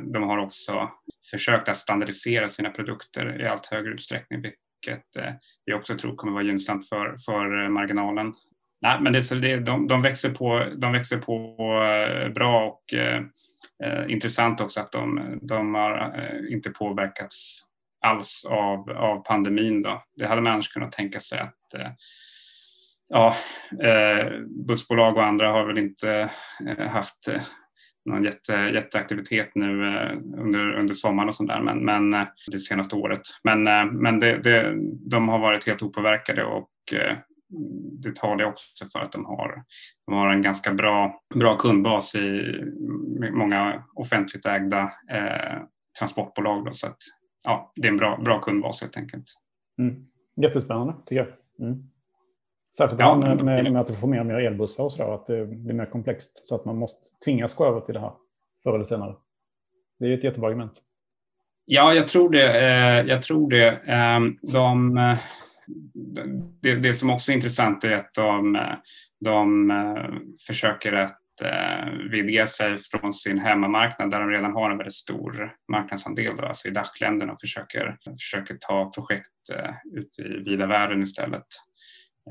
de 0.01 0.23
har 0.23 0.37
också 0.37 0.91
försökt 1.31 1.69
att 1.69 1.77
standardisera 1.77 2.49
sina 2.49 2.69
produkter 2.69 3.41
i 3.41 3.47
allt 3.47 3.65
högre 3.65 3.91
utsträckning 3.91 4.41
vilket 4.41 5.05
vi 5.65 5.73
också 5.73 5.95
tror 5.95 6.15
kommer 6.15 6.33
vara 6.33 6.43
gynnsamt 6.43 6.89
för, 6.89 7.15
för 7.25 7.69
marginalen. 7.69 8.33
Nej, 8.81 9.01
men 9.01 9.13
det, 9.13 9.41
det, 9.41 9.59
de, 9.59 9.87
de, 9.87 10.01
växer 10.01 10.29
på, 10.29 10.65
de 10.77 10.91
växer 10.91 11.17
på 11.17 11.55
bra 12.35 12.67
och 12.67 12.93
eh, 12.93 13.23
intressant 14.07 14.61
också 14.61 14.81
att 14.81 14.91
de, 14.91 15.39
de 15.41 15.75
har 15.75 16.23
inte 16.49 16.69
påverkats 16.69 17.67
alls 18.05 18.45
av, 18.49 18.89
av 18.89 19.23
pandemin. 19.23 19.81
Då. 19.81 20.03
Det 20.15 20.27
hade 20.27 20.41
man 20.41 20.53
annars 20.53 20.73
kunnat 20.73 20.91
tänka 20.91 21.19
sig 21.19 21.39
att 21.39 21.56
att 21.67 21.79
eh, 21.79 21.91
ja, 23.09 23.33
eh, 23.83 24.39
bussbolag 24.67 25.17
och 25.17 25.23
andra 25.23 25.51
har 25.51 25.65
väl 25.65 25.77
inte 25.77 26.29
eh, 26.67 26.87
haft 26.87 27.29
någon 28.05 28.23
jätte, 28.23 28.53
jätteaktivitet 28.53 29.51
nu 29.55 29.67
under, 30.37 30.73
under 30.79 30.93
sommaren 30.93 31.29
och 31.29 31.35
sådär, 31.35 31.61
men, 31.61 31.85
men 31.85 32.25
det 32.51 32.59
senaste 32.59 32.95
året. 32.95 33.21
Men, 33.43 33.63
men 34.01 34.19
det, 34.19 34.37
det, 34.37 34.73
de 35.09 35.29
har 35.29 35.39
varit 35.39 35.67
helt 35.67 35.81
opåverkade 35.81 36.43
och 36.43 36.69
det 38.03 38.15
talar 38.15 38.45
också 38.45 38.85
för 38.85 38.99
att 38.99 39.11
de 39.11 39.25
har, 39.25 39.63
de 40.05 40.15
har 40.15 40.29
en 40.29 40.41
ganska 40.41 40.73
bra, 40.73 41.21
bra 41.35 41.57
kundbas 41.57 42.15
i 42.15 42.43
många 43.31 43.83
offentligt 43.95 44.45
ägda 44.45 44.81
eh, 45.11 45.61
transportbolag. 45.99 46.65
Då, 46.65 46.73
så 46.73 46.87
att 46.87 46.97
ja, 47.43 47.71
det 47.75 47.87
är 47.87 47.91
en 47.91 47.97
bra, 47.97 48.17
bra 48.17 48.41
kundbas 48.41 48.81
helt 48.81 48.97
enkelt. 48.97 49.25
Mm. 49.79 49.95
Jättespännande 50.41 50.93
tycker 51.05 51.15
jag. 51.15 51.27
Mm. 51.59 51.83
Särskilt 52.77 52.99
ja, 52.99 53.15
med, 53.15 53.43
med, 53.43 53.71
med, 53.71 53.81
att 53.81 53.89
vi 53.89 53.95
får 53.95 54.07
mer 54.07 54.19
och 54.19 54.25
mer 54.25 54.35
elbussar 54.35 54.83
och 54.83 54.91
sådär, 54.91 55.13
att 55.13 55.27
det 55.27 55.45
blir 55.45 55.73
mer 55.73 55.85
komplext. 55.85 56.47
Så 56.47 56.55
att 56.55 56.65
man 56.65 56.77
måste 56.77 57.09
tvingas 57.25 57.53
gå 57.53 57.65
över 57.65 57.81
till 57.81 57.93
det 57.93 57.99
här 57.99 58.13
förr 58.63 58.73
eller 58.73 58.83
senare. 58.83 59.15
Det 59.99 60.05
är 60.05 60.13
ett 60.13 60.23
jättebra 60.23 60.47
argument. 60.47 60.81
Ja, 61.65 61.93
jag 61.93 62.07
tror 62.07 62.29
det. 62.29 62.59
Eh, 62.59 63.05
jag 63.05 63.21
tror 63.21 63.49
det. 63.49 63.69
Ehm, 63.69 64.37
de, 64.41 64.97
eh, 64.97 65.19
det, 66.61 66.75
det 66.75 66.93
som 66.93 67.09
också 67.09 67.31
är 67.31 67.35
intressant 67.35 67.83
är 67.83 67.91
att 67.91 68.13
de, 68.13 68.59
de 69.19 69.71
eh, 69.71 70.15
försöker 70.47 70.93
att 70.93 71.21
vidga 72.11 72.47
sig 72.47 72.77
från 72.77 73.13
sin 73.13 73.39
hemmamarknad 73.39 74.11
där 74.11 74.19
de 74.19 74.29
redan 74.29 74.53
har 74.53 74.71
en 74.71 74.77
väldigt 74.77 74.93
stor 74.93 75.55
marknadsandel, 75.71 76.35
då, 76.37 76.45
alltså 76.45 76.67
i 76.67 76.71
DACH-länderna 76.71 77.33
och 77.33 77.41
försöker, 77.41 77.97
försöker 78.19 78.57
ta 78.59 78.91
projekt 78.91 79.49
eh, 79.53 79.99
ut 79.99 80.19
i 80.19 80.23
vida 80.23 80.65
världen 80.65 81.03
istället. 81.03 81.45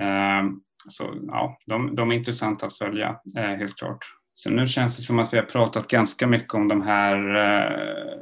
Eh, 0.01 0.51
så 0.89 1.15
ja, 1.27 1.59
de, 1.67 1.95
de, 1.97 2.11
är 2.11 2.17
intressanta 2.17 2.67
att 2.67 2.79
följa, 2.79 3.21
eh, 3.37 3.43
helt 3.43 3.77
klart. 3.77 3.99
Så 4.35 4.51
nu 4.51 4.67
känns 4.67 4.97
det 4.97 5.03
som 5.03 5.19
att 5.19 5.33
vi 5.33 5.39
har 5.39 5.45
pratat 5.45 5.89
ganska 5.89 6.27
mycket 6.27 6.55
om 6.55 6.69
de 6.69 6.83
här 6.83 7.35
eh, 7.35 8.19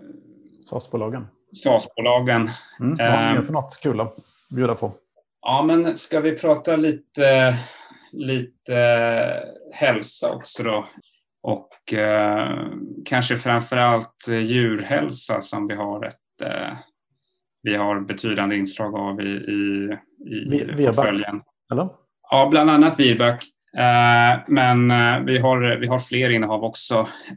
SAS-bolagen. 0.65 1.27
SAS-bolagen. 1.65 2.49
Mm, 2.81 2.97
vad 2.97 3.11
har 3.11 3.35
ni 3.35 3.43
för 3.43 3.53
något 3.53 3.81
kul 3.83 4.01
att 4.01 4.15
bjuda 4.51 4.75
på? 4.75 4.93
Ja, 5.41 5.63
men 5.63 5.99
ska 5.99 6.21
vi 6.21 6.39
prata 6.39 6.77
lite 6.77 7.55
lite 8.17 9.43
hälsa 9.73 10.33
också 10.33 10.63
då. 10.63 10.87
Och 11.43 11.93
eh, 11.93 12.69
kanske 13.05 13.37
framför 13.37 13.77
allt 13.77 14.29
djurhälsa 14.29 15.41
som 15.41 15.67
vi 15.67 15.75
har 15.75 16.05
ett 16.07 16.47
eh, 16.47 16.77
vi 17.65 17.77
har 17.77 18.01
betydande 18.01 18.57
inslag 18.57 18.95
av 18.95 19.21
i, 19.21 19.25
i, 19.25 19.91
i 20.27 20.87
portföljen. 20.87 21.43
Eller? 21.73 21.89
Ja, 22.31 22.49
bland 22.51 22.71
annat 22.71 23.01
Virback. 23.01 23.45
Eh, 23.77 24.43
men 24.47 24.91
eh, 24.91 25.21
vi, 25.21 25.39
har, 25.39 25.77
vi 25.77 25.87
har 25.87 25.99
fler 25.99 26.31
innehav 26.31 26.65
också. 26.65 26.95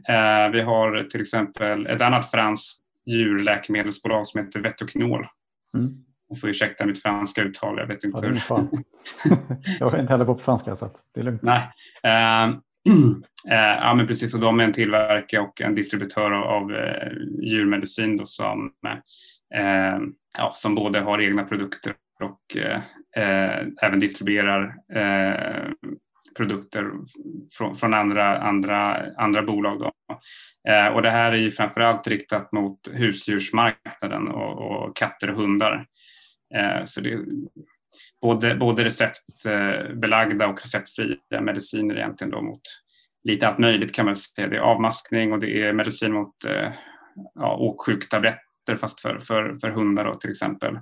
Eh, 0.08 0.50
vi 0.52 0.60
har 0.60 1.08
till 1.10 1.20
exempel 1.20 1.86
ett 1.86 2.00
annat 2.00 2.30
franskt 2.30 2.84
djurläkemedelsbolag 3.06 4.26
som 4.26 4.44
heter 4.44 4.60
Vetoknol. 4.60 5.26
Mm. 5.76 6.04
Jag 6.28 6.40
får 6.40 6.50
ursäkta 6.50 6.86
mitt 6.86 7.02
franska 7.02 7.42
uttal, 7.42 7.78
jag 7.78 7.86
vet 7.86 8.04
inte 8.04 8.18
ja, 8.22 8.28
hur. 8.28 8.66
jag 9.80 9.94
är 9.94 10.00
inte 10.00 10.12
heller 10.12 10.24
på 10.24 10.38
franska 10.38 10.76
så 10.76 10.90
det 11.14 11.20
är 11.20 11.24
lugnt. 11.24 11.42
Nej. 11.42 11.62
Uh, 12.06 12.56
ja, 13.80 13.94
men 13.94 14.06
precis. 14.06 14.34
Och 14.34 14.40
de 14.40 14.60
är 14.60 14.64
en 14.64 14.72
tillverkare 14.72 15.40
och 15.40 15.60
en 15.60 15.74
distributör 15.74 16.30
av 16.30 16.70
uh, 16.70 17.12
djurmedicin 17.42 18.16
då, 18.16 18.24
som, 18.24 18.64
uh, 19.56 19.98
ja, 20.38 20.50
som 20.52 20.74
både 20.74 21.00
har 21.00 21.20
egna 21.20 21.44
produkter 21.44 21.94
och 22.22 22.56
även 23.82 24.00
distribuerar 24.00 24.74
produkter 26.36 26.90
från, 27.58 27.74
från, 27.74 27.94
andra, 27.94 28.38
andra, 28.38 29.06
andra 29.16 29.42
bolag. 29.42 29.78
Då. 29.78 29.92
och 30.94 31.02
det 31.02 31.10
här 31.10 31.32
är 31.32 31.36
ju 31.36 31.50
framförallt 31.50 32.06
riktat 32.06 32.52
mot 32.52 32.78
husdjursmarknaden 32.92 34.28
och, 34.28 34.86
och 34.86 34.96
katter 34.96 35.30
och 35.30 35.36
hundar. 35.36 35.86
Eh, 36.54 36.84
så 36.84 37.00
det 37.00 37.12
är 37.12 37.24
både, 38.22 38.54
både 38.54 38.84
receptbelagda 38.84 40.48
och 40.48 40.62
receptfria 40.62 41.40
mediciner 41.40 41.96
egentligen 41.96 42.30
då 42.30 42.42
mot 42.42 42.62
lite 43.24 43.48
allt 43.48 43.58
möjligt 43.58 43.94
kan 43.94 44.04
man 44.04 44.16
säga. 44.16 44.48
Det 44.48 44.56
är 44.56 44.60
avmaskning 44.60 45.32
och 45.32 45.38
det 45.38 45.62
är 45.62 45.72
medicin 45.72 46.12
mot 46.12 46.44
eh, 46.44 46.72
ja, 47.34 47.56
åksjuktabletter 47.56 48.76
fast 48.76 49.00
för, 49.00 49.18
för, 49.18 49.56
för 49.60 49.70
hundar 49.70 50.04
då, 50.04 50.14
till 50.14 50.30
exempel. 50.30 50.78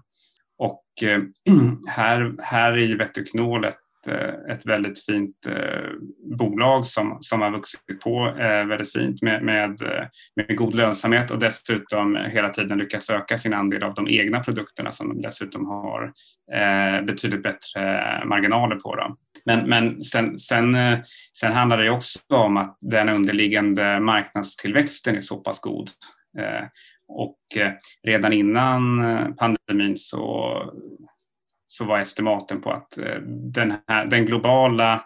Och 0.59 0.85
eh, 1.03 1.23
här, 1.89 2.35
här 2.43 2.73
är 2.73 2.87
ju 2.87 2.97
Vetoknol 2.97 3.65
Eh, 4.09 4.55
ett 4.55 4.67
väldigt 4.67 5.05
fint 5.05 5.47
eh, 5.49 5.91
bolag 6.39 6.87
som, 6.87 7.19
som 7.21 7.41
har 7.41 7.51
vuxit 7.51 8.01
på 8.05 8.29
eh, 8.29 8.65
väldigt 8.65 8.93
fint 8.93 9.23
med, 9.23 9.43
med, 9.43 9.81
med 10.37 10.57
god 10.57 10.75
lönsamhet 10.75 11.31
och 11.31 11.39
dessutom 11.39 12.17
hela 12.17 12.51
tiden 12.51 12.79
lyckats 12.79 13.11
öka 13.11 13.39
sin 13.39 13.55
andel 13.55 13.83
av 13.83 13.95
de 13.95 14.09
egna 14.09 14.41
produkterna 14.41 14.91
som 14.91 15.09
de 15.09 15.23
dessutom 15.23 15.67
har 15.67 16.13
betydligt 17.03 17.43
bättre 17.43 18.23
marginaler 18.27 18.77
på. 18.77 18.97
Dem. 18.97 19.17
Men, 19.45 19.69
men 19.69 20.03
sen, 20.03 20.39
sen, 20.39 20.77
sen 21.41 21.53
handlar 21.53 21.79
det 21.79 21.91
också 21.91 22.19
om 22.33 22.57
att 22.57 22.79
den 22.81 23.09
underliggande 23.09 24.01
marknadstillväxten 24.01 25.17
är 25.17 25.21
så 25.21 25.37
pass 25.37 25.61
god 25.61 25.91
och 27.09 27.39
redan 28.07 28.33
innan 28.33 29.03
pandemin 29.37 29.97
så 29.97 30.57
så 31.77 31.85
var 31.85 31.99
estimaten 31.99 32.61
på 32.61 32.73
att 32.73 32.99
eh, 32.99 33.21
den, 33.55 33.75
här, 33.89 34.07
den 34.07 34.27
globala 34.27 35.05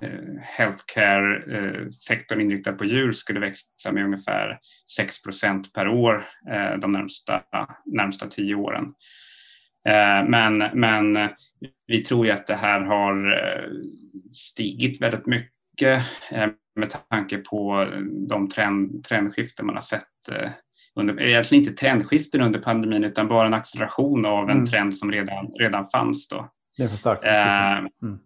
eh, 0.00 0.40
healthcare-sektorn 0.42 2.38
eh, 2.38 2.44
inriktad 2.44 2.72
på 2.72 2.84
djur 2.84 3.12
skulle 3.12 3.40
växa 3.40 3.92
med 3.92 4.04
ungefär 4.04 4.58
6% 4.98 5.64
per 5.74 5.88
år 5.88 6.24
de 6.80 6.92
närmsta, 6.92 7.42
närmsta 7.84 8.26
tio 8.26 8.54
åren. 8.54 8.94
Men, 10.28 10.58
men 10.58 11.28
vi 11.86 12.04
tror 12.04 12.26
ju 12.26 12.32
att 12.32 12.46
det 12.46 12.54
här 12.54 12.80
har 12.80 13.36
stigit 14.32 15.02
väldigt 15.02 15.26
mycket 15.26 16.02
med 16.76 16.94
tanke 17.10 17.38
på 17.38 17.88
de 18.28 18.48
trend, 18.48 19.04
trendskiften 19.04 19.66
man 19.66 19.74
har 19.74 19.82
sett 19.82 20.04
under, 20.96 21.22
egentligen 21.22 21.64
inte 21.64 21.80
trendskiften 21.80 22.40
under 22.40 22.60
pandemin 22.60 23.04
utan 23.04 23.28
bara 23.28 23.46
en 23.46 23.54
acceleration 23.54 24.26
av 24.26 24.44
en 24.44 24.56
mm. 24.56 24.66
trend 24.66 24.94
som 24.94 25.12
redan, 25.12 25.52
redan 25.58 25.86
fanns. 25.86 26.28
Då. 26.28 26.50
Det 26.76 26.82
är 26.84 26.88
för 26.88 26.96
starkt. 26.96 27.24
Eh, 27.24 27.78
mm. 27.78 28.18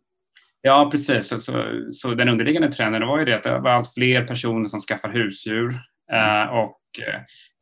Ja, 0.62 0.88
precis. 0.92 1.28
Så, 1.28 1.40
så, 1.40 1.64
så, 1.92 2.14
den 2.14 2.28
underliggande 2.28 2.68
trenden 2.68 3.06
var 3.06 3.18
ju 3.18 3.24
det 3.24 3.36
att 3.36 3.42
det 3.42 3.58
var 3.58 3.70
allt 3.70 3.94
fler 3.94 4.26
personer 4.26 4.68
som 4.68 4.80
skaffar 4.80 5.08
husdjur 5.08 5.70
eh, 6.12 6.44
och 6.44 6.80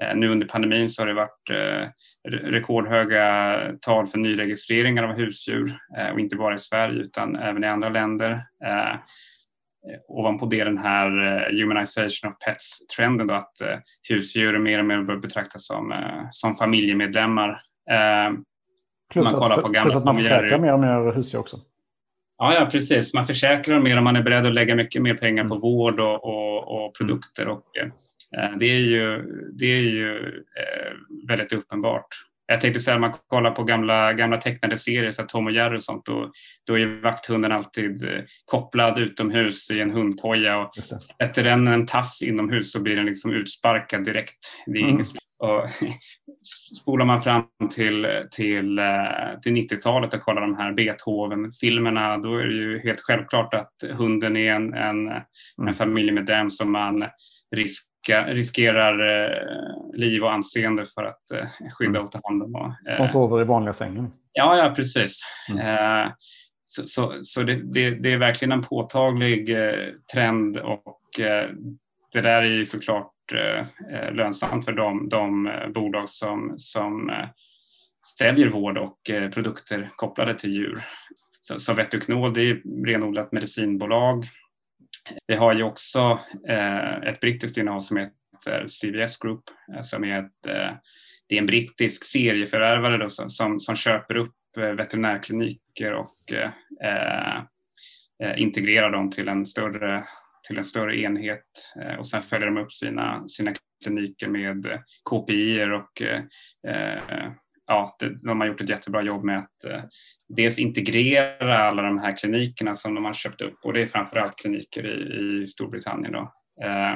eh, 0.02 0.16
nu 0.16 0.28
under 0.28 0.46
pandemin 0.46 0.90
så 0.90 1.02
har 1.02 1.06
det 1.06 1.14
varit 1.14 1.50
rekordhöga 2.30 3.58
tal 3.80 4.06
för 4.06 4.18
nyregistreringar 4.18 5.04
av 5.04 5.16
husdjur 5.16 5.72
och 6.12 6.20
inte 6.20 6.36
bara 6.36 6.54
i 6.54 6.58
Sverige 6.58 7.00
utan 7.00 7.36
även 7.36 7.64
i 7.64 7.66
andra 7.66 7.88
länder. 7.88 8.42
Eh, 9.86 10.00
ovanpå 10.08 10.46
det 10.46 10.64
den 10.64 10.78
här 10.78 11.26
eh, 11.26 11.60
humanization 11.60 12.30
of 12.30 12.38
pets-trenden 12.38 13.26
då 13.26 13.34
att 13.34 13.60
eh, 13.60 13.78
husdjur 14.08 14.58
mer 14.58 14.78
och 14.78 14.84
mer 14.84 15.02
bör 15.02 15.16
betraktas 15.16 15.66
som, 15.66 15.94
som 16.30 16.54
familjemedlemmar. 16.54 17.60
Plus, 19.12 19.32
man 19.32 19.52
att, 19.52 19.62
på 19.62 19.68
gamla 19.68 19.82
plus 19.82 19.96
att 19.96 20.04
man 20.04 20.16
försäkrar 20.16 20.58
mer 20.58 20.72
och 20.72 20.80
mer 20.80 21.12
husdjur 21.12 21.40
också. 21.40 21.60
Ja, 22.38 22.54
ja, 22.54 22.68
precis. 22.72 23.14
Man 23.14 23.24
försäkrar 23.24 23.80
mer 23.80 23.98
om 23.98 24.04
man 24.04 24.16
är 24.16 24.22
beredd 24.22 24.46
att 24.46 24.54
lägga 24.54 24.74
mycket 24.74 25.02
mer 25.02 25.14
pengar 25.14 25.44
på 25.44 25.54
mm. 25.54 25.60
vård 25.60 26.00
och, 26.00 26.24
och, 26.24 26.86
och 26.86 26.96
produkter. 26.98 27.48
Och, 27.48 27.62
eh, 27.78 28.58
det 28.58 28.66
är 28.66 28.78
ju, 28.78 29.22
det 29.52 29.64
är 29.64 29.80
ju 29.80 30.16
eh, 30.36 30.92
väldigt 31.28 31.52
uppenbart. 31.52 32.08
Jag 32.50 32.60
tänkte 32.60 32.80
säga, 32.80 32.94
om 32.94 33.00
man 33.00 33.14
kollar 33.26 33.50
på 33.50 33.64
gamla, 33.64 34.12
gamla 34.12 34.36
tecknade 34.36 34.76
serier, 34.76 35.12
så 35.12 35.22
Tom 35.22 35.46
och 35.46 35.52
Jerry 35.52 35.76
och 35.76 35.82
sånt, 35.82 36.06
då, 36.06 36.30
då 36.66 36.78
är 36.78 37.02
vakthunden 37.02 37.52
alltid 37.52 38.02
eh, 38.02 38.20
kopplad 38.44 38.98
utomhus 38.98 39.70
i 39.70 39.80
en 39.80 39.90
hundkoja 39.90 40.58
och 40.58 40.70
sätter 40.76 41.44
den 41.44 41.66
en 41.66 41.86
tass 41.86 42.22
inomhus 42.22 42.72
så 42.72 42.82
blir 42.82 42.96
den 42.96 43.06
liksom 43.06 43.32
utsparkad 43.32 44.04
direkt. 44.04 44.38
Det 44.66 44.78
är 44.78 44.88
mm. 44.88 45.02
Och 45.38 45.70
spolar 46.80 47.04
man 47.04 47.20
fram 47.20 47.44
till, 47.74 48.06
till, 48.30 48.78
eh, 48.78 49.40
till 49.42 49.52
90-talet 49.52 50.14
och 50.14 50.20
kollar 50.20 50.40
de 50.40 50.56
här 50.56 50.72
Beethoven-filmerna, 50.72 52.18
då 52.18 52.36
är 52.36 52.44
det 52.44 52.54
ju 52.54 52.80
helt 52.80 53.00
självklart 53.00 53.54
att 53.54 53.72
hunden 53.92 54.36
är 54.36 54.54
en, 54.54 54.74
en, 54.74 55.08
en 55.08 55.22
mm. 55.60 55.74
familjemedlem 55.74 56.50
som 56.50 56.72
man 56.72 57.04
risk 57.56 57.84
riskerar 58.26 59.24
eh, 59.24 59.98
liv 59.98 60.22
och 60.24 60.32
anseende 60.32 60.84
för 60.84 61.04
att 61.04 61.30
eh, 61.34 61.46
skydda 61.72 62.00
och 62.00 62.12
ta 62.12 62.20
hand 62.24 62.42
om. 62.42 62.74
Som 62.96 63.08
sover 63.08 63.40
i 63.40 63.44
vanliga 63.44 63.72
sängen? 63.72 64.10
Ja, 64.32 64.58
ja 64.58 64.74
precis. 64.76 65.22
Mm. 65.50 66.10
Så, 66.66 66.82
så, 66.86 67.12
så 67.22 67.42
det, 67.42 67.74
det, 67.74 67.90
det, 67.90 68.12
är 68.12 68.18
verkligen 68.18 68.52
en 68.52 68.62
påtaglig 68.62 69.56
trend 70.12 70.58
och 70.58 71.00
det 72.12 72.20
där 72.20 72.42
är 72.42 72.42
ju 72.42 72.64
såklart 72.64 73.12
Eh, 73.32 73.66
eh, 73.94 74.12
lönsamt 74.12 74.64
för 74.64 74.72
de, 74.72 75.08
de 75.08 75.46
eh, 75.46 75.68
bolag 75.68 76.08
som, 76.08 76.54
som 76.56 77.10
säljer 78.18 78.48
vård 78.48 78.78
och 78.78 78.98
produkter 79.34 79.90
kopplade 79.96 80.34
till 80.34 80.54
djur. 80.54 80.82
Så, 81.40 81.60
så 81.60 81.74
Vetuknol 81.74 82.34
det 82.34 82.42
är 82.42 82.84
renodlat 82.86 83.32
medicinbolag 83.32 84.24
vi 85.26 85.34
har 85.34 85.54
ju 85.54 85.62
också 85.62 86.20
eh, 86.48 86.96
ett 86.96 87.20
brittiskt 87.20 87.58
innehav 87.58 87.80
som 87.80 87.96
heter 87.96 88.66
CVS 88.66 89.18
Group 89.18 89.42
eh, 89.74 89.80
som 89.80 90.04
är, 90.04 90.18
ett, 90.18 90.46
eh, 90.46 90.76
det 91.28 91.34
är 91.34 91.38
en 91.38 91.46
brittisk 91.46 92.04
serieförvärvare 92.04 92.98
då, 92.98 93.08
som, 93.08 93.28
som, 93.28 93.60
som 93.60 93.76
köper 93.76 94.16
upp 94.16 94.34
veterinärkliniker 94.56 95.92
och 95.92 96.32
eh, 96.82 97.40
integrerar 98.36 98.90
dem 98.90 99.10
till 99.10 99.28
en 99.28 99.46
större, 99.46 100.04
till 100.48 100.58
en 100.58 100.64
större 100.64 101.00
enhet 101.00 101.44
eh, 101.82 101.98
och 101.98 102.06
sen 102.06 102.22
följer 102.22 102.46
de 102.46 102.58
upp 102.58 102.72
sina, 102.72 103.28
sina 103.28 103.52
kliniker 103.84 104.28
med 104.28 104.66
eh, 104.66 104.80
KPI 105.10 105.64
och 105.64 106.02
eh, 106.02 106.22
eh 106.68 107.32
ja, 107.68 107.96
de 108.22 108.40
har 108.40 108.46
gjort 108.46 108.60
ett 108.60 108.68
jättebra 108.68 109.02
jobb 109.02 109.24
med 109.24 109.38
att 109.38 109.64
eh, 109.64 109.82
dels 110.28 110.58
integrera 110.58 111.58
alla 111.58 111.82
de 111.82 111.98
här 111.98 112.16
klinikerna 112.16 112.74
som 112.74 112.94
de 112.94 113.04
har 113.04 113.12
köpt 113.12 113.40
upp 113.40 113.58
och 113.64 113.72
det 113.72 113.82
är 113.82 113.86
framförallt 113.86 114.38
kliniker 114.38 114.86
i, 114.86 115.42
i 115.42 115.46
Storbritannien. 115.46 116.12
Då. 116.12 116.32
Eh, 116.62 116.94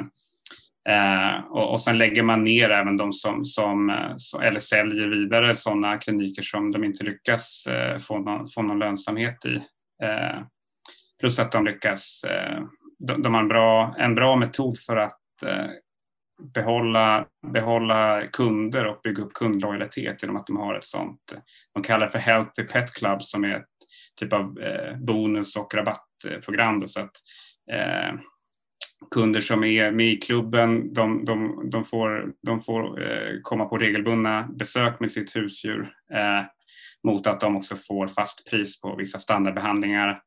eh, 0.94 1.44
och, 1.44 1.72
och 1.72 1.80
sen 1.80 1.98
lägger 1.98 2.22
man 2.22 2.44
ner 2.44 2.70
även 2.70 2.96
de 2.96 3.12
som, 3.12 3.44
som 3.44 3.90
eh, 3.90 4.46
eller 4.46 4.61
säljer 4.61 5.07
vidare 5.07 5.55
sådana 5.55 5.98
kliniker 5.98 6.42
som 6.42 6.70
de 6.70 6.84
inte 6.84 7.05
lyckas 7.05 7.66
eh, 7.66 7.98
få, 7.98 8.18
någon, 8.18 8.48
få 8.48 8.62
någon 8.62 8.78
lönsamhet 8.78 9.44
i. 9.44 9.55
Eh, 10.05 10.42
plus 11.20 11.38
att 11.38 11.53
de 11.53 11.64
lyckas, 11.64 12.24
de, 13.07 13.22
de, 13.22 13.34
har 13.34 13.40
en 13.40 13.48
bra, 13.48 13.94
en 13.98 14.14
bra 14.14 14.36
metod 14.36 14.78
för 14.78 14.96
att 14.96 15.42
eh, 15.46 15.66
behålla, 16.55 17.26
behålla 17.53 18.26
kunder 18.26 18.86
och 18.86 19.00
bygga 19.03 19.22
upp 19.22 19.32
kundlojalitet 19.32 20.22
genom 20.22 20.36
att 20.36 20.46
de 20.46 20.57
har 20.57 20.74
ett 20.74 20.84
sånt, 20.84 21.34
de 21.74 21.82
kallar 21.82 22.07
det 22.07 22.12
för 22.12 22.18
Healthy 22.18 22.62
Pet 22.62 22.94
Club 22.94 23.22
som 23.22 23.44
är 23.44 23.57
ett 23.57 23.66
typ 24.20 24.32
av 24.32 24.61
eh, 24.61 24.96
bonus 24.96 25.57
och 25.57 25.74
rabattprogram. 25.74 26.80
Då, 26.80 26.88
så 26.88 27.00
att, 27.00 27.16
eh, 27.72 28.14
kunder 29.11 29.40
som 29.40 29.64
är 29.64 29.90
med 29.90 30.07
i 30.07 30.16
klubben 30.16 30.94
de, 30.94 31.24
de, 31.24 31.70
de 31.70 31.84
får, 31.84 32.32
de 32.42 32.61
får 32.61 33.03
eh, 33.03 33.40
komma 33.42 33.64
på 33.64 33.78
regelbundna 33.78 34.48
besök 34.59 35.00
med 35.00 35.11
sitt 35.11 35.36
husdjur 35.36 35.92
eh, 36.14 36.44
mot 37.05 37.26
att 37.26 37.40
de 37.40 37.57
också 37.57 37.76
får 37.76 38.07
fast 38.07 38.50
pris 38.50 38.80
på 38.80 38.96
vissa 38.96 39.18
standardbehandlingar 39.18 40.20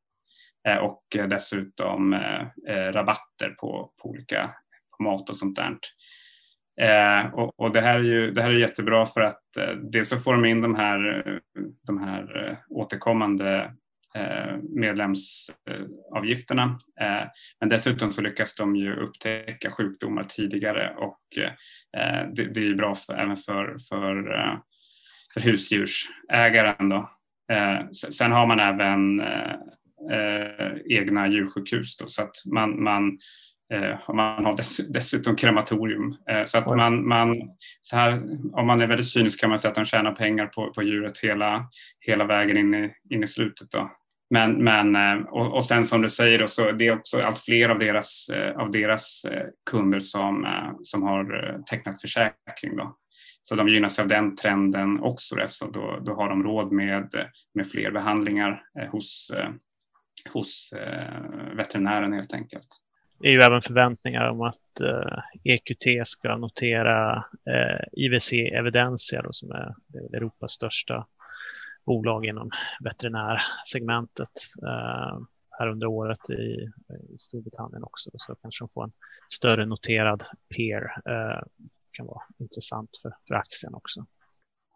Eh, 0.67 0.77
och 0.77 1.03
dessutom 1.29 2.13
eh, 2.13 2.91
rabatter 2.91 3.49
på, 3.49 3.91
på 4.01 4.09
olika 4.09 4.51
mat 5.03 5.29
och 5.29 5.37
sånt 5.37 5.55
där. 5.55 5.77
Eh, 6.81 7.33
och, 7.33 7.59
och, 7.59 7.73
det, 7.73 7.81
här 7.81 7.99
är 7.99 8.03
ju, 8.03 8.31
det 8.31 8.41
här 8.41 8.49
är 8.49 8.59
jättebra 8.59 9.05
för 9.05 9.21
att 9.21 9.57
eh, 9.57 9.75
dels 9.75 10.09
så 10.09 10.19
får 10.19 10.33
de 10.33 10.45
in 10.45 10.61
de 10.61 10.75
här, 10.75 11.23
de 11.87 12.03
här 12.03 12.47
eh, 12.47 12.57
återkommande 12.69 13.71
eh, 14.15 14.57
medlemsavgifterna. 14.61 16.63
Eh, 17.01 17.23
men 17.59 17.69
dessutom 17.69 18.11
så 18.11 18.21
lyckas 18.21 18.55
de 18.55 18.75
ju 18.75 18.95
upptäcka 18.95 19.71
sjukdomar 19.71 20.23
tidigare 20.23 20.95
och 20.97 21.19
det, 22.33 22.53
det, 22.53 22.67
är 22.67 22.75
bra 22.75 22.95
för, 22.95 23.13
även 23.13 23.37
för, 23.37 23.75
för, 23.89 24.23
för 25.33 25.41
husdjursägaren. 25.41 26.89
Då. 26.89 27.09
sen 28.11 28.31
har 28.31 28.47
man 28.47 28.59
även 28.59 29.21
egna 30.89 31.27
djursjukhus 31.27 31.97
då, 31.97 32.07
så 32.07 32.21
att 32.21 32.35
man, 32.45 32.83
man 32.83 33.17
Eh, 33.73 34.15
man 34.15 34.45
har 34.45 34.57
dess, 34.57 34.77
dessutom 34.77 35.35
krematorium. 35.35 36.15
Eh, 36.29 36.45
så 36.45 36.57
att 36.57 36.65
man, 36.65 37.07
man, 37.07 37.35
så 37.81 37.95
här, 37.95 38.23
om 38.53 38.67
man 38.67 38.81
är 38.81 38.87
väldigt 38.87 39.09
cynisk 39.09 39.39
kan 39.39 39.49
man 39.49 39.59
säga 39.59 39.69
att 39.69 39.75
de 39.75 39.85
tjänar 39.85 40.11
pengar 40.11 40.45
på, 40.45 40.73
på 40.73 40.83
djuret 40.83 41.17
hela, 41.17 41.69
hela 41.99 42.25
vägen 42.25 42.57
in 42.57 42.73
i, 42.73 42.93
in 43.09 43.23
i 43.23 43.27
slutet. 43.27 43.71
Då. 43.71 43.91
Men, 44.29 44.63
men, 44.63 44.95
eh, 44.95 45.25
och, 45.27 45.55
och 45.55 45.65
sen 45.65 45.85
som 45.85 46.01
du 46.01 46.09
säger, 46.09 46.39
då, 46.39 46.47
så 46.47 46.71
det 46.71 46.87
är 46.87 46.97
också 46.97 47.21
allt 47.21 47.39
fler 47.39 47.69
av 47.69 47.79
deras, 47.79 48.29
eh, 48.29 48.57
av 48.57 48.71
deras 48.71 49.25
eh, 49.25 49.45
kunder 49.71 49.99
som, 49.99 50.47
som 50.81 51.03
har 51.03 51.57
tecknat 51.69 52.01
försäkring. 52.01 52.77
Då. 52.77 52.95
Så 53.41 53.55
de 53.55 53.67
gynnas 53.67 53.99
av 53.99 54.07
den 54.07 54.35
trenden 54.35 54.99
också 54.99 55.39
eftersom 55.39 55.71
då, 55.71 55.99
då 56.05 56.13
har 56.13 56.29
de 56.29 56.43
råd 56.43 56.71
med, 56.71 57.29
med 57.53 57.67
fler 57.67 57.91
behandlingar 57.91 58.61
hos, 58.91 59.31
hos 60.33 60.73
eh, 60.73 61.55
veterinären 61.55 62.13
helt 62.13 62.33
enkelt 62.33 62.67
Det 63.19 63.27
är 63.27 63.31
ju 63.31 63.41
även 63.41 63.61
förväntningar 63.61 64.29
om 64.29 64.41
att 64.41 64.81
eh, 64.81 65.19
EQT 65.43 66.07
ska 66.07 66.37
notera 66.37 67.17
eh, 67.49 67.87
IVC 67.91 68.33
Evidensia 68.33 69.21
då, 69.21 69.29
som 69.31 69.51
är, 69.51 69.75
är 69.93 70.15
Europas 70.15 70.51
största 70.51 71.07
bolag 71.85 72.25
inom 72.25 72.51
veterinärsegmentet 72.79 74.33
eh, 74.63 75.19
här 75.59 75.67
under 75.67 75.87
året 75.87 76.29
i, 76.29 76.69
i 77.13 77.17
Storbritannien 77.17 77.83
också. 77.83 78.09
Så 78.13 78.35
kanske 78.35 78.63
de 78.63 78.69
får 78.69 78.83
en 78.83 78.91
större 79.29 79.65
noterad 79.65 80.23
peer. 80.55 80.83
Eh, 81.05 81.43
kan 81.91 82.05
vara 82.05 82.23
intressant 82.37 82.89
för, 83.01 83.15
för 83.27 83.35
aktien 83.35 83.73
också. 83.73 84.05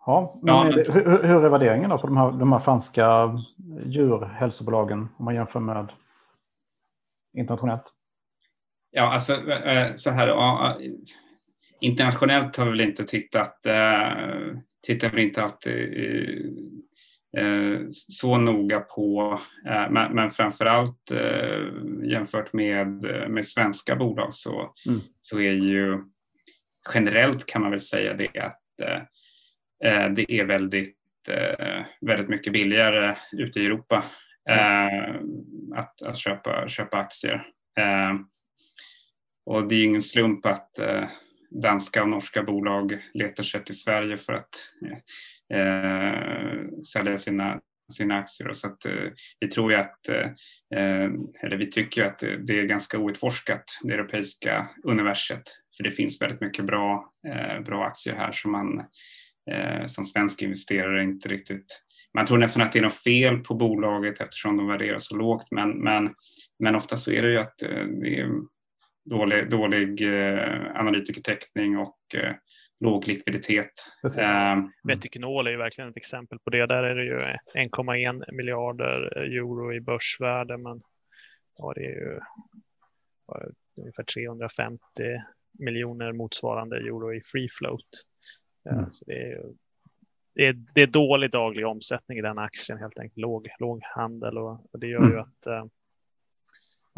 Ja, 0.05 0.39
men 0.41 0.55
ja. 0.55 0.63
Det, 0.63 0.91
hur, 0.91 1.23
hur 1.23 1.45
är 1.45 1.49
värderingen 1.49 1.89
då 1.89 1.97
på 1.97 2.07
de 2.07 2.17
här, 2.17 2.31
de 2.31 2.51
här 2.51 2.59
franska 2.59 3.37
djurhälsobolagen 3.85 5.07
om 5.17 5.25
man 5.25 5.35
jämför 5.35 5.59
med 5.59 5.91
internationellt? 7.37 7.93
Ja, 8.91 9.13
alltså 9.13 9.51
eh, 9.51 9.95
så 9.95 10.09
här. 10.09 10.75
Internationellt 11.81 12.57
har 12.57 12.65
vi 12.65 12.71
väl 12.71 12.81
inte 12.81 13.03
tittat, 13.03 13.65
eh, 13.65 14.57
tittar 14.87 15.09
vi 15.09 15.23
inte 15.23 15.43
alltid 15.43 15.93
eh, 17.37 17.79
så 17.91 18.37
noga 18.37 18.79
på, 18.79 19.39
men, 19.89 20.15
men 20.15 20.29
framför 20.29 20.65
allt 20.65 21.11
jämfört 22.03 22.53
med, 22.53 22.87
med 23.29 23.45
svenska 23.45 23.95
bolag 23.95 24.33
så, 24.33 24.73
mm. 24.87 24.99
så 25.21 25.39
är 25.39 25.51
ju 25.51 26.03
generellt 26.93 27.45
kan 27.45 27.61
man 27.61 27.71
väl 27.71 27.81
säga 27.81 28.13
det 28.13 28.39
att 28.39 28.61
det 30.15 30.31
är 30.31 30.45
väldigt, 30.45 30.95
väldigt 32.01 32.29
mycket 32.29 32.53
billigare 32.53 33.15
ute 33.31 33.59
i 33.59 33.65
Europa 33.65 34.03
mm. 34.49 35.73
att, 35.75 36.01
att 36.01 36.17
köpa, 36.17 36.67
köpa 36.67 36.97
aktier. 36.97 37.43
Och 39.49 39.67
det 39.67 39.75
är 39.75 39.83
ingen 39.83 40.01
slump 40.01 40.45
att 40.45 40.79
eh, 40.79 41.07
danska 41.49 42.03
och 42.03 42.09
norska 42.09 42.43
bolag 42.43 42.97
letar 43.13 43.43
sig 43.43 43.63
till 43.63 43.79
Sverige 43.79 44.17
för 44.17 44.33
att 44.33 44.49
eh, 45.53 46.81
sälja 46.93 47.17
sina, 47.17 47.59
sina 47.91 48.17
aktier. 48.17 48.53
Så 48.53 48.67
att, 48.67 48.85
eh, 48.85 49.11
vi 49.39 49.47
tror 49.47 49.71
ju 49.71 49.77
att, 49.77 50.09
eh, 50.09 50.25
eh, 50.75 51.09
eller 51.43 51.57
vi 51.57 51.71
tycker 51.71 52.05
att 52.05 52.19
det 52.19 52.59
är 52.59 52.63
ganska 52.63 52.97
outforskat, 52.97 53.63
det 53.83 53.93
europeiska 53.93 54.67
universet. 54.83 55.43
För 55.77 55.83
det 55.83 55.91
finns 55.91 56.21
väldigt 56.21 56.41
mycket 56.41 56.65
bra, 56.65 57.11
eh, 57.27 57.59
bra 57.59 57.85
aktier 57.85 58.15
här 58.15 58.31
som 58.31 58.51
man 58.51 58.85
som 59.87 60.05
svensk 60.05 60.41
investerare 60.41 61.03
inte 61.03 61.29
riktigt 61.29 61.83
man 62.13 62.25
tror 62.25 62.37
nästan 62.37 62.63
att 62.63 62.71
det 62.71 62.79
är 62.79 62.83
något 62.83 63.03
fel 63.03 63.37
på 63.37 63.53
bolaget 63.53 64.21
eftersom 64.21 64.57
de 64.57 64.67
värderas 64.67 65.07
så 65.07 65.17
lågt 65.17 65.47
men, 65.51 65.83
men, 65.83 66.13
men 66.59 66.75
ofta 66.75 66.97
så 66.97 67.11
är 67.11 67.21
det 67.21 67.31
ju 67.31 67.39
att 67.39 67.57
det 68.01 68.19
är 68.19 68.29
dålig, 69.09 69.49
dålig 69.49 70.01
eh, 70.01 70.75
analytikertäckning 70.75 71.77
och 71.77 71.99
eh, 72.15 72.35
låg 72.79 73.07
likviditet. 73.07 73.71
Um, 74.03 74.71
Vetiknol 74.83 75.47
är 75.47 75.51
ju 75.51 75.57
verkligen 75.57 75.89
ett 75.89 75.97
exempel 75.97 76.39
på 76.39 76.49
det. 76.49 76.65
Där 76.65 76.83
är 76.83 76.95
det 76.95 77.03
ju 77.03 77.15
1,1 77.65 78.31
miljarder 78.31 79.17
euro 79.17 79.73
i 79.73 79.81
börsvärde, 79.81 80.57
men 80.57 80.81
ja, 81.57 81.73
det 81.75 81.85
är 81.85 81.89
ju 81.89 82.19
ungefär 83.77 84.03
350 84.03 84.79
miljoner 85.59 86.11
motsvarande 86.11 86.77
euro 86.77 87.13
i 87.13 87.21
free 87.31 87.47
float. 87.59 87.89
Mm. 88.65 88.91
Så 88.91 89.05
det 89.05 89.31
är, 89.31 89.43
det, 90.35 90.47
är, 90.47 90.53
det 90.73 90.81
är 90.81 90.87
dålig 90.87 91.31
daglig 91.31 91.67
omsättning 91.67 92.17
i 92.17 92.21
den 92.21 92.37
aktien, 92.37 92.79
helt 92.79 92.99
enkelt 92.99 93.17
låg, 93.17 93.47
låg 93.59 93.79
handel 93.83 94.37
och, 94.37 94.59
och 94.71 94.79
det 94.79 94.87
gör 94.87 94.99
mm. 94.99 95.11
ju 95.11 95.19
att 95.19 95.69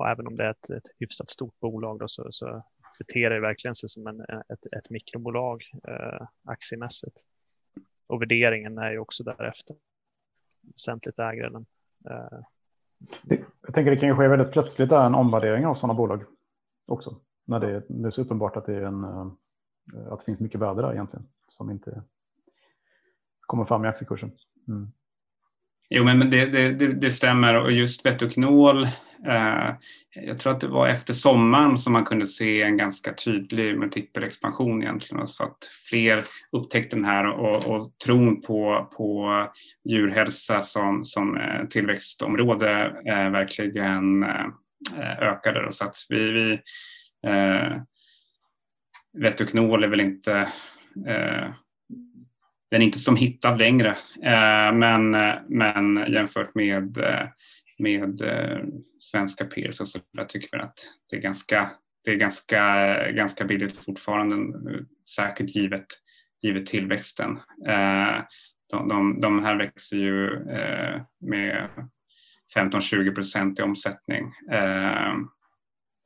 och 0.02 0.10
även 0.10 0.28
om 0.28 0.36
det 0.36 0.44
är 0.44 0.50
ett, 0.50 0.70
ett 0.70 0.90
hyfsat 1.00 1.30
stort 1.30 1.60
bolag 1.60 2.00
då, 2.00 2.08
så, 2.08 2.28
så 2.32 2.64
beter 2.98 3.30
det 3.30 3.40
verkligen 3.40 3.76
sig 3.76 3.90
som 3.90 4.08
en, 4.08 4.22
ett, 4.22 4.74
ett 4.78 4.90
mikrobolag 4.90 5.64
eh, 5.88 6.28
aktiemässigt. 6.44 7.22
Och 8.08 8.22
värderingen 8.22 8.78
är 8.78 8.92
ju 8.92 9.00
också 9.00 9.24
därefter 9.24 9.76
väsentligt 10.62 11.18
lägre. 11.18 11.48
Än, 11.48 11.66
eh, 12.10 12.40
jag 13.62 13.74
tänker 13.74 13.92
det 13.92 13.98
kan 13.98 14.10
ju 14.10 14.16
ske 14.16 14.28
väldigt 14.28 14.52
plötsligt 14.52 14.90
där, 14.90 15.06
en 15.06 15.16
omvärdering 15.16 15.66
av 15.66 15.76
sådana 15.76 15.98
bolag 15.98 16.24
också. 16.86 17.16
När 17.46 17.60
det, 17.60 17.84
det 17.88 18.08
är 18.08 18.10
så 18.10 18.22
uppenbart 18.22 18.58
att 18.58 18.66
det, 18.66 18.76
är 18.76 18.82
en, 18.82 19.04
eh, 19.04 19.32
Eh, 19.96 20.14
att 20.14 20.20
det 20.20 20.26
finns 20.26 20.40
mycket 20.40 20.62
värde 20.62 20.82
där 20.82 20.94
egentligen 20.94 21.26
som 21.50 21.72
inte 21.72 22.04
kommer 23.40 23.66
fram 23.66 23.86
i 23.86 23.88
aktiekursen. 23.88 24.32
Mm. 24.68 24.92
Jo, 25.94 26.04
men 26.04 26.30
det, 26.30 26.46
det, 26.46 26.94
det, 26.94 27.12
stämmer 27.12 27.56
och 27.56 27.72
just 27.72 28.06
Vetoknol, 28.06 28.84
eh, 29.28 29.70
jag 30.16 30.40
tror 30.40 30.54
att 30.54 30.60
det 30.60 30.68
var 30.68 30.88
efter 30.88 31.14
sommaren 31.14 31.78
som 31.78 31.94
man 31.94 32.04
kunde 32.04 32.26
se 32.26 32.62
en 32.62 32.78
ganska 32.78 33.14
tydlig 33.14 33.80
multipelexpansion 33.80 34.84
egentligen, 34.84 35.28
så 35.28 35.44
att 35.44 35.58
fler 35.90 36.24
upptäckte 36.52 36.96
den 36.96 37.06
här 37.06 37.28
och, 37.28 37.76
och 37.76 37.98
tron 38.06 38.42
på, 38.42 38.90
på 38.98 39.34
djurhälsa 39.90 40.62
som, 40.62 41.06
som 41.06 41.38
eh, 41.38 41.68
tillväxtområde 41.70 42.86
eh, 43.06 43.30
verkligen 43.30 44.24
eh, 44.24 44.46
eh, 44.98 45.20
ökade. 45.20 45.66
Då, 45.66 45.72
så 45.72 45.86
att 45.86 45.96
vi, 46.10 46.32
vi 46.32 46.52
eh, 47.28 47.82
Vetoknol 49.14 49.84
är 49.84 49.88
väl 49.88 50.00
inte 50.00 50.40
eh, 51.08 51.54
den 52.72 52.82
är 52.82 52.86
inte 52.86 53.00
som 53.00 53.16
hittad 53.16 53.58
längre, 53.58 53.90
eh, 54.24 54.74
men, 54.74 55.12
men 55.48 56.14
jämfört 56.14 56.56
med, 56.56 56.98
eh, 56.98 57.28
med 57.78 58.22
eh, 58.22 58.60
svenska 59.00 59.46
peers 59.46 59.76
så 59.76 60.00
jag 60.12 60.30
tycker 60.30 60.58
jag 60.58 60.66
att 60.66 60.80
det 61.10 61.16
är 61.16 61.22
ganska, 61.22 61.72
det 62.04 62.12
är 62.12 62.16
ganska, 62.16 62.96
ganska 63.12 63.46
billigt 63.46 63.78
fortfarande, 63.78 64.60
säkert 65.16 65.56
givet, 65.56 65.86
givet 66.42 66.66
tillväxten. 66.66 67.32
Eh, 67.68 68.24
de, 68.70 68.88
de, 68.88 69.22
de 69.22 69.44
här 69.44 69.56
växer 69.56 69.98
ju 69.98 70.28
eh, 70.50 71.02
med 71.20 71.70
15-20 72.56 73.16
procent 73.16 73.60
i 73.60 73.62
omsättning 73.62 74.32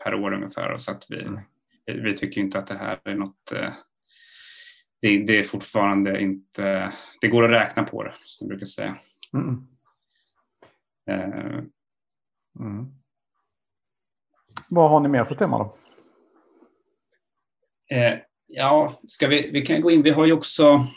per 0.03 0.13
år 0.13 0.33
ungefär. 0.33 0.77
Så 0.77 0.91
att 0.91 1.03
vi, 1.09 1.21
mm 1.21 1.39
vi 1.85 2.17
tycker 2.17 2.41
inte 2.41 2.59
att 2.59 2.67
det 2.67 2.77
här 2.77 2.99
är 3.03 3.15
något 3.15 3.53
det, 5.05 5.17
det, 5.17 5.39
är 5.39 5.43
fortfarande 5.43 6.21
inte, 6.21 6.93
det 7.21 7.27
går 7.27 7.43
att 7.43 7.61
räkna 7.61 7.83
på 7.83 8.03
det, 8.03 8.13
som 8.19 8.45
jag 8.45 8.49
brukar 8.49 8.65
säga. 8.65 8.97
Mm. 9.33 9.67
Uh, 11.11 11.63
mm. 12.59 12.85
Vad 14.69 14.89
har 14.89 14.99
ni 14.99 15.09
mer 15.09 15.23
för 15.23 15.35
tema 15.35 15.57
då? 15.57 15.63
Uh, 17.95 18.19
ja, 18.47 18.99
ska 19.07 19.27
vi, 19.27 19.51
vi 19.51 19.65
kan 19.65 19.81
gå 19.81 19.91
in, 19.91 20.01
vi 20.01 20.09
har 20.09 20.25
ju 20.25 20.33
också 20.33 20.87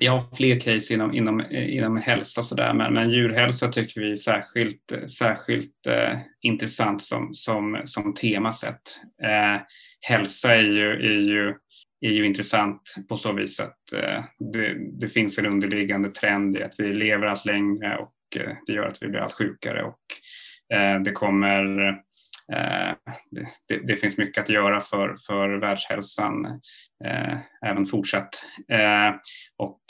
vi 0.00 0.06
har 0.06 0.36
fler 0.36 0.60
case 0.60 0.94
inom, 0.94 1.14
inom, 1.14 1.40
eh, 1.40 1.76
inom 1.76 1.96
hälsa 1.96 2.42
sådär, 2.42 2.74
men, 2.74 2.94
men 2.94 3.10
djurhälsa 3.10 3.68
tycker 3.68 4.00
vi 4.00 4.10
är 4.10 4.16
särskilt, 4.16 4.92
särskilt 5.18 5.86
eh, 5.88 6.18
intressant 6.40 7.02
som, 7.02 7.34
som, 7.34 7.80
som 7.84 8.14
temasätt. 8.14 9.00
Eh, 9.22 9.60
hälsa 10.08 10.54
är 10.54 10.62
ju, 10.62 10.90
är 10.90 11.20
ju 11.20 11.54
är 12.00 12.10
ju 12.10 12.26
intressant 12.26 12.94
på 13.08 13.16
så 13.16 13.32
vis 13.32 13.60
att 13.60 13.92
eh, 13.94 14.24
det, 14.52 14.76
det, 15.00 15.08
finns 15.08 15.38
en 15.38 15.46
underliggande 15.46 16.10
trend 16.10 16.56
i 16.56 16.62
att 16.62 16.74
vi 16.78 16.92
lever 16.92 17.26
allt 17.26 17.44
längre 17.44 17.96
och 17.96 18.40
eh, 18.40 18.56
det 18.66 18.72
gör 18.72 18.86
att 18.86 19.02
vi 19.02 19.08
blir 19.08 19.20
allt 19.20 19.32
sjukare 19.32 19.82
och 19.82 20.00
eh, 20.76 21.00
det 21.00 21.12
kommer 21.12 21.94
eh, 22.52 22.94
det, 23.68 23.78
det, 23.86 23.96
finns 23.96 24.18
mycket 24.18 24.42
att 24.42 24.48
göra 24.48 24.80
för, 24.80 25.16
för 25.26 25.60
världshälsan 25.60 26.46
eh, 27.04 27.38
även 27.66 27.86
fortsatt. 27.86 28.28
Eh, 28.72 29.14
och 29.56 29.80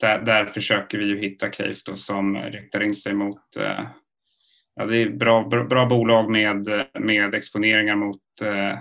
där, 0.00 0.18
där, 0.18 0.46
försöker 0.46 0.98
vi 0.98 1.04
ju 1.04 1.18
hitta 1.18 1.48
case 1.48 1.96
som 1.96 2.36
riktar 2.36 2.82
in 2.82 2.94
sig 2.94 3.14
mot 3.14 3.42
ja, 4.78 4.86
det 4.86 5.02
är 5.02 5.10
bra, 5.10 5.44
bra, 5.44 5.64
bra, 5.64 5.86
bolag 5.86 6.30
med, 6.30 6.68
med 7.00 7.34
exponeringar 7.34 7.96
mot 7.96 8.20
eh, 8.42 8.78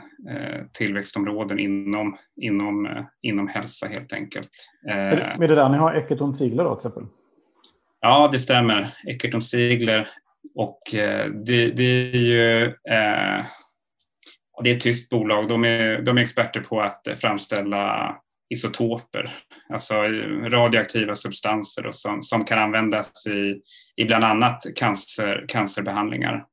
tillväxtområden 0.73 1.59
inom, 1.59 2.17
inom, 2.41 3.05
inom 3.21 3.47
hälsa 3.47 3.87
helt 3.87 4.13
enkelt. 4.13 4.49
Eh, 4.89 5.41
är 5.41 5.47
det 5.47 5.55
där 5.55 5.69
ni 5.69 5.77
har 5.77 5.95
Ekerton 5.95 6.33
Ziegler 6.33 6.63
då 6.63 6.75
till 6.75 6.87
exempel? 6.87 7.11
Ja, 8.01 8.29
det 8.31 8.39
stämmer. 8.39 8.89
Ekerton 9.07 9.41
Ziegler 9.41 10.09
och 10.55 10.95
eh, 10.95 11.31
det, 11.45 11.71
det, 11.71 11.83
är 11.83 12.17
ju 12.17 12.63
eh, 12.65 13.45
det 14.63 14.69
är 14.69 14.75
ett 14.75 14.81
tyskt 14.81 15.09
bolag. 15.09 15.47
De 15.47 15.65
är, 15.65 16.01
de 16.01 16.17
är 16.17 16.21
experter 16.21 16.59
på 16.59 16.81
att 16.81 17.07
framställa 17.17 18.15
isotoper, 18.49 19.29
alltså 19.69 19.93
eh, 19.93 20.49
radioaktiva 20.49 21.15
substanser 21.15 21.91
som, 21.91 22.23
som 22.23 22.45
kan 22.45 22.59
användas 22.59 23.27
i, 23.27 23.61
i 24.01 24.05
bland 24.05 24.23
annat 24.23 24.61
cancer, 24.75 25.45
cancerbehandlingar. 25.47 26.45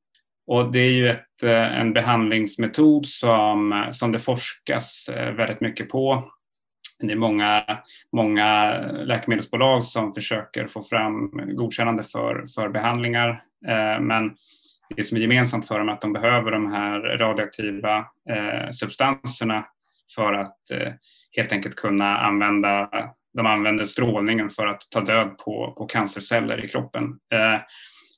Och 0.47 0.72
det 0.72 0.78
är 0.78 0.90
ju 0.90 1.11
ett, 1.11 1.42
eh, 1.42 1.80
en 1.80 1.92
behandlingsmetod 1.92 3.07
som, 3.07 3.88
som 3.92 4.12
det 4.12 4.18
forskas 4.18 5.09
eh, 5.09 5.32
väldigt 5.32 5.61
mycket 5.61 5.88
på. 5.88 6.30
Det 6.99 7.12
är 7.12 7.16
många, 7.16 7.64
många 8.12 8.80
läkemedelsbolag 8.80 9.84
som 9.84 10.12
försöker 10.12 10.66
få 10.66 10.82
fram 10.82 11.30
godkännande 11.57 12.03
för, 12.03 12.45
för 12.55 12.68
behandlingar. 12.68 13.28
Eh, 13.68 14.01
men 14.01 14.34
det 14.97 15.05
som 15.05 15.16
är 15.16 15.20
gemensamt 15.20 15.68
för 15.68 15.78
dem 15.78 15.88
är 15.88 15.92
att 15.92 16.01
de 16.01 16.12
behöver 16.12 16.51
de 16.51 16.72
här 16.72 17.01
radioaktiva 17.01 17.99
eh, 18.30 18.70
substanserna 18.70 19.66
för 20.14 20.32
att 20.32 20.70
eh, 20.70 20.92
helt 21.36 21.53
enkelt 21.53 21.74
kunna 21.74 22.18
använda, 22.18 22.90
de 23.36 23.47
använder 23.47 23.84
strålningen 23.84 24.51
för 24.51 24.66
att 24.66 24.80
ta 24.90 25.01
död 25.01 25.38
på, 25.38 25.74
på 25.78 25.86
cancerceller 25.86 26.64
i 26.64 26.68
kroppen. 26.68 27.18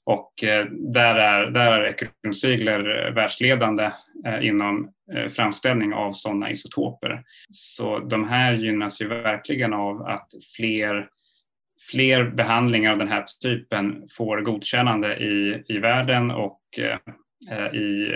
Och 0.06 0.44
eh, 0.44 0.66
där 0.70 1.14
är, 1.14 1.50
där 1.50 1.72
är 1.72 1.84
Ekrumsygler 1.84 3.06
eh, 3.06 3.14
världsledande 3.14 3.90
eh, 4.26 4.46
inom 4.46 4.92
framställning 5.36 5.94
av 5.94 6.12
sådana 6.12 6.50
isotoper. 6.50 7.22
Så 7.50 7.98
de 7.98 8.28
här 8.28 8.52
gynnas 8.52 9.02
ju 9.02 9.08
verkligen 9.08 9.74
av 9.74 10.02
att 10.02 10.28
fler, 10.56 11.08
fler 11.90 12.24
behandlingar 12.24 12.92
av 12.92 12.98
den 12.98 13.08
här 13.08 13.24
typen 13.42 14.02
får 14.16 14.40
godkännande 14.40 15.16
i, 15.16 15.64
i 15.68 15.76
världen 15.76 16.30
och 16.30 16.60
i, 17.72 18.12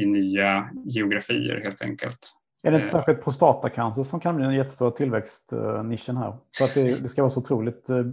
i 0.00 0.06
nya 0.06 0.70
geografier 0.84 1.60
helt 1.64 1.82
enkelt. 1.82 2.18
Är 2.62 2.70
det 2.70 2.76
inte 2.76 2.86
eh. 2.88 2.92
särskilt 2.92 3.24
prostatacancer 3.24 4.02
som 4.02 4.20
kan 4.20 4.36
bli 4.36 4.44
den 4.44 4.54
jättestora 4.54 4.90
tillväxtnischen 4.90 6.16
här? 6.16 6.36
För 6.58 6.64
att 6.64 6.74
det, 6.74 7.00
det 7.00 7.08
ska 7.08 7.22
vara 7.22 7.30
så 7.30 7.40
otroligt 7.40 7.90
eh, 7.90 8.04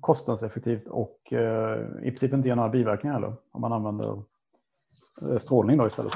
kostnadseffektivt 0.00 0.88
och 0.88 1.32
eh, 1.32 1.78
i 2.02 2.10
princip 2.10 2.32
inte 2.32 2.48
ge 2.48 2.54
några 2.54 2.68
biverkningar 2.68 3.14
heller 3.14 3.34
om 3.52 3.60
man 3.60 3.72
använder 3.72 4.22
strålning 5.38 5.78
då 5.78 5.86
istället. 5.86 6.12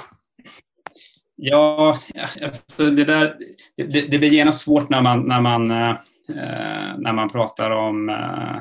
Ja, 1.36 1.96
alltså 2.42 2.90
det 2.90 3.04
där 3.04 3.38
det, 3.76 4.10
det 4.10 4.18
blir 4.18 4.32
genast 4.32 4.60
svårt 4.60 4.88
när 4.88 5.02
man, 5.02 5.28
när 5.28 5.40
man 5.40 5.70
Eh, 6.36 6.98
när 6.98 7.12
man 7.12 7.28
pratar 7.28 7.70
om 7.70 8.08
eh, 8.08 8.58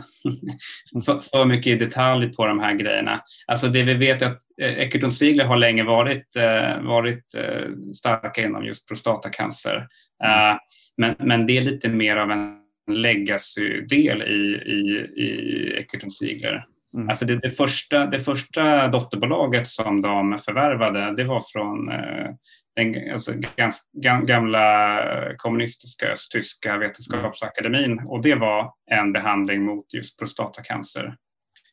för, 1.06 1.20
för, 1.32 1.46
mycket 1.46 1.68
i 1.68 1.76
detalj 1.76 2.34
på 2.34 2.48
de 2.48 2.60
här 2.60 2.74
grejerna. 2.74 3.22
Alltså 3.48 3.68
det 3.68 3.84
vi 3.84 3.94
vet 3.94 4.22
är 4.22 4.26
att 4.26 4.42
eh, 4.62 4.80
Ekerton 4.80 5.12
Ziegler 5.12 5.46
har 5.46 5.58
länge 5.58 5.84
varit, 5.84 6.36
eh, 6.36 6.82
varit 6.82 7.36
eh, 7.36 7.94
starka 7.96 8.46
inom 8.46 8.66
just 8.66 8.88
prostatacancer. 8.88 9.88
Eh, 10.24 10.58
men, 10.98 11.16
men 11.20 11.48
det 11.48 11.58
är 11.58 11.62
lite 11.62 11.90
mer 11.90 12.18
av 12.18 12.32
en 12.32 12.58
legacy-del 12.92 14.22
i, 14.22 14.62
i, 14.66 15.22
i 15.24 15.74
Ekerton 15.80 16.12
Ziegler. 16.12 16.66
Mm. 16.96 17.10
Alltså 17.10 17.26
det, 17.26 17.40
det, 17.40 17.52
första, 17.52 18.06
det 18.06 18.22
första 18.22 18.88
dotterbolaget 18.88 19.68
som 19.68 20.02
de 20.02 20.40
förvärvade 20.46 21.16
det 21.16 21.24
var 21.24 21.44
från 21.54 21.90
eh, 21.90 22.30
den 22.76 23.14
alltså, 23.14 23.34
gans, 23.56 23.90
gamla 24.28 25.00
kommunistiska 25.38 26.08
östtyska 26.12 26.78
vetenskapsakademin 26.78 28.00
och 28.00 28.22
det 28.22 28.36
var 28.36 28.74
en 28.92 29.14
behandling 29.14 29.64
mot 29.64 29.94
just 29.94 30.20
prostatacancer. 30.20 31.16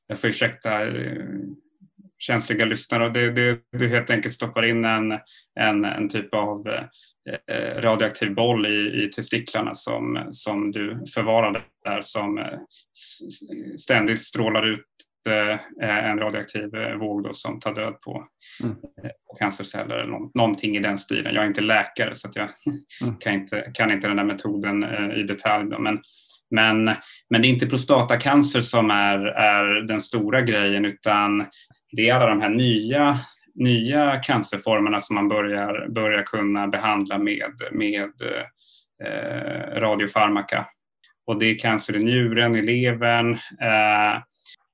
Jag 0.06 0.20
får 0.20 0.28
ursäkta 0.30 0.86
eh, 0.86 1.24
känsliga 2.26 2.64
lyssnare. 2.64 3.06
Och 3.06 3.12
det, 3.12 3.30
det, 3.30 3.58
du 3.78 3.88
helt 3.88 4.10
enkelt 4.10 4.34
stoppar 4.34 4.64
in 4.64 4.84
en, 4.84 5.12
en, 5.60 5.84
en 5.84 6.08
typ 6.08 6.34
av 6.34 6.68
eh, 6.68 7.80
radioaktiv 7.80 8.34
boll 8.34 8.66
i, 8.66 9.04
i 9.04 9.08
testiklarna 9.08 9.74
som, 9.74 10.28
som 10.30 10.72
du 10.72 11.04
förvarar 11.14 11.64
där 11.84 12.00
som 12.00 12.38
eh, 12.38 12.58
ständigt 13.78 14.20
strålar 14.20 14.66
ut 14.66 14.84
eh, 15.28 15.58
en 16.08 16.18
radioaktiv 16.18 16.70
våg 17.00 17.22
då 17.22 17.32
som 17.32 17.60
tar 17.60 17.74
död 17.74 18.00
på, 18.00 18.26
mm. 18.62 18.76
på 19.26 19.36
cancerceller 19.38 19.96
eller 19.96 20.38
någonting 20.38 20.76
i 20.76 20.80
den 20.80 20.98
stilen. 20.98 21.34
Jag 21.34 21.44
är 21.44 21.48
inte 21.48 21.60
läkare 21.60 22.14
så 22.14 22.28
att 22.28 22.36
jag 22.36 22.48
mm. 23.02 23.16
kan, 23.16 23.34
inte, 23.34 23.70
kan 23.74 23.90
inte 23.90 24.08
den 24.08 24.16
där 24.16 24.24
metoden 24.24 24.84
i 25.12 25.22
detalj. 25.22 25.70
Då. 25.70 25.78
Men, 25.78 26.00
men, 26.50 26.84
men 27.30 27.42
det 27.42 27.48
är 27.48 27.50
inte 27.50 27.66
prostatacancer 27.66 28.60
som 28.60 28.90
är, 28.90 29.18
är 29.26 29.86
den 29.86 30.00
stora 30.00 30.40
grejen 30.40 30.84
utan 30.84 31.46
det 31.92 32.08
är 32.08 32.14
alla 32.14 32.26
de 32.26 32.40
här 32.40 32.48
nya, 32.48 33.18
nya 33.54 34.16
cancerformerna 34.16 35.00
som 35.00 35.16
man 35.16 35.28
börjar, 35.28 35.88
börjar 35.88 36.22
kunna 36.22 36.66
behandla 36.66 37.18
med, 37.18 37.52
med 37.72 38.10
eh, 39.04 39.80
radiofarmaka. 39.80 40.66
Och 41.26 41.38
det 41.38 41.46
är 41.46 41.58
cancer 41.58 41.96
i 41.96 42.04
njuren, 42.04 42.56
i 42.56 42.62
levern. 42.62 43.32
Eh, 43.60 44.22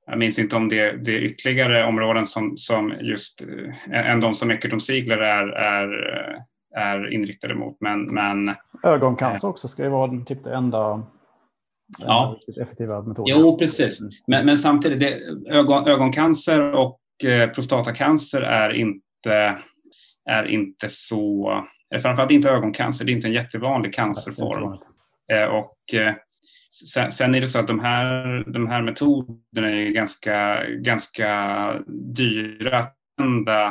jag 0.06 0.18
minns 0.18 0.38
inte 0.38 0.56
om 0.56 0.68
det, 0.68 0.92
det 0.92 1.16
är 1.16 1.20
ytterligare 1.20 1.84
områden 1.84 2.26
som, 2.26 2.56
som 2.56 2.94
just 3.00 3.42
eh, 3.42 4.10
än 4.10 4.20
de 4.20 4.34
som 4.34 4.50
Eckerton 4.50 4.80
Ziegler 4.80 5.18
är, 5.18 5.48
är, 5.48 5.88
är 6.76 7.12
inriktade 7.12 7.54
mot. 7.54 7.76
Men, 7.80 8.14
men, 8.14 8.54
Ögoncancer 8.82 9.48
också 9.48 9.68
ska 9.68 9.82
ju 9.82 9.88
vara 9.88 10.20
typ 10.26 10.44
det 10.44 10.54
enda 10.54 11.02
ja. 11.98 12.38
effektiva 12.62 13.02
metoden. 13.02 13.38
Jo, 13.38 13.58
precis. 13.58 14.00
Men, 14.26 14.46
men 14.46 14.58
samtidigt, 14.58 15.00
det, 15.00 15.18
ögon, 15.54 15.88
ögoncancer 15.88 16.74
och 16.74 17.00
eh, 17.24 17.50
prostatacancer 17.50 18.42
är 18.42 18.70
inte, 18.70 19.58
är 20.30 20.44
inte 20.44 20.88
så... 20.88 21.50
Framförallt 22.02 22.30
inte 22.30 22.50
ögoncancer, 22.50 23.04
det 23.04 23.12
är 23.12 23.14
inte 23.14 23.28
en 23.28 23.32
jättevanlig 23.32 23.94
cancerform. 23.94 24.78
Eh, 25.32 25.44
och, 25.44 25.94
eh, 25.94 26.14
sen, 26.94 27.12
sen, 27.12 27.34
är 27.34 27.40
det 27.40 27.48
så 27.48 27.58
att 27.58 27.68
de 27.68 27.80
här, 27.80 28.44
de 28.52 28.66
här 28.66 28.82
metoderna 28.82 29.70
är 29.70 29.90
ganska, 29.90 30.66
ganska 30.66 31.72
dyra 32.16 32.78
att 32.78 32.96
använda 33.20 33.66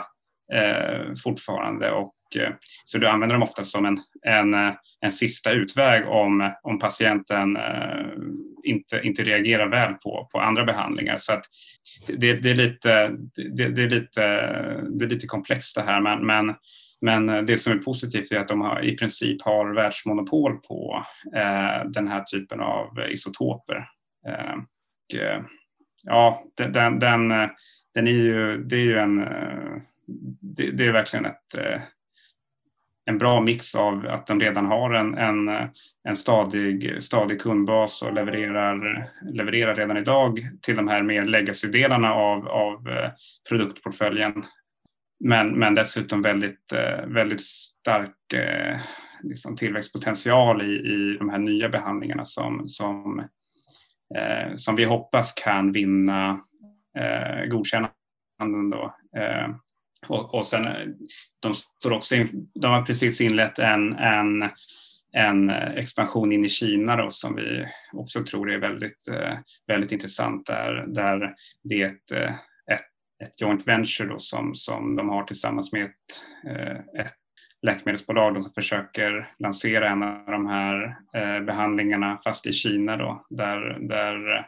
eh, 0.53 1.13
fortfarande. 1.24 1.91
Och, 1.91 2.03
eh, 2.03 2.18
Eh, 2.36 2.53
så 2.86 2.97
du 2.97 3.07
använder 3.07 3.36
dem 3.36 3.43
ofta 3.43 3.63
som 3.63 3.86
en, 3.86 3.99
en 4.23 4.53
eh, 4.53 4.73
en 5.01 5.11
sista 5.11 5.51
utväg 5.51 6.07
om, 6.07 6.53
om 6.63 6.80
patienten 6.80 7.57
eh, 7.57 8.05
inte, 8.63 9.01
inte 9.03 9.23
reagerar 9.23 9.67
väl 9.67 9.93
på, 9.93 10.27
på 10.32 10.39
andra 10.39 10.65
behandlingar. 10.65 11.17
Så 11.17 11.34
att 11.34 11.45
det, 12.07 12.34
det 12.34 12.49
är 12.49 12.55
lite, 12.55 13.09
det, 13.36 13.69
det, 13.69 13.84
är 13.84 13.89
lite, 13.89 14.21
det 14.89 15.05
är 15.05 15.09
lite 15.09 15.27
komplext 15.27 15.75
det 15.75 15.82
här 15.82 16.01
men, 16.01 16.25
men, 16.25 16.55
men 17.01 17.45
det 17.45 17.57
som 17.57 17.73
är 17.73 17.77
positivt 17.77 18.32
är 18.32 18.39
att 18.39 18.47
de 18.47 18.61
har, 18.61 18.86
i 18.86 18.97
princip 18.97 19.41
har 19.41 19.73
världsmonopol 19.73 20.57
på 20.57 21.05
eh, 21.36 21.89
den 21.89 22.07
här 22.07 22.23
typen 22.23 22.59
av 22.59 22.99
isotoper. 23.09 23.88
Eh, 24.27 24.55
och, 24.57 25.41
ja, 26.03 26.43
den, 26.57 26.99
den, 26.99 27.30
den 27.93 28.07
är 28.07 28.11
ju, 28.11 28.63
det 28.63 28.75
är 28.75 28.84
ju 28.84 28.97
en, 28.99 29.17
det, 30.41 30.71
det 30.71 30.88
är 30.88 30.91
verkligen 30.91 31.25
ett 31.25 31.57
eh, 31.57 31.82
en 33.10 33.18
bra 33.18 33.41
mix 33.41 33.76
av 33.76 34.07
att 34.07 34.28
de 34.28 34.39
redan 34.39 34.66
har 34.66 34.93
en, 34.93 35.18
en, 35.18 35.70
en 36.03 36.16
stadig, 36.16 37.03
stadig 37.03 37.41
kundbas 37.41 38.01
och 38.01 38.14
levererar, 38.14 39.07
levererar 39.22 39.76
redan 39.76 39.97
idag 39.97 40.39
till 40.62 40.76
de 40.76 40.88
här 40.88 41.03
mer 41.03 41.26
legacy-delarna 41.26 42.14
av, 42.14 42.47
av 42.47 42.89
eh, 42.89 43.10
produktportföljen. 43.49 44.43
Men, 45.20 45.49
men 45.49 45.76
dessutom 45.76 46.22
väldigt, 46.22 46.74
eh, 46.74 47.05
väldigt 47.07 47.41
stark 47.41 48.34
eh, 48.34 48.78
liksom 49.24 49.57
tillväxtpotential 49.57 50.62
i, 50.62 50.74
i 50.76 51.18
de 51.20 51.30
här 51.30 51.39
nya 51.39 51.70
behandlingarna 51.70 52.26
som, 52.26 52.68
som, 52.68 53.28
som 54.55 54.76
vi 54.76 54.84
hoppas 54.84 55.34
kan 55.34 55.72
vinna 55.72 56.39
godkännanden. 57.49 58.70
Då. 58.72 58.95
Och, 60.08 60.36
och 60.36 60.45
sen, 60.45 60.68
eh, 60.68 60.88
de, 61.39 61.54
står 61.54 61.91
också 61.91 62.16
in, 62.16 62.50
de 62.54 62.72
har 62.72 62.82
precis 62.82 63.22
inlett 63.22 63.60
en, 63.60 63.93
en, 63.93 64.50
en 65.14 65.50
expansion 65.50 66.32
in 66.32 66.45
i 66.45 66.50
Kina 66.50 66.95
då, 66.95 67.12
som 67.12 67.36
vi 67.36 67.66
också 67.93 68.24
tror 68.24 68.52
är 68.52 68.58
väldigt, 68.58 69.08
eh, 69.08 69.38
väldigt 69.68 69.91
intressant 69.91 70.45
där, 70.45 70.86
där 70.88 71.36
det 71.64 71.82
är 71.82 71.86
ett, 71.86 72.12
eh, 72.12 72.34
ett, 72.74 72.88
ett 73.24 73.41
joint 73.41 73.68
venture 73.68 74.10
då 74.10 74.20
som, 74.20 74.56
som 74.56 74.95
de 74.95 75.10
har 75.10 75.24
tillsammans 75.24 75.72
med 75.72 75.84
ett, 75.86 75.91
ett 77.00 77.14
läkemedelsbolag 77.62 78.43
som 78.43 78.54
försöker 78.54 79.32
lansera 79.39 79.89
en 79.89 80.04
av 80.04 80.26
de 80.26 80.47
här 80.47 80.95
behandlingarna 81.45 82.20
fast 82.24 82.47
i 82.47 82.54
Kina 82.54 82.97
då, 82.97 83.26
där, 83.30 83.78
där 83.80 84.45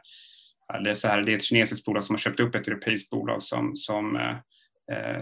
det, 0.80 0.90
är 0.90 0.94
så 0.94 1.08
här, 1.08 1.22
det 1.22 1.32
är 1.32 1.36
ett 1.36 1.44
kinesiskt 1.44 1.86
bolag 1.86 2.04
som 2.04 2.14
har 2.14 2.18
köpt 2.18 2.40
upp 2.40 2.56
ett 2.56 2.68
europeiskt 2.68 3.10
bolag 3.10 3.44
som, 3.44 3.76
som 3.76 4.16
eh, 4.16 4.36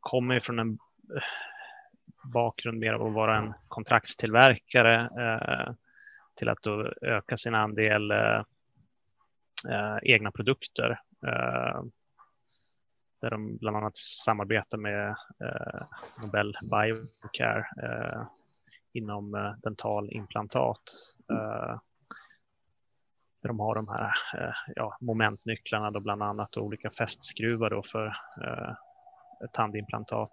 Kommer 0.00 0.40
från 0.40 0.58
en 0.58 0.78
bakgrund 2.32 2.78
mer 2.78 2.92
av 2.92 3.06
att 3.06 3.12
vara 3.12 3.38
en 3.38 3.54
kontraktstillverkare 3.68 5.00
eh, 5.00 5.74
till 6.34 6.48
att 6.48 6.62
då 6.62 6.92
öka 7.02 7.36
sin 7.36 7.54
andel 7.54 8.10
eh, 8.10 8.42
eh 9.68 9.98
egna 10.02 10.30
produkter. 10.30 11.00
Eh, 11.26 11.82
där 13.20 13.30
de 13.30 13.56
bland 13.56 13.76
annat 13.76 13.96
samarbetar 13.96 14.78
med 14.78 15.08
eh, 15.40 15.80
Nobel 16.22 16.56
Biocare 16.72 17.66
eh, 17.82 18.22
inom 18.92 19.34
eh, 19.34 19.52
dentalimplantat. 19.62 20.82
Eh, 21.32 21.78
där 23.42 23.48
de 23.48 23.60
har 23.60 23.74
de 23.74 23.88
här 23.88 24.12
ja, 24.76 24.96
momentnycklarna 25.00 25.90
då 25.90 26.00
bland 26.00 26.22
annat 26.22 26.56
och 26.56 26.62
olika 26.62 26.90
fästskruvar 26.90 27.70
då 27.70 27.82
för 27.82 28.16
tandimplantat 29.52 30.32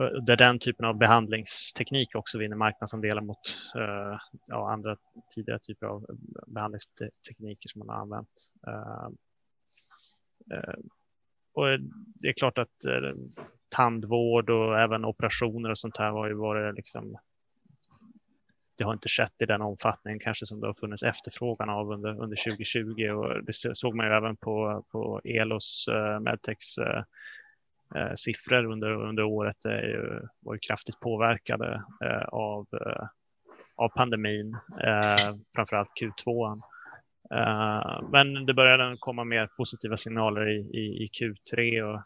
där 0.00 0.36
den 0.36 0.58
typen 0.58 0.86
av 0.86 0.98
behandlingsteknik 0.98 2.14
också 2.14 2.38
vinner 2.38 2.56
marknadsandelar 2.56 3.22
mot 3.22 3.38
uh, 3.76 4.18
ja, 4.46 4.72
andra 4.72 4.96
tidigare 5.34 5.58
typer 5.58 5.86
av 5.86 6.06
behandlingstekniker 6.46 7.68
som 7.68 7.78
man 7.78 7.88
har 7.88 7.96
använt. 7.96 8.52
Uh, 8.68 9.08
uh, 10.56 10.80
och 11.52 11.66
det 12.14 12.28
är 12.28 12.32
klart 12.32 12.58
att 12.58 12.76
tandvård 13.68 14.50
och 14.50 14.80
även 14.80 15.04
operationer 15.04 15.70
och 15.70 15.78
sånt 15.78 15.96
här 15.96 16.10
har 16.10 16.28
ju 16.28 16.34
varit 16.34 16.74
liksom 16.74 17.18
det 18.78 18.84
har 18.84 18.92
inte 18.92 19.08
skett 19.08 19.42
i 19.42 19.46
den 19.46 19.62
omfattningen 19.62 20.20
kanske 20.20 20.46
som 20.46 20.60
det 20.60 20.66
har 20.66 20.74
funnits 20.74 21.02
efterfrågan 21.02 21.70
av 21.70 21.90
under, 21.90 22.10
under 22.10 22.50
2020 22.50 23.08
och 23.08 23.44
det 23.44 23.52
såg 23.52 23.94
man 23.94 24.06
ju 24.06 24.12
även 24.12 24.36
på, 24.36 24.84
på 24.92 25.20
Elos 25.24 25.88
uh, 25.92 26.20
Medtex 26.20 26.64
uh, 27.96 28.14
siffror 28.14 28.64
under, 28.64 28.92
under 28.92 29.22
året 29.22 29.64
är 29.64 29.82
ju, 29.82 30.20
var 30.40 30.54
ju 30.54 30.58
kraftigt 30.58 31.00
påverkade 31.00 31.82
av, 32.28 32.66
av 33.76 33.88
pandemin, 33.88 34.56
framförallt 35.54 35.88
Q2. 36.00 36.56
Men 38.12 38.46
det 38.46 38.54
började 38.54 38.96
komma 38.98 39.24
mer 39.24 39.48
positiva 39.56 39.96
signaler 39.96 40.48
i, 40.48 40.60
i, 40.60 41.04
i 41.04 41.08
Q3 41.08 41.82
och 41.82 42.02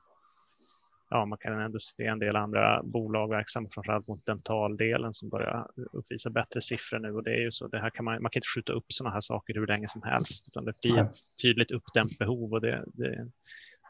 ja, 1.14 1.24
man 1.24 1.38
kan 1.38 1.60
ändå 1.60 1.78
se 1.78 2.06
en 2.06 2.18
del 2.18 2.36
andra 2.36 2.82
bolag 2.82 3.28
verksamma 3.28 3.68
framförallt 3.70 4.08
mot 4.08 4.26
dentaldelen 4.26 5.14
som 5.14 5.28
börjar 5.28 5.66
uppvisa 5.92 6.30
bättre 6.30 6.60
siffror 6.60 6.98
nu 6.98 7.12
och 7.12 7.24
det 7.24 7.34
är 7.34 7.40
ju 7.40 7.52
så. 7.52 7.68
Det 7.68 7.78
här 7.78 7.90
kan 7.90 8.04
man, 8.04 8.22
man 8.22 8.30
kan 8.30 8.38
inte 8.38 8.48
skjuta 8.54 8.72
upp 8.72 8.84
sådana 8.88 9.12
här 9.12 9.20
saker 9.20 9.54
hur 9.54 9.66
länge 9.66 9.88
som 9.88 10.02
helst 10.02 10.48
utan 10.48 10.64
det 10.64 10.72
blir 10.82 10.98
ett 10.98 11.16
tydligt 11.42 11.70
uppdämt 11.70 12.18
behov 12.18 12.52
och 12.52 12.60
det, 12.60 12.84
det 12.86 13.30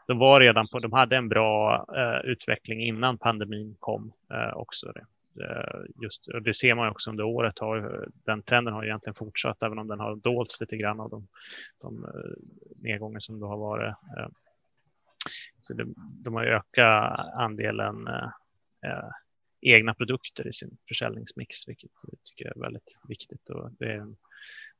de 0.07 0.17
var 0.19 0.39
redan 0.39 0.67
på, 0.67 0.79
de 0.79 0.93
hade 0.93 1.15
en 1.15 1.29
bra 1.29 1.85
eh, 1.97 2.31
utveckling 2.31 2.81
innan 2.81 3.17
pandemin 3.17 3.75
kom 3.79 4.13
eh, 4.31 4.57
också. 4.57 4.91
Det. 4.91 5.05
Eh, 5.43 5.81
just, 6.01 6.27
och 6.27 6.41
det 6.41 6.53
ser 6.53 6.75
man 6.75 6.89
också 6.89 7.09
under 7.09 7.23
året. 7.23 7.59
Har, 7.59 8.07
den 8.25 8.41
trenden 8.41 8.73
har 8.73 8.85
egentligen 8.85 9.15
fortsatt 9.15 9.63
även 9.63 9.79
om 9.79 9.87
den 9.87 9.99
har 9.99 10.15
dolts 10.15 10.61
lite 10.61 10.77
grann 10.77 10.99
av 10.99 11.09
de, 11.09 11.27
de 11.81 12.03
eh, 12.03 12.51
nedgångar 12.75 13.19
som 13.19 13.39
det 13.39 13.45
har 13.45 13.57
varit. 13.57 13.95
Eh, 14.17 14.27
så 15.61 15.73
de, 15.73 15.93
de 15.97 16.33
har 16.33 16.45
ökat 16.45 17.19
andelen 17.33 18.07
eh, 18.07 19.09
egna 19.61 19.93
produkter 19.93 20.47
i 20.47 20.53
sin 20.53 20.77
försäljningsmix, 20.87 21.67
vilket 21.67 21.91
jag 22.03 22.19
tycker 22.23 22.57
är 22.57 22.61
väldigt 22.61 22.99
viktigt. 23.07 23.49
Och 23.49 23.71
det 23.79 23.91
är 23.91 24.07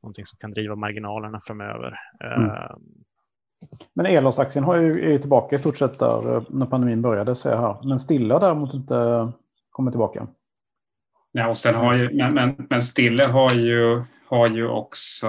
någonting 0.02 0.26
som 0.26 0.38
kan 0.38 0.50
driva 0.50 0.76
marginalerna 0.76 1.40
framöver. 1.40 1.98
Mm. 2.20 2.50
Men 3.94 4.06
Elonsaktien 4.06 4.64
har 4.64 4.76
ju, 4.76 5.04
är 5.04 5.10
ju 5.10 5.18
tillbaka 5.18 5.56
i 5.56 5.58
stort 5.58 5.78
sett 5.78 5.98
där 5.98 6.36
eh, 6.36 6.42
när 6.48 6.66
pandemin 6.66 7.02
började, 7.02 7.36
ser 7.36 7.50
jag 7.50 7.60
här. 7.60 7.88
Men 7.88 7.98
Stille 7.98 8.34
har 8.34 8.40
däremot 8.40 8.74
inte 8.74 9.32
kommit 9.70 9.92
tillbaka. 9.92 10.26
Ja, 11.32 11.48
och 11.48 11.56
sen 11.56 11.74
har 11.74 11.94
ju, 11.94 12.16
men, 12.16 12.34
men, 12.34 12.66
men 12.70 12.82
Stille 12.82 13.24
har 13.24 13.54
ju, 13.54 14.02
har 14.26 14.48
ju 14.48 14.68
också 14.68 15.28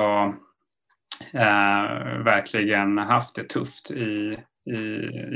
eh, 1.34 2.23
verkligen 2.23 2.97
haft 2.97 3.36
det 3.36 3.43
tufft 3.43 3.91
i, 3.91 4.38
i, 4.65 4.78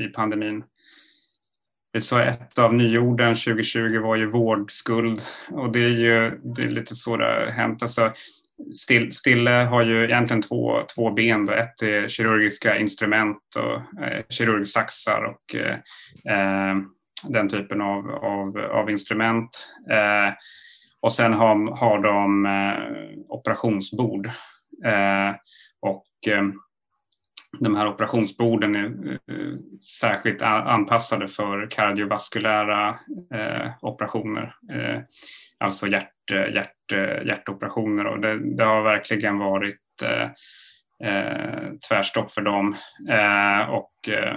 i 0.05 0.11
pandemin. 0.15 0.63
Vi 1.93 2.01
sa 2.01 2.21
ett 2.21 2.59
av 2.59 2.73
nyorden 2.73 3.35
2020 3.35 3.99
var 3.99 4.15
ju 4.15 4.25
vårdskuld 4.25 5.21
och 5.51 5.71
det 5.71 5.83
är 5.83 5.89
ju 5.89 6.39
det 6.43 6.63
är 6.63 6.69
lite 6.69 6.95
så 6.95 7.17
det 7.17 7.25
har 7.25 7.45
hänt. 7.45 7.81
Alltså, 7.81 8.11
Still, 8.75 9.11
Stille 9.11 9.51
har 9.51 9.83
ju 9.83 10.03
egentligen 10.03 10.41
två, 10.41 10.81
två 10.95 11.11
ben. 11.11 11.43
Då. 11.43 11.53
Ett 11.53 11.81
är 11.81 12.07
kirurgiska 12.07 12.79
instrument 12.79 13.41
och 13.55 14.03
eh, 14.03 14.23
kirurgsaxar 14.29 15.23
och 15.23 15.55
eh, 15.55 15.75
eh 16.37 16.75
den 17.29 17.49
typen 17.49 17.81
av, 17.81 18.09
av, 18.11 18.57
av 18.57 18.89
instrument. 18.89 19.73
Eh, 19.91 20.33
och 21.01 21.13
sen 21.13 21.33
har, 21.33 21.77
har 21.77 22.03
de 22.03 22.45
eh, 22.45 23.19
operationsbord. 23.27 24.25
Eh, 24.85 25.35
och 25.81 26.05
eh, 26.27 26.43
de 27.59 27.75
här 27.75 27.87
operationsborden 27.87 28.75
är 28.75 28.85
eh, 29.11 29.55
särskilt 29.99 30.41
anpassade 30.41 31.27
för 31.27 31.67
kardiovaskulära 31.69 32.99
eh, 33.33 33.71
operationer, 33.81 34.55
eh, 34.71 35.01
alltså 35.61 35.87
hjärt, 35.87 36.31
hjärt, 36.31 36.91
hjärtoperationer. 37.25 38.05
Och 38.05 38.19
det, 38.19 38.55
det 38.55 38.63
har 38.63 38.83
verkligen 38.83 39.37
varit 39.37 40.01
eh, 40.03 40.29
eh 41.09 41.71
tvärstopp 41.89 42.31
för 42.31 42.41
dem. 42.41 42.75
Eh, 43.09 43.69
och 43.69 44.09
eh, 44.09 44.35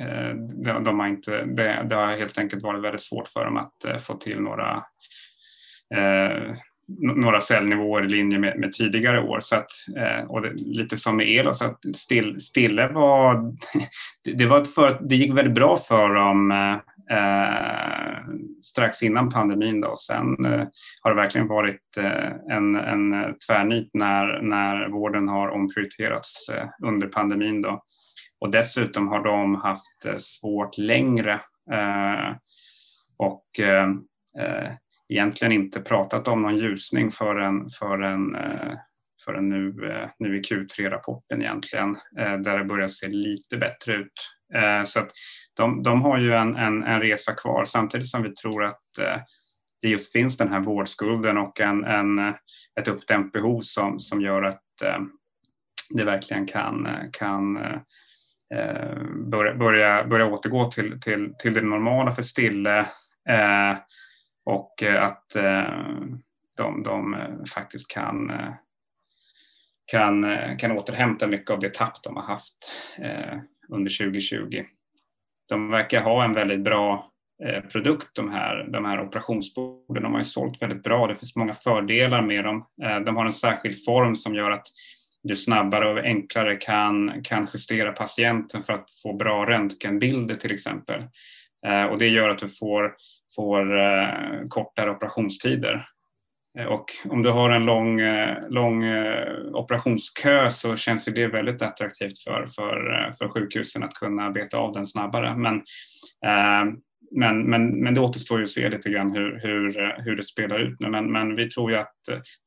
eh, 0.00 0.34
de, 0.64 0.84
de, 0.84 1.00
har 1.00 1.06
inte, 1.06 1.44
det, 1.44 1.86
det, 1.88 1.94
har 1.94 2.16
helt 2.16 2.38
enkelt 2.38 2.62
varit 2.62 2.84
väldigt 2.84 3.02
svårt 3.02 3.28
för 3.28 3.44
dem 3.44 3.56
att 3.56 3.84
eh, 3.84 3.98
få 3.98 4.14
till 4.14 4.40
några 4.40 4.82
några 6.98 7.40
cellnivåer 7.40 8.04
i 8.04 8.08
linje 8.08 8.38
med, 8.38 8.58
med 8.58 8.72
tidigare 8.72 9.20
år. 9.20 9.40
Så 9.40 9.56
att, 9.56 9.70
eh, 9.96 10.30
och 10.30 10.42
det, 10.42 10.52
lite 10.56 10.96
som 10.96 11.16
med 11.16 11.28
el, 11.28 11.54
så 11.54 11.64
att 11.64 11.96
still, 11.96 12.40
Stille 12.40 12.88
var, 12.88 13.54
det, 14.36 14.46
var 14.46 14.64
för, 14.64 14.98
det 15.08 15.16
gick 15.16 15.36
väldigt 15.36 15.54
bra 15.54 15.76
för 15.76 16.14
dem 16.14 16.50
eh, 17.10 18.18
strax 18.62 19.02
innan 19.02 19.30
pandemin. 19.30 19.80
Då. 19.80 19.96
Sen 19.96 20.44
eh, 20.44 20.66
har 21.02 21.10
det 21.10 21.16
verkligen 21.16 21.48
varit 21.48 21.96
eh, 21.96 22.30
en, 22.50 22.74
en 22.74 23.34
tvärnit 23.48 23.90
när, 23.92 24.42
när 24.42 24.88
vården 24.88 25.28
har 25.28 25.48
omprioriterats 25.48 26.48
eh, 26.48 26.68
under 26.84 27.06
pandemin. 27.06 27.62
Då. 27.62 27.82
Och 28.40 28.50
dessutom 28.50 29.08
har 29.08 29.24
de 29.24 29.54
haft 29.54 30.04
eh, 30.06 30.16
svårt 30.18 30.78
längre. 30.78 31.32
Eh, 31.72 32.36
och 33.16 33.60
eh, 33.60 33.88
eh, 34.38 34.72
egentligen 35.08 35.52
inte 35.52 35.80
pratat 35.80 36.28
om 36.28 36.42
någon 36.42 36.56
ljusning 36.56 37.10
förrän, 37.10 37.70
förrän, 37.78 38.34
eh, 38.34 38.72
förrän 39.24 39.48
nu, 39.48 39.74
nu 40.18 40.38
i 40.38 40.40
Q3-rapporten 40.40 41.42
egentligen, 41.42 41.96
där 42.14 42.58
det 42.58 42.64
börjar 42.64 42.88
se 42.88 43.08
lite 43.08 43.56
bättre 43.56 43.94
ut. 43.94 44.37
Eh, 44.54 44.84
så 44.84 45.00
att 45.00 45.10
de, 45.54 45.82
de 45.82 46.02
har 46.02 46.18
ju 46.18 46.34
en, 46.34 46.56
en, 46.56 46.82
en, 46.82 47.00
resa 47.00 47.32
kvar 47.32 47.64
samtidigt 47.64 48.08
som 48.08 48.22
vi 48.22 48.34
tror 48.34 48.64
att 48.64 48.98
eh, 48.98 49.20
det 49.80 49.88
just 49.88 50.12
finns 50.12 50.36
den 50.36 50.52
här 50.52 50.60
vårdskulden 50.60 51.38
och 51.38 51.60
en, 51.60 51.84
en, 51.84 52.18
eh, 52.18 52.34
ett 52.80 52.88
uppdämt 52.88 53.32
behov 53.32 53.60
som, 53.60 54.00
som 54.00 54.20
gör 54.20 54.42
att 54.42 54.62
det 55.90 56.04
verkligen 56.04 56.46
kan, 56.46 56.88
kan 57.12 57.54
börja, 59.30 59.54
börja, 59.54 60.04
börja 60.04 60.26
återgå 60.26 60.70
till, 60.70 61.00
till, 61.00 61.34
till 61.38 61.54
det 61.54 61.60
normala 61.60 62.12
för 62.12 62.22
Stille 62.22 62.86
och 64.44 64.82
att 64.82 65.26
de, 66.56 66.82
de 66.82 67.16
faktiskt 67.54 67.90
kan, 67.90 68.32
kan, 69.86 70.26
kan 70.58 70.72
återhämta 70.72 71.26
mycket 71.26 71.50
av 71.50 71.60
det 71.60 71.74
tapp 71.74 72.02
de 72.02 72.16
har 72.16 72.24
haft 72.24 72.70
under 73.72 74.04
2020. 74.04 74.64
De 75.48 75.70
verkar 75.70 76.02
ha 76.02 76.24
en 76.24 76.32
väldigt 76.32 76.60
bra 76.60 77.10
eh, 77.44 77.60
produkt, 77.60 78.08
de 78.14 78.30
här, 78.30 78.68
de 78.72 78.84
här 78.84 79.00
operationsborden. 79.00 80.02
De 80.02 80.12
har 80.12 80.20
ju 80.20 80.24
sålt 80.24 80.62
väldigt 80.62 80.82
bra. 80.82 81.06
Det 81.06 81.14
finns 81.14 81.36
många 81.36 81.54
fördelar 81.54 82.22
med 82.22 82.44
dem. 82.44 82.66
Eh, 82.82 83.00
de 83.00 83.16
har 83.16 83.26
en 83.26 83.32
särskild 83.32 83.84
form 83.84 84.16
som 84.16 84.34
gör 84.34 84.50
att 84.50 84.66
du 85.22 85.36
snabbare 85.36 85.92
och 85.92 85.98
enklare 85.98 86.56
kan, 86.56 87.22
kan 87.22 87.48
justera 87.54 87.92
patienten 87.92 88.62
för 88.62 88.72
att 88.72 88.88
få 89.02 89.12
bra 89.12 89.44
röntgenbilder 89.44 90.34
till 90.34 90.52
exempel. 90.52 91.02
Eh, 91.66 91.84
och 91.84 91.98
det 91.98 92.08
gör 92.08 92.28
att 92.28 92.38
du 92.38 92.48
får 92.48 92.94
får 93.36 93.68
kortare 94.48 94.90
operationstider. 94.90 95.86
Eh, 96.58 96.66
och 96.66 96.84
om 97.08 97.22
du 97.22 97.30
har 97.30 97.50
en 97.50 97.64
lång, 97.64 98.00
eh, 98.00 98.48
lång 98.48 98.84
eh, 98.84 99.44
operationskö 99.52 100.50
så 100.50 100.76
känns 100.76 101.04
det 101.04 101.26
väldigt 101.26 101.62
attraktivt 101.62 102.18
för, 102.18 102.46
för, 102.46 103.12
för 103.18 103.28
sjukhusen 103.28 103.82
att 103.82 103.94
kunna 103.94 104.30
beta 104.30 104.56
av 104.58 104.72
den 104.72 104.86
snabbare. 104.86 105.36
Men, 105.36 105.62
men, 107.10 107.50
men, 107.50 107.82
men 107.82 107.94
det 107.94 108.00
återstår 108.00 108.38
ju 108.38 108.42
att 108.42 108.48
se 108.48 108.68
lite 108.68 108.90
grann 108.90 109.12
hur, 109.12 109.40
hur, 109.42 109.94
hur 110.02 110.16
det 110.16 110.22
spelar 110.22 110.58
ut 110.58 110.80
nu. 110.80 110.88
Men, 110.88 111.12
men 111.12 111.36
vi 111.36 111.50
tror 111.50 111.70
ju 111.70 111.76
att 111.76 111.94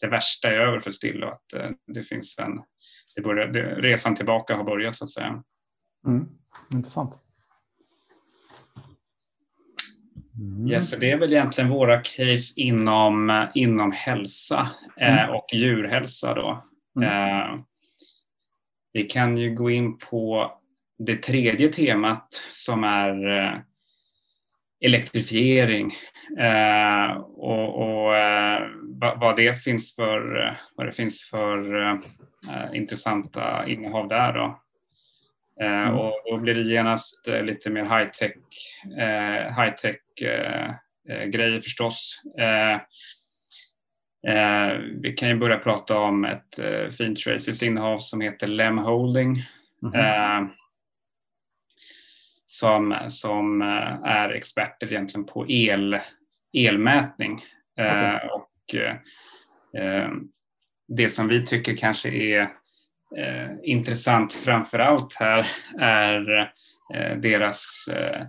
det 0.02 0.08
värsta 0.08 0.48
är 0.48 0.60
över 0.60 0.80
för 0.80 0.92
Still 0.92 1.24
och 1.24 1.30
att 1.30 1.76
det 1.94 2.04
finns 2.04 2.40
en, 2.40 2.52
det 3.16 3.22
börjar, 3.22 3.48
det, 3.48 3.62
resan 3.62 4.16
tillbaka 4.16 4.56
har 4.56 4.64
börjat 4.64 4.96
så 4.96 5.04
att 5.04 5.10
säga. 5.10 5.44
Mm, 6.08 6.26
intressant. 6.74 7.16
Mm. 10.42 10.68
Yes, 10.68 10.90
för 10.90 10.98
det 10.98 11.12
är 11.12 11.18
väl 11.18 11.34
egentligen 11.34 11.70
våra 11.70 11.98
case 11.98 12.54
inom, 12.56 13.48
inom 13.56 13.92
hälsa 13.92 14.68
eh, 14.98 15.24
mm. 15.24 15.36
och 15.36 15.46
djurhälsa. 15.54 16.34
Då. 16.34 16.64
Mm. 16.96 17.10
Eh, 17.10 17.60
vi 18.94 19.04
kan 19.04 19.38
ju 19.38 19.56
gå 19.56 19.72
in 19.72 19.98
på 19.98 20.52
det 20.98 21.16
tredje 21.16 21.68
temat 21.68 22.28
som 22.52 22.84
är 22.84 23.40
eh, 23.40 23.54
elektrifiering 24.86 25.92
eh, 26.40 27.12
och, 27.22 27.82
och 27.82 28.18
eh, 28.18 28.62
vad, 29.20 29.36
det 29.36 29.64
finns 29.64 29.96
för, 29.96 30.54
vad 30.76 30.86
det 30.86 30.94
finns 30.94 31.30
för 31.30 32.00
intressanta 32.74 33.68
innehav 33.68 34.08
där. 34.08 34.34
Då. 34.34 34.60
Eh, 35.62 35.88
mm. 35.88 35.98
Och 35.98 36.22
då 36.26 36.38
blir 36.38 36.54
det 36.54 36.62
genast 36.62 37.28
eh, 37.28 37.44
lite 37.44 37.70
mer 37.70 37.84
high-tech 37.84 38.36
eh, 38.98 39.64
high 39.64 39.76
tech, 39.76 39.96
grejer 41.28 41.62
förstås. 41.62 42.22
vi 45.02 45.14
kan 45.14 45.30
ju 45.30 45.36
börja 45.36 45.58
prata 45.58 46.00
om 46.00 46.26
ett 46.26 46.60
fint 46.98 47.20
schweiziskt 47.20 47.64
innehav 47.64 47.98
som 47.98 48.22
heter 48.22 48.48
Lem 48.48 48.78
Holding. 48.78 49.38
Mm. 49.84 50.50
som, 52.48 52.98
som 53.08 53.62
är 54.06 54.30
experter 54.30 54.88
egentligen 54.88 55.26
på 55.26 55.46
el, 55.50 56.00
elmätning. 56.54 57.40
Okay. 57.74 58.30
och 58.30 58.76
det 60.88 61.10
som 61.10 61.28
vi 61.28 61.46
tycker 61.46 61.78
kanske 61.78 62.10
är 62.10 62.50
Eh, 63.18 63.50
intressant 63.64 64.34
framför 64.34 64.80
allt 64.80 65.14
här 65.14 65.48
är 65.80 66.52
eh, 66.94 67.18
deras 67.18 67.88
eh, 67.92 68.22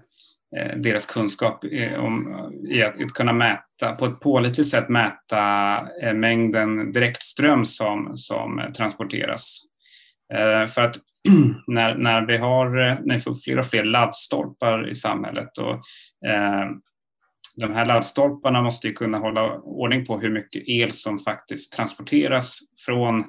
eh, 0.57 0.77
deras 0.77 1.07
kunskap 1.07 1.65
om, 1.99 2.51
i 2.69 2.83
att, 2.83 3.03
att, 3.03 3.13
kunna 3.13 3.33
mäta, 3.33 3.93
på 3.99 4.07
ett 4.07 4.21
pålitligt 4.21 4.69
sätt 4.69 4.89
mäta 4.89 5.77
eh, 6.03 6.15
mängden 6.15 6.93
direktström 6.93 7.65
som, 7.65 8.17
som 8.17 8.73
transporteras. 8.77 9.59
Eh, 10.35 10.67
för 10.67 10.83
att 10.83 10.97
när, 11.67 11.95
när 11.95 12.27
vi 12.27 12.37
har 12.37 12.69
när 13.07 13.15
vi 13.15 13.21
får 13.21 13.35
fler 13.35 13.59
och 13.59 13.67
fler 13.67 13.85
laddstolpar 13.85 14.89
i 14.89 14.95
samhället 14.95 15.59
och 15.59 15.83
de 17.57 17.73
här 17.75 17.87
laddstolparna 17.87 18.63
måste 18.63 18.89
ju 18.89 18.93
kunna 18.93 19.19
hålla 19.19 19.59
ordning 19.59 20.05
på 20.05 20.19
hur 20.19 20.31
mycket 20.31 20.63
el 20.67 20.93
som 20.93 21.19
faktiskt 21.19 21.73
transporteras 21.73 22.59
från, 22.87 23.25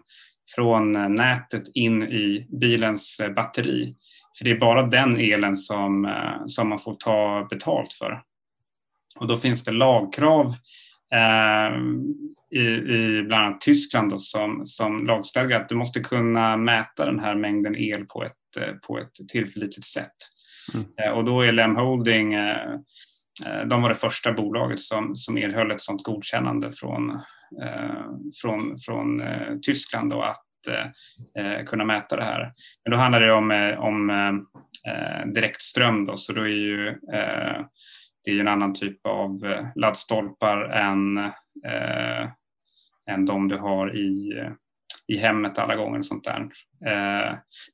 från 0.55 1.15
nätet 1.15 1.63
in 1.73 2.03
i 2.03 2.47
bilens 2.61 3.21
batteri. 3.35 3.95
För 4.37 4.45
det 4.45 4.51
är 4.51 4.59
bara 4.59 4.87
den 4.87 5.19
elen 5.19 5.57
som, 5.57 6.05
eh, 6.05 6.45
som 6.45 6.69
man 6.69 6.79
får 6.79 6.95
ta 6.95 7.47
betalt 7.49 7.93
för. 7.93 8.21
Och 9.19 9.27
då 9.27 9.37
finns 9.37 9.63
det 9.63 9.71
lagkrav 9.71 10.45
eh, 11.13 11.77
i, 12.59 12.65
i 12.65 13.23
bland 13.23 13.45
annat 13.45 13.61
Tyskland 13.61 14.11
då, 14.11 14.19
som, 14.19 14.65
som 14.65 15.05
lagstadgar 15.05 15.61
att 15.61 15.69
du 15.69 15.75
måste 15.75 15.99
kunna 15.99 16.57
mäta 16.57 17.05
den 17.05 17.19
här 17.19 17.35
mängden 17.35 17.75
el 17.75 18.05
på 18.05 18.23
ett, 18.23 18.57
eh, 18.57 18.73
på 18.87 18.97
ett 18.99 19.29
tillförlitligt 19.29 19.87
sätt. 19.87 20.15
Mm. 20.73 20.85
Eh, 21.01 21.17
och 21.17 21.25
då 21.25 21.41
är 21.41 21.51
Lem 21.51 21.75
Holding 21.75 22.33
eh, 22.33 22.57
eh, 22.57 22.79
Eh, 23.45 23.67
de 23.67 23.81
var 23.81 23.89
det 23.89 23.95
första 23.95 24.33
bolaget 24.33 24.79
som, 24.79 25.15
som 25.15 25.37
erhöll 25.37 25.71
ett 25.71 25.81
sådant 25.81 26.03
godkännande 26.03 26.71
från, 26.71 27.09
eh, 27.63 28.05
från, 28.41 28.77
från 28.85 29.21
eh, 29.21 29.55
Tyskland 29.61 30.13
och 30.13 30.29
att 30.29 30.45
eh, 31.37 31.65
kunna 31.65 31.85
mäta 31.85 32.15
det 32.15 32.23
här. 32.23 32.51
Men 32.83 32.91
då 32.91 32.97
handlar 32.97 33.19
det 33.19 33.33
om, 33.33 33.75
om 33.79 34.09
eh, 34.87 35.27
direktström 35.33 36.05
då, 36.05 36.17
så 36.17 36.33
då 36.33 36.41
är 36.41 36.47
ju 36.47 36.87
eh, 36.89 37.65
det 38.23 38.31
är 38.31 38.39
en 38.39 38.47
annan 38.47 38.73
typ 38.73 39.07
av 39.07 39.31
laddstolpar 39.75 40.63
än, 40.63 41.17
eh, 41.67 42.29
än 43.11 43.25
de 43.25 43.47
du 43.47 43.57
har 43.57 43.95
i, 43.95 44.33
i 45.07 45.17
hemmet 45.17 45.59
alla 45.59 45.75
gånger 45.75 45.99
och 45.99 46.05
sånt 46.05 46.23
där. 46.23 46.49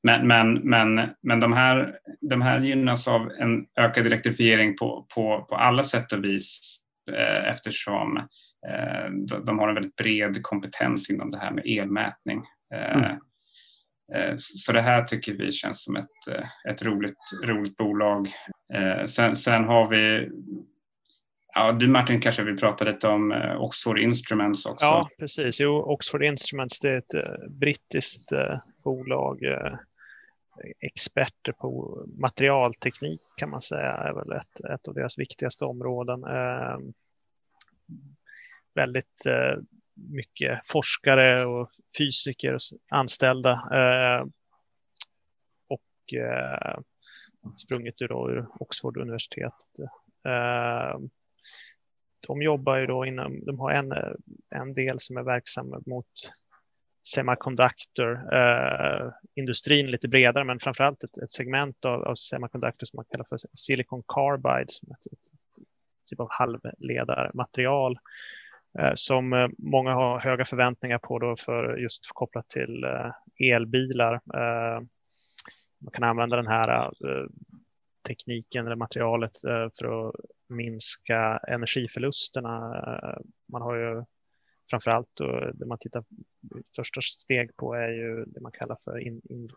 men, 0.04 0.28
men, 0.28 0.54
men, 0.54 1.10
men 1.22 1.40
de, 1.40 1.54
här, 1.54 1.96
de 2.30 2.42
här 2.42 2.60
gynnas 2.60 3.08
av 3.08 3.32
en 3.32 3.66
ökad 3.80 4.06
elektrifiering 4.06 4.76
på, 4.78 5.08
på, 5.16 5.46
på 5.50 5.56
alla 5.56 5.84
sätt 5.84 6.12
och 6.12 6.24
vis 6.24 6.80
eftersom 7.46 8.28
de 9.46 9.60
har 9.60 9.70
en 9.70 9.76
väldigt 9.76 9.96
bred 9.96 10.44
kompetens 10.44 11.10
inom 11.10 11.32
det 11.32 11.38
här 11.38 11.52
med 11.52 11.64
elmätning. 11.66 12.44
Mm. 12.76 13.04
Eh, 13.04 13.12
eh, 14.14 14.34
så 14.38 14.72
det 14.72 14.82
här 14.82 15.04
tycker 15.04 15.34
vi 15.34 15.52
känns 15.52 15.84
som 15.84 15.96
ett, 15.96 16.28
eh, 16.32 16.72
ett 16.72 16.84
roligt, 16.84 17.18
roligt 17.44 17.78
bolag. 17.78 18.28
Sen, 19.08 19.36
sen 19.36 19.64
har 19.64 19.88
vi 19.88 20.30
Ja, 21.54 21.72
du 21.72 21.88
Martin 21.88 22.22
kanske 22.22 22.44
vill 22.44 22.58
prata 22.58 22.86
lite 22.86 23.08
om 23.08 23.32
eh, 23.32 23.62
Oxford 23.62 24.00
Instruments 24.00 24.66
också? 24.66 24.86
Ja, 24.86 25.10
precis. 25.20 25.60
Jo, 25.60 25.82
Oxford 25.82 26.24
Instruments 26.24 26.80
det 26.80 26.90
är 26.90 26.98
ett 26.98 27.14
eh, 27.14 27.50
brittiskt 27.50 28.32
eh, 28.32 28.58
bolag. 28.84 29.40
experter 30.80 31.52
på 31.52 32.04
materialteknik 32.18 33.22
kan 33.38 33.50
man 33.50 33.62
säga 33.62 33.92
är 33.92 34.14
väl 34.14 34.32
ett, 34.32 34.66
ett 34.74 34.88
av 34.88 34.94
deras 34.94 35.20
viktigaste 35.20 35.66
områden. 35.66 36.24
Ehm, 36.24 36.94
väldigt 38.76 39.26
mycket 39.94 40.60
forskare 40.68 41.46
och 41.46 41.72
fysiker 41.98 42.58
anställda. 42.90 43.62
Och 45.68 46.14
sprungit 47.58 47.60
sprunget 47.60 48.02
ur, 48.02 48.48
Oxford 48.60 48.98
universitet. 48.98 49.54
Uh, 50.28 50.34
ehm, 50.34 51.10
de 52.28 52.42
jobbar 52.42 52.78
ju 52.78 52.86
då 52.86 53.06
inom, 53.06 53.46
de 53.46 53.60
har 53.60 53.72
en, 53.72 53.92
eh, 53.92 54.12
en 54.50 54.74
del 54.74 55.00
som 55.00 55.18
är 55.18 55.24
verksam 55.24 55.74
mot 55.86 56.06
semiconductor-industrin 57.08 59.86
eh, 59.86 59.92
lite 59.92 60.08
bredare, 60.08 60.44
men 60.44 60.60
framförallt 60.60 61.04
ett, 61.04 61.18
ett 61.18 61.32
segment 61.32 61.86
av, 61.86 62.04
av 62.04 62.16
semiconductor 62.16 62.86
som 62.86 62.98
man 62.98 63.06
kallar 63.12 63.26
för 63.30 63.38
silicon 63.54 64.04
carbide, 64.08 64.66
som 64.68 64.92
ett, 64.92 65.14
ett 65.14 65.20
typ 66.10 66.20
av 66.20 66.28
halvledarmaterial 66.32 68.00
Eh, 68.80 68.92
som 68.96 69.34
eh, 69.34 69.48
många 69.58 69.94
har 69.94 70.20
höga 70.20 70.46
förväntningar 70.46 70.98
på 70.98 71.20
då 71.20 71.36
för 71.36 71.78
just 71.78 72.10
kopplat 72.14 72.50
till 72.50 72.84
eh, 72.84 73.12
elbilar. 73.54 74.14
Eh, 74.14 74.82
man 75.82 75.92
kan 75.94 76.04
använda 76.04 76.36
den 76.36 76.48
här 76.48 76.86
eh, 76.86 77.26
tekniken 78.10 78.66
eller 78.66 78.76
materialet 78.76 79.44
eh, 79.44 79.68
för 79.80 80.08
att 80.10 80.16
minska 80.48 81.40
energiförlusterna. 81.48 82.78
Eh, 82.78 83.22
man 83.52 83.62
har 83.62 83.76
ju 83.76 84.04
framför 84.70 84.92
allt 84.92 85.10
det 85.54 85.66
man 85.66 85.78
tittar 85.78 86.04
första 86.76 87.02
steg 87.02 87.56
på 87.56 87.74
är 87.74 87.90
ju 87.90 88.26
det 88.26 88.42
man 88.42 88.52
kallar 88.52 88.78
för 88.84 89.00
in, 89.00 89.22
in, 89.30 89.50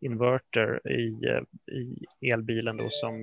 inverter 0.00 0.88
i, 0.88 1.26
eh, 1.26 1.42
i 1.78 2.30
elbilen 2.30 2.76
då 2.76 2.86
som 2.88 3.20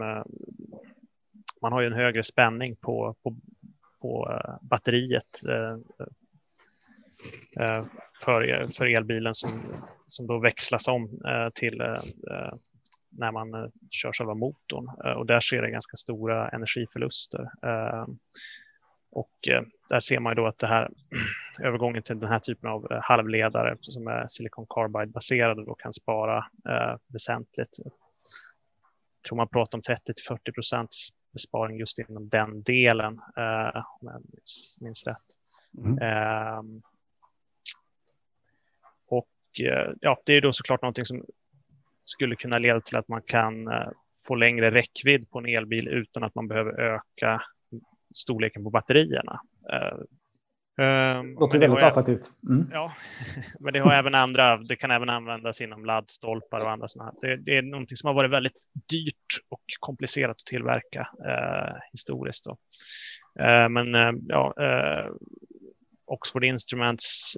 man 1.62 1.74
har 1.74 1.82
ju 1.82 1.88
en 1.88 1.94
högre 1.94 2.24
spänning 2.24 2.76
på, 2.76 3.16
på 3.24 3.36
på 4.02 4.42
batteriet 4.62 5.40
för, 8.24 8.68
för 8.78 8.86
elbilen 8.86 9.34
som, 9.34 9.50
som 10.08 10.28
då 10.28 10.40
växlas 10.40 10.88
om 10.88 11.22
till 11.54 11.82
när 13.12 13.32
man 13.32 13.72
kör 13.90 14.14
själva 14.14 14.34
motorn 14.34 14.88
och 15.18 15.26
där 15.26 15.40
sker 15.40 15.62
det 15.62 15.72
ganska 15.72 15.96
stora 15.96 16.50
energiförluster. 16.50 17.52
Och 19.12 19.32
där 19.90 20.00
ser 20.00 20.20
man 20.20 20.32
ju 20.32 20.36
då 20.36 20.48
att 20.48 20.60
det 20.60 20.68
här 20.68 20.90
övergången 21.62 22.04
till 22.04 22.20
den 22.20 22.30
här 22.30 22.40
typen 22.40 22.70
av 22.70 22.88
halvledare 23.02 23.78
som 23.82 24.08
är 24.08 24.26
silicon 24.28 24.66
carbide 24.70 25.12
baserade 25.12 25.66
då 25.66 25.76
kan 25.76 25.94
spara 25.94 26.46
väsentligt. 27.08 27.80
Jag 27.84 29.28
tror 29.28 29.38
man 29.38 29.48
pratar 29.48 29.78
om 29.78 29.82
30 29.82 30.14
till 30.14 30.26
40 30.28 30.52
procents 30.52 31.10
besparing 31.34 31.78
just 31.78 32.00
inom 32.00 32.30
den 32.30 32.64
delen, 32.64 33.20
eh, 33.38 33.84
om 34.00 34.08
jag 34.08 34.22
minns, 34.82 35.08
rätt. 35.08 35.18
Mm. 35.78 35.98
Eh, 35.98 36.62
och 39.08 39.30
eh, 39.60 39.94
ja, 40.02 40.22
det 40.26 40.34
är 40.34 40.42
då 40.42 40.54
såklart 40.54 40.82
någonting 40.82 41.06
som 41.06 41.26
skulle 42.04 42.36
kunna 42.36 42.58
leda 42.58 42.82
till 42.82 42.98
att 42.98 43.08
man 43.08 43.22
kan 43.22 43.68
eh, 43.68 43.90
få 44.28 44.36
längre 44.36 44.72
räckvidd 44.72 45.30
på 45.30 45.40
en 45.40 45.46
elbil 45.46 45.88
utan 45.88 46.24
att 46.24 46.36
man 46.36 46.48
behöver 46.48 46.80
öka 46.80 47.42
storleken 48.14 48.64
på 48.64 48.70
batterierna. 48.70 49.42
Eh, 49.72 49.98
Um, 50.82 51.36
Låter 51.40 51.60
väldigt 51.60 51.84
attraktivt. 51.84 52.30
Mm. 52.50 52.68
Ja, 52.72 52.94
men 53.60 53.74
det 53.74 53.80
har 53.80 53.94
även 53.94 54.16
andra. 54.16 54.58
Det 54.58 54.76
kan 54.76 54.92
även 54.92 55.10
användas 55.10 55.62
inom 55.62 55.86
laddstolpar 55.86 56.60
och 56.60 56.72
andra 56.72 56.88
sådana. 56.88 57.14
Det, 57.22 57.38
det, 57.38 57.58
är 57.58 57.62
någonting 57.62 57.98
som 57.98 58.08
har 58.08 58.14
varit 58.14 58.32
väldigt 58.32 58.64
dyrt 58.90 59.40
och 59.50 59.62
komplicerat 59.80 60.32
att 60.32 60.46
tillverka 60.46 61.10
eh, 61.26 61.74
historiskt. 61.92 62.46
Då. 62.46 62.58
Eh, 63.44 63.70
men 63.70 63.96
eh, 63.96 64.12
ja, 64.28 64.54
eh, 64.60 65.12
Oxford 66.06 66.44
Instruments 66.44 67.38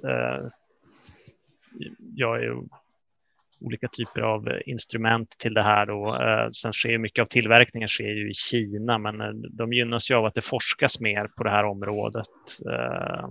gör 2.16 2.38
ju 2.38 2.62
olika 3.64 3.88
typer 3.88 4.20
av 4.20 4.48
eh, 4.48 4.60
instrument 4.66 5.30
till 5.38 5.54
det 5.54 5.62
här. 5.62 5.86
Då. 5.86 6.14
Eh, 6.14 6.48
sen 6.50 6.72
sker 6.72 6.98
mycket 6.98 7.22
av 7.22 7.26
tillverkningen 7.26 7.88
sker 7.88 8.14
ju 8.14 8.30
i 8.30 8.34
Kina, 8.34 8.98
men 8.98 9.20
eh, 9.20 9.30
de 9.50 9.72
gynnas 9.72 10.10
ju 10.10 10.14
av 10.14 10.24
att 10.24 10.34
det 10.34 10.44
forskas 10.44 11.00
mer 11.00 11.26
på 11.36 11.44
det 11.44 11.50
här 11.50 11.64
området. 11.64 12.26
Eh, 12.70 13.28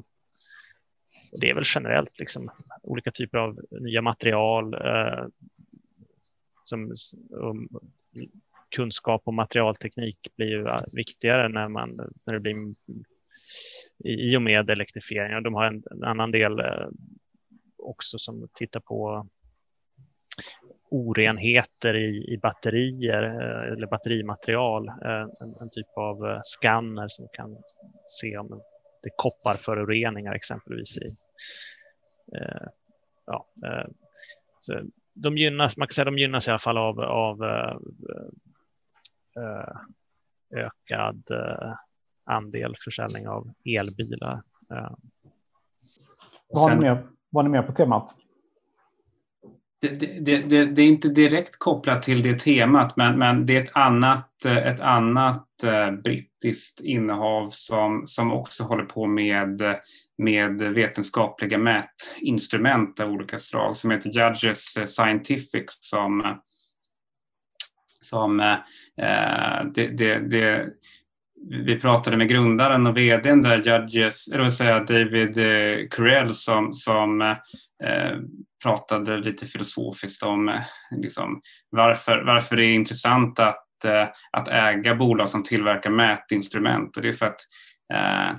det 1.41 1.49
är 1.49 1.55
väl 1.55 1.63
generellt 1.75 2.19
liksom, 2.19 2.43
olika 2.83 3.11
typer 3.11 3.37
av 3.37 3.59
nya 3.71 4.01
material 4.01 4.73
eh, 4.73 5.25
som 6.63 6.93
um, 7.29 7.69
kunskap 8.75 9.21
och 9.25 9.33
materialteknik 9.33 10.17
blir 10.37 10.47
ju 10.47 10.65
eh, 10.65 10.77
viktigare 10.95 11.49
när, 11.49 11.67
man, 11.67 11.89
när 12.25 12.33
det 12.33 12.39
blir 12.39 12.55
i 14.03 14.37
och 14.37 14.41
med 14.41 14.69
elektrifieringen. 14.69 15.43
De 15.43 15.53
har 15.53 15.65
en, 15.65 15.83
en 15.91 16.03
annan 16.03 16.31
del 16.31 16.61
också 17.77 18.19
som 18.19 18.47
tittar 18.53 18.79
på 18.79 19.27
orenheter 20.93 21.95
i, 21.95 22.33
i 22.33 22.37
batterier 22.37 23.23
eh, 23.23 23.73
eller 23.73 23.87
batterimaterial. 23.87 24.87
Eh, 24.87 25.25
en, 25.41 25.61
en, 25.61 25.69
typ 25.69 25.97
av 25.97 26.25
eh, 26.27 26.39
skanner 26.43 27.07
som 27.07 27.27
kan 27.33 27.57
se 28.03 28.37
om 28.37 28.47
det 29.03 29.09
är 29.09 29.13
kopparföroreningar 29.15 30.33
exempelvis 30.33 30.97
i. 30.97 31.07
Ja, 33.25 33.47
så 34.59 34.81
de 35.13 35.37
gynnas, 35.37 35.77
man 35.77 35.87
kan 35.87 35.93
säga 35.93 36.05
de 36.05 36.17
gynnas 36.17 36.47
i 36.47 36.51
alla 36.51 36.59
fall 36.59 36.77
av, 36.77 36.99
av 36.99 37.43
ökad 40.55 41.23
andel 42.25 42.73
försäljning 42.83 43.27
av 43.27 43.53
elbilar. 43.65 44.41
Ni 44.69 44.79
vad 46.49 46.71
har 47.33 47.43
ni 47.43 47.49
mer 47.49 47.63
på 47.63 47.71
temat? 47.71 48.15
Det, 49.83 50.19
det, 50.19 50.37
det, 50.37 50.65
det, 50.65 50.81
är 50.81 50.87
inte 50.87 51.09
direkt 51.09 51.59
kopplat 51.59 52.03
till 52.03 52.23
det 52.23 52.39
temat, 52.39 52.97
men, 52.97 53.19
men 53.19 53.45
det 53.45 53.57
är 53.57 53.63
ett 53.63 53.75
annat, 53.75 54.45
ett 54.45 54.79
annat 54.79 55.63
eh, 55.63 55.91
brittiskt 55.91 56.79
innehav 56.79 57.49
som, 57.51 58.03
som 58.07 58.31
också 58.31 58.63
håller 58.63 58.83
på 58.83 59.07
med, 59.07 59.61
med 60.17 60.61
vetenskapliga 60.61 61.57
mätinstrument 61.57 62.99
av 62.99 63.11
olika 63.11 63.37
slag 63.37 63.75
som 63.75 63.91
heter 63.91 64.09
Judges 64.09 64.77
Scientific 64.95 65.65
som, 65.67 66.39
som 68.01 68.39
eh, 68.39 68.57
eh, 68.97 69.65
det, 69.73 69.87
det, 69.87 70.19
det, 70.19 70.67
vi 71.49 71.79
pratade 71.79 72.17
med 72.17 72.29
grundaren 72.29 72.87
och 72.87 72.97
vdn 72.97 73.41
där, 73.41 73.57
Judges, 73.57 74.27
eller 74.27 74.43
vad 74.43 74.53
säga 74.53 74.79
David 74.79 75.37
eh, 75.37 75.87
Curell, 75.91 76.33
som, 76.33 76.73
som 76.73 77.21
eh, 77.83 78.17
pratade 78.63 79.17
lite 79.17 79.45
filosofiskt 79.45 80.23
om 80.23 80.49
eh, 80.49 80.61
liksom, 80.91 81.41
varför, 81.69 82.23
varför 82.25 82.55
det 82.55 82.65
är 82.65 82.73
intressant 82.73 83.39
att, 83.39 83.85
eh, 83.85 84.07
att 84.31 84.47
äga 84.47 84.95
bolag 84.95 85.29
som 85.29 85.43
tillverkar 85.43 85.89
mätinstrument. 85.89 86.97
Och 86.97 87.03
det 87.03 87.09
är 87.09 87.13
för 87.13 87.25
att 87.25 87.41
eh, 87.93 88.37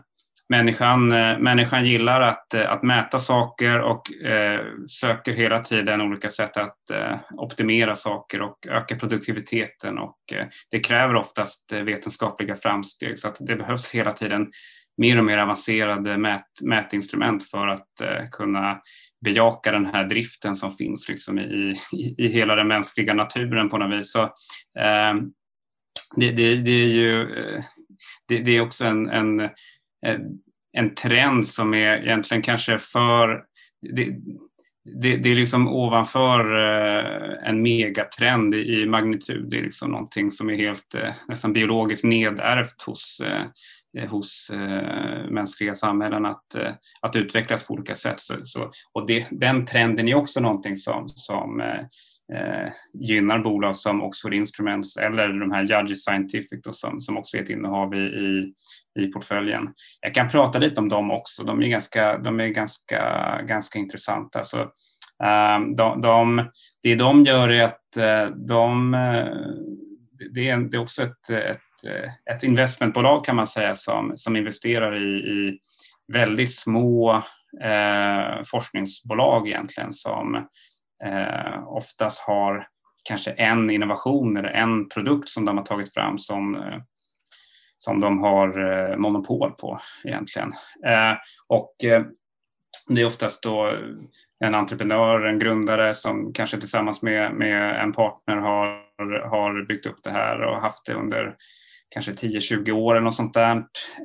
människan, 0.49 1.13
eh, 1.13 1.39
människan 1.39 1.85
gillar 1.85 2.21
att, 2.21 2.55
eh, 2.55 2.73
att 2.73 2.83
mäta 2.83 3.19
saker 3.19 3.81
och 3.81 4.13
eh, 4.13 4.61
söker 4.89 5.33
hela 5.33 5.61
tiden 5.61 6.01
olika 6.01 6.31
sätt 6.31 6.57
att 6.57 6.91
eh, 6.91 7.19
optimera 7.37 7.97
saker 7.97 8.43
och 8.43 8.67
öka 8.67 8.97
produktiviteten. 8.97 9.99
Och, 9.99 10.19
eh, 10.33 10.47
det 10.71 10.81
kräver 10.81 11.17
oftast 11.17 11.73
vetenskapliga 11.73 12.57
framsteg 12.57 13.19
så 13.19 13.29
att 13.29 13.37
det 13.41 13.57
behövs 13.57 13.91
hela 13.91 14.11
tiden 14.11 14.47
mer 14.97 15.19
och 15.19 15.25
mer 15.25 15.39
avancerade 15.39 16.19
mät, 16.19 16.61
mätinstrument 16.63 17.51
för 17.51 17.69
att 17.69 18.01
eh, 18.01 18.29
kunna 18.31 18.81
bejaka 19.25 19.73
den 19.73 19.87
här 19.87 20.05
driften 20.05 20.57
som 20.57 20.73
finns 20.73 21.09
liksom 21.09 21.39
i, 21.39 21.77
i, 21.93 22.15
i 22.19 22.29
hela 22.29 22.55
den 22.55 22.69
mänskliga 22.69 23.15
naturen 23.15 23.69
på 23.69 23.79
något 23.79 23.99
vis. 23.99 24.13
Så, 24.13 24.23
eh, 24.79 25.15
det, 26.17 26.31
det, 26.31 26.57
det, 26.57 26.71
är 26.71 26.89
ju 26.89 27.29
det, 28.29 28.39
det, 28.39 28.57
är 28.57 28.61
också 28.61 28.85
en, 28.85 29.11
en, 29.11 29.49
Eh, 30.05 30.19
en 30.73 30.95
trend 30.95 31.47
som 31.47 31.75
är 31.75 31.97
egentligen 31.97 32.43
kanske 32.43 32.79
för 32.79 33.45
det, 33.95 34.17
det, 35.01 35.17
det, 35.17 35.31
är 35.31 35.35
liksom 35.35 35.69
ovanför 35.69 36.41
eh, 36.41 37.49
en 37.49 37.63
megatrend 37.63 38.55
i 38.55 38.87
magnitud. 38.87 39.51
Det 39.51 39.59
är 39.59 39.63
liksom 39.63 39.91
någonting 39.91 40.31
som 40.31 40.51
är 40.51 40.55
helt 40.55 40.95
eh, 40.95 41.15
nästan 41.29 41.53
biologiskt 41.53 42.05
nedärvt 42.05 42.83
hos, 42.83 43.23
hos 44.09 44.51
mänskliga 45.31 45.75
samhällen 45.75 46.27
att, 46.27 46.55
att 47.01 47.17
utvecklas 47.17 47.67
på 47.67 47.75
olika 47.75 47.95
sätt. 47.95 48.21
Så, 48.21 48.35
så 48.45 48.71
och 48.93 49.07
det, 49.07 49.27
den 49.31 49.67
trenden 49.67 50.09
är 50.09 50.15
också 50.15 50.41
någonting 50.41 50.77
som, 50.77 51.09
som 51.09 51.63
eh, 52.33 52.73
gynnar 52.95 53.39
bolag 53.39 53.77
som 53.77 54.03
Oxford 54.03 54.35
Instruments 54.35 54.97
eller 54.97 55.29
de 55.29 55.51
här 55.51 55.63
Judges 55.63 56.05
Scientific 56.05 56.63
då, 56.63 56.73
som, 56.73 57.01
som 57.01 57.19
också 57.19 57.37
är 57.37 57.43
ett 57.43 57.51
innehav 57.51 57.95
i, 57.95 57.99
i, 57.99 58.53
i 58.99 59.07
portföljen. 59.07 59.69
Jag 60.01 60.15
kan 60.15 60.29
prata 60.29 60.59
lite 60.59 60.81
om 60.81 60.89
dem 60.89 61.11
också. 61.11 61.45
De 61.45 61.63
är 61.63 61.69
ganska, 61.69 62.19
de 62.19 62.41
är 62.41 62.49
ganska, 62.49 63.03
ganska 63.43 63.79
intressanta. 63.79 64.45
Så, 64.45 64.61
eh, 65.25 65.61
de, 65.77 66.01
de, 66.01 66.51
det 66.83 66.95
de 66.95 67.25
gör 67.25 67.49
är 67.49 67.63
att 67.63 67.97
eh, 67.97 68.27
de, 68.37 68.95
eh, 68.95 69.27
det 70.35 70.49
är, 70.49 70.57
det 70.57 70.77
är 70.77 70.81
också 70.83 71.03
ett, 71.03 71.31
ett, 71.31 71.61
ett 72.31 72.43
investmentbolag 72.43 73.25
kan 73.25 73.37
man 73.37 73.47
säga 73.47 73.75
som, 73.75 74.13
som 74.17 74.37
investerar 74.37 74.97
i, 74.97 75.17
i 75.17 75.59
väldigt 76.13 76.55
små 76.55 77.23
eh, 77.63 78.43
forskningsbolag 78.47 79.49
egentligen 79.49 79.93
som 79.93 80.49
eh, 81.05 81.69
oftast 81.69 82.21
har 82.21 82.69
kanske 83.05 83.31
en 83.31 83.71
innovation 83.71 84.37
eller 84.37 84.49
en 84.49 84.89
produkt 84.89 85.29
som 85.29 85.45
de 85.45 85.59
har 85.59 85.65
tagit 85.65 85.95
fram 85.95 86.19
som, 86.19 86.55
eh, 86.55 86.79
som 87.79 88.01
de 88.01 88.23
har 88.23 88.73
eh, 88.73 88.97
monopol 88.97 89.51
på 89.53 89.79
egentligen. 90.05 90.53
Eh, 90.87 91.17
och 91.49 91.85
eh, 91.85 92.05
det 92.89 93.01
är 93.01 93.07
oftast 93.07 93.43
då 93.43 93.79
en 94.45 94.55
entreprenör, 94.55 95.27
en 95.27 95.39
grundare 95.39 95.95
som 95.95 96.33
kanske 96.33 96.61
tillsammans 96.61 97.03
med, 97.03 97.33
med 97.33 97.83
en 97.83 97.93
partner 97.93 98.37
har, 98.37 99.29
har 99.29 99.67
byggt 99.67 99.87
upp 99.87 99.99
det 100.03 100.11
här 100.11 100.41
och 100.41 100.63
haft 100.63 100.87
det 100.87 100.95
under 100.95 101.37
kanske 101.89 102.13
10-20 102.13 102.73
år 102.73 102.95
eller 102.95 103.05
något 103.05 103.15
sånt 103.15 103.35
där. 103.35 103.57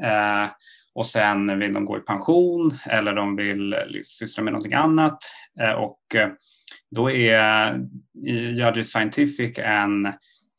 Eh, 0.03 0.49
och 0.95 1.05
sen 1.05 1.59
vill 1.59 1.73
de 1.73 1.85
gå 1.85 1.97
i 1.97 2.01
pension 2.01 2.71
eller 2.89 3.13
de 3.13 3.35
vill 3.35 3.73
eh, 3.73 3.79
syssla 4.03 4.43
med 4.43 4.53
någonting 4.53 4.73
annat. 4.73 5.17
Eh, 5.61 5.71
och 5.71 6.15
eh, 6.15 6.29
då 6.91 7.11
är 7.11 7.79
Judges 8.55 8.91
Scientific 8.91 9.59
en 9.59 10.13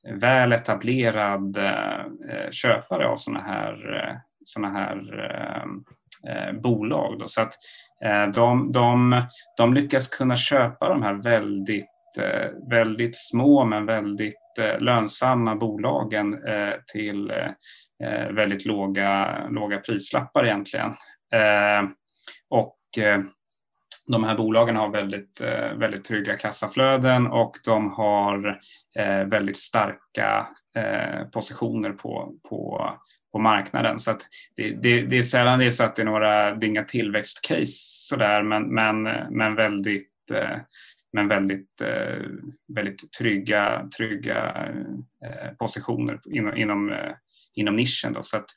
väl 0.09 0.53
etablerad 0.53 1.57
eh, 1.57 2.51
köpare 2.51 3.07
av 3.07 3.17
sådana 3.17 3.41
här, 3.41 3.77
såna 4.45 4.71
här 4.71 5.19
eh, 5.25 5.63
eh, 6.33 6.53
bolag. 6.53 7.19
Då. 7.19 7.29
Så 7.29 7.41
att 7.41 7.53
de, 8.35 8.73
de, 8.73 9.23
de 9.57 9.75
lyckas 9.75 10.09
kunna 10.09 10.37
köpa 10.37 10.89
de 10.89 11.03
här 11.03 11.15
väldigt, 11.15 11.87
väldigt 12.71 13.17
små 13.17 13.65
men 13.65 13.87
väldigt 13.87 14.37
lönsamma 14.79 15.57
bolagen 15.57 16.39
till 16.93 17.33
väldigt 18.31 18.67
låga, 18.67 19.39
låga 19.51 19.79
prislappar 19.79 20.45
egentligen. 20.45 20.91
Och 22.51 22.79
de 24.11 24.25
här 24.25 24.37
bolagen 24.37 24.77
har 24.77 24.89
väldigt, 24.89 25.41
eh, 25.41 25.73
väldigt 25.77 26.05
trygga 26.05 26.37
kassaflöden 26.37 27.27
och 27.27 27.57
de 27.65 27.91
har 27.91 28.61
eh, 28.99 29.25
väldigt 29.25 29.57
starka 29.57 30.49
eh, 30.77 31.29
positioner 31.29 31.91
på, 31.93 32.35
på, 32.49 32.91
på 33.33 33.39
marknaden. 33.39 34.01
Så 34.01 34.19
det, 34.57 34.71
det, 34.71 35.03
det, 35.03 35.19
är 35.19 35.23
sällan 35.23 35.59
det 35.59 35.65
är 35.65 35.71
så 35.71 35.85
att 35.85 35.97
det 35.97 36.03
är 36.03 36.07
några, 36.07 36.55
det 36.55 36.67
är 36.67 36.69
inga 36.69 36.85
tillväxtcase 36.85 38.07
sådär, 38.09 38.43
men, 38.43 38.75
men, 38.75 39.03
men 39.31 39.55
väldigt 39.55 40.07
men 41.13 41.29
väldigt, 41.29 41.83
väldigt 42.75 43.13
trygga, 43.13 43.89
trygga 43.97 44.69
positioner 45.59 46.21
inom, 46.31 46.57
inom, 46.57 46.95
inom 47.55 47.77
nischen. 47.77 48.13
Då. 48.13 48.23
Så 48.23 48.37
att, 48.37 48.51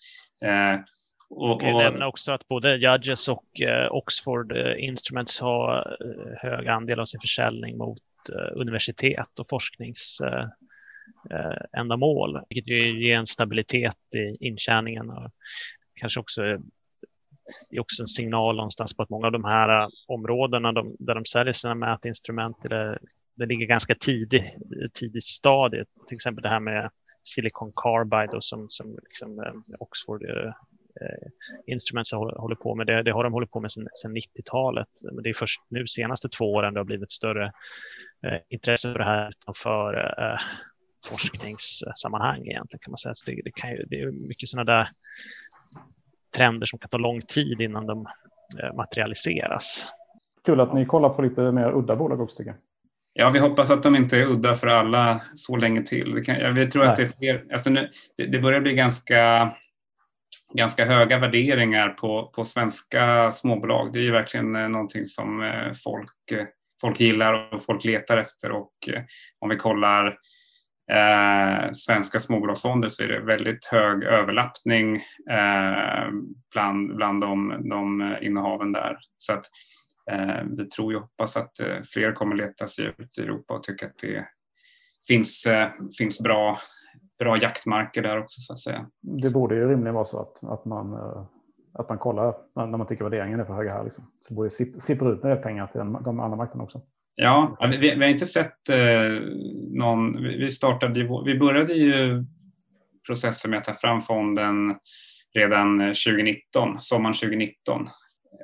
och, 1.38 1.56
och... 1.56 1.64
Jag 1.64 1.84
nämna 1.84 2.08
också 2.08 2.32
att 2.32 2.48
både 2.48 2.76
Judges 2.76 3.28
och 3.28 3.62
eh, 3.62 3.92
Oxford 3.92 4.52
eh, 4.52 4.86
Instruments 4.86 5.42
har 5.42 5.98
eh, 6.02 6.08
hög 6.50 6.68
andel 6.68 7.00
av 7.00 7.06
sin 7.06 7.22
försäljning 7.22 7.78
mot 7.78 8.00
universitet 8.56 9.40
och 9.40 9.50
forskningsändamål, 9.50 12.42
vilket 12.50 12.68
ger 12.68 13.16
en 13.16 13.26
stabilitet 13.26 14.16
i 14.16 14.38
intjäningen 14.48 15.10
och 15.10 15.32
kanske 15.96 16.20
också 16.20 16.42
det 17.70 17.76
är 17.76 17.80
också 17.80 18.04
en 18.04 18.08
signal 18.08 18.56
någonstans 18.56 18.98
på 18.98 19.04
att 19.04 19.10
många 19.10 19.26
av 19.26 19.32
de 19.32 19.44
här 19.44 19.90
områdena 20.08 20.72
de, 20.72 20.96
där 21.00 21.16
de 21.16 21.26
säljer 21.26 21.54
sina 21.54 21.76
mätinstrument, 21.76 22.62
det, 22.62 23.00
det 23.36 23.46
ligger 23.46 23.66
ganska 23.66 23.96
tidigt, 23.96 24.56
tidigt 24.94 25.24
stadie. 25.24 25.86
Till 26.08 26.16
exempel 26.16 26.42
det 26.42 26.50
här 26.50 26.60
med 26.60 26.90
Silicon 27.24 27.72
Carbide 27.76 28.38
och 28.38 28.44
som, 28.44 28.66
som 28.70 28.98
liksom 29.04 29.64
Oxford 29.80 30.24
Eh, 30.24 30.54
Instruments 31.68 32.12
håller 32.12 32.56
på 32.56 32.76
med. 32.76 32.88
Det, 32.88 33.04
det 33.04 33.12
har 33.12 33.24
de 33.24 33.34
hållit 33.34 33.52
på 33.52 33.60
med 33.60 33.72
sedan 33.72 33.88
90-talet. 34.16 34.88
Men 35.14 35.24
det 35.24 35.30
är 35.30 35.34
först 35.34 35.62
nu 35.70 35.88
senaste 35.88 36.30
två 36.30 36.54
åren 36.54 36.74
det 36.74 36.80
har 36.80 36.86
blivit 36.86 37.12
större 37.12 37.46
eh, 38.26 38.40
intresse 38.50 38.92
för 38.92 39.00
det 39.00 39.06
här 39.06 39.30
utanför 39.30 39.94
eh, 40.20 40.40
forskningssammanhang 41.10 42.42
egentligen 42.48 42.80
kan 42.82 42.92
man 42.92 42.98
säga. 42.98 43.14
Så 43.14 43.26
det, 43.26 43.42
det, 43.46 43.52
kan 43.52 43.70
ju, 43.72 43.86
det 43.90 44.02
är 44.02 44.28
mycket 44.28 44.50
sådana 44.50 44.74
där 44.74 44.88
trender 46.38 46.66
som 46.66 46.80
kan 46.80 46.90
ta 46.90 46.98
lång 46.98 47.22
tid 47.22 47.62
innan 47.62 47.86
de 47.86 48.08
eh, 48.64 48.76
materialiseras. 48.76 49.88
Kul 50.46 50.60
att 50.60 50.74
ni 50.74 50.86
kollar 50.86 51.10
på 51.10 51.22
lite 51.22 51.52
mer 51.52 51.78
udda 51.78 51.96
bolag 51.96 52.22
också 52.22 52.38
tycker 52.38 52.52
jag. 52.52 52.60
Ja, 53.16 53.30
vi 53.30 53.40
hoppas 53.40 53.70
att 53.70 53.84
de 53.84 53.96
inte 53.96 54.18
är 54.18 54.26
udda 54.26 54.56
för 54.56 54.68
alla 54.68 55.20
så 55.36 55.56
länge 55.56 55.84
till. 55.84 56.14
Vi, 56.14 56.24
kan, 56.24 56.36
jag 56.36 56.72
tror 56.72 56.84
Nej. 56.84 56.92
att 56.92 56.98
det 56.98 57.04
är 57.04 57.08
fler. 57.20 57.54
Alltså 57.54 57.70
nu, 57.70 57.90
det, 58.18 58.26
det 58.26 58.40
börjar 58.40 58.62
bli 58.62 58.74
ganska 58.74 59.52
ganska 60.54 60.86
höga 60.86 61.20
värderingar 61.20 61.90
på, 61.90 62.32
på 62.36 62.46
svenska 62.46 63.32
småbolag. 63.32 63.94
Det 63.94 64.00
är 64.00 64.04
ju 64.04 64.12
verkligen 64.12 64.56
eh, 64.56 64.70
någonting 64.70 65.06
som 65.06 65.44
eh, 65.44 65.72
folk, 65.84 66.32
eh, 66.32 66.46
folk 66.82 67.00
gillar 67.00 67.54
och 67.54 67.66
folk 67.66 67.86
letar 67.86 68.18
efter. 68.18 68.52
Och 68.52 68.74
om 69.40 69.50
vi 69.50 69.56
kollar 69.56 70.08
eh, 70.92 71.72
svenska 71.72 72.20
småbolagsfonder 72.20 72.90
så 72.90 73.04
är 73.04 73.08
det 73.08 73.20
väldigt 73.20 73.66
hög 73.66 74.04
överlappning 74.04 74.96
eh, 75.32 76.10
bland, 76.52 76.96
bland 76.96 77.22
de, 77.22 77.64
de 77.70 78.16
innehaven 78.22 78.72
där. 78.72 78.98
Så 79.18 79.34
att, 79.34 79.46
eh, 80.12 80.44
vi 80.58 80.66
tror 80.66 80.96
och 80.96 81.02
hoppas 81.02 81.38
att 81.38 81.52
fler 81.94 82.12
kommer 82.12 82.36
leta 82.36 82.68
sig 82.68 82.86
ut 82.98 83.18
i 83.18 83.22
Europa 83.22 83.54
och 83.54 83.64
tycka 83.64 83.86
att 83.86 83.98
det 84.02 84.28
finns, 85.08 85.48
finns 85.98 86.24
bra 86.24 86.58
bra 87.24 87.38
jaktmarker 87.38 88.02
där 88.02 88.20
också 88.20 88.40
så 88.40 88.54
att 88.54 88.60
säga. 88.60 88.86
Det 89.02 89.30
borde 89.30 89.56
ju 89.56 89.70
rimligen 89.70 89.94
vara 89.94 90.06
så 90.06 90.22
att, 90.22 90.44
att 90.44 90.66
man, 90.66 90.94
eh, 90.94 91.26
att 91.74 91.90
man 91.90 91.98
kollar 91.98 92.36
när 92.56 92.78
man 92.78 92.88
tycker 92.88 93.04
värderingen 93.04 93.40
är 93.40 93.46
för 93.46 93.54
höga 93.54 93.74
här. 93.74 93.84
Liksom. 93.84 94.04
Så 94.20 94.34
borde 94.34 94.50
sippa 94.50 95.10
ut 95.10 95.22
del 95.22 95.38
pengar 95.38 95.68
till 95.68 95.80
den, 95.80 95.94
de 95.94 96.20
andra 96.20 96.38
marknaderna 96.38 96.64
också. 96.64 96.82
Ja, 97.16 97.58
vi, 97.72 97.78
vi, 97.78 98.04
har 98.04 98.08
inte 98.08 98.26
sett 98.26 98.70
eh, 98.70 99.22
någon... 99.72 100.24
Vi, 100.24 100.50
startade, 100.50 101.24
vi 101.26 101.40
började 101.40 101.74
ju 101.74 102.26
processen 103.08 103.52
med 103.52 103.58
att 103.58 103.66
ta 103.66 103.74
fram 103.74 104.02
fonden 104.02 104.76
redan 105.36 105.80
2019, 105.80 106.76
sommaren 106.80 107.14
2019. 107.14 107.90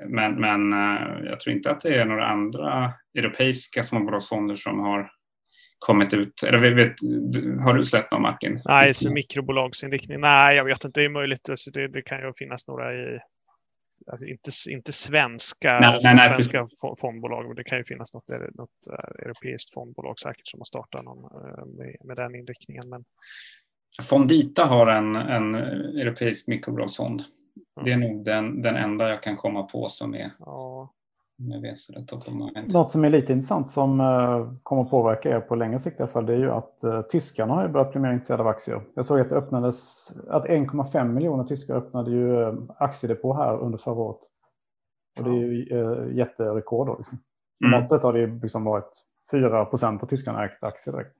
Men, 0.07 0.35
men 0.35 0.73
eh, 0.73 1.29
jag 1.29 1.39
tror 1.39 1.55
inte 1.55 1.71
att 1.71 1.81
det 1.81 1.95
är 1.95 2.05
några 2.05 2.27
andra 2.27 2.93
europeiska 3.17 3.83
småbolagsfonder 3.83 4.55
som 4.55 4.79
har 4.79 5.11
kommit 5.79 6.13
ut? 6.13 6.43
Eller 6.43 6.75
vet, 6.75 6.95
har 7.63 7.73
du 7.73 7.85
släppt 7.85 8.11
någon 8.11 8.21
Martin? 8.21 8.61
Nej, 8.65 8.93
så 8.93 9.13
mikrobolagsinriktning. 9.13 10.19
Nej, 10.19 10.55
jag 10.55 10.65
vet 10.65 10.85
inte. 10.85 10.99
Det 10.99 11.05
är 11.05 11.09
möjligt. 11.09 11.49
Alltså 11.49 11.71
det, 11.71 11.87
det 11.87 12.01
kan 12.01 12.19
ju 12.19 12.33
finnas 12.33 12.67
några 12.67 12.93
i 12.93 13.19
Alltså 14.07 14.25
inte, 14.25 14.51
inte 14.69 14.91
svenska, 14.91 15.79
nej, 15.79 15.99
nej, 16.03 16.15
nej. 16.15 16.27
svenska 16.27 16.67
fondbolag, 17.01 17.47
men 17.47 17.55
det 17.55 17.63
kan 17.63 17.77
ju 17.77 17.83
finnas 17.83 18.13
något, 18.13 18.27
något 18.29 18.69
uh, 18.89 19.25
europeiskt 19.25 19.73
fondbolag 19.73 20.19
säkert 20.19 20.47
som 20.47 20.59
har 20.59 20.65
startat 20.65 21.03
någon, 21.03 21.17
uh, 21.17 21.65
med, 21.65 21.95
med, 22.03 22.17
den 22.17 22.35
inriktningen. 22.35 22.89
Men... 22.89 23.03
Fondita 24.01 24.65
har 24.65 24.87
en, 24.87 25.15
en 25.15 25.55
europeisk 25.55 26.47
mikrobolagsfond. 26.47 27.21
Mm. 27.21 27.85
Det 27.85 27.91
är 27.91 28.09
nog 28.09 28.25
den, 28.25 28.61
den 28.61 28.75
enda 28.75 29.09
jag 29.09 29.23
kan 29.23 29.37
komma 29.37 29.63
på 29.63 29.89
som 29.89 30.15
är 30.15 30.31
ja. 30.39 30.93
Något 32.67 32.91
som 32.91 33.05
är 33.05 33.09
lite 33.09 33.33
intressant 33.33 33.69
som 33.69 33.99
uh, 33.99 34.53
kommer 34.63 34.81
att 34.81 34.89
påverka 34.89 35.29
er 35.29 35.39
på 35.39 35.55
längre 35.55 35.79
sikt 35.79 35.99
i 35.99 36.03
alla 36.03 36.11
fall, 36.11 36.25
det 36.25 36.33
är 36.33 36.37
ju 36.37 36.51
att 36.51 36.81
uh, 36.85 37.01
tyskarna 37.01 37.53
har 37.53 37.67
börjat 37.67 37.91
bli 37.91 38.01
mer 38.01 38.11
intresserade 38.11 38.43
av 38.43 38.47
aktier. 38.47 38.81
Jag 38.95 39.05
såg 39.05 39.19
att 39.19 39.31
öppnades, 39.31 40.09
att 40.29 40.45
1,5 40.45 41.13
miljoner 41.13 41.43
tyskar 41.43 41.75
öppnade 41.75 42.11
ju 42.11 42.27
uh, 42.27 42.53
aktiedepå 42.77 43.33
här 43.33 43.59
under 43.59 43.77
förra 43.77 43.95
året. 43.95 44.19
Och 45.19 45.23
det 45.23 45.29
är 45.29 45.33
ju 45.33 46.17
jätterekord. 46.17 46.87
Då, 46.87 46.95
liksom. 46.97 47.17
Mm. 47.63 47.71
Normalt 47.71 47.89
sett 47.89 48.03
har 48.03 48.13
det 48.13 48.27
liksom 48.27 48.63
varit 48.63 48.91
4 49.31 49.65
procent 49.65 50.03
av 50.03 50.07
tyskarna 50.07 50.45
ägt 50.45 50.63
aktier 50.63 50.93
direkt. 50.93 51.15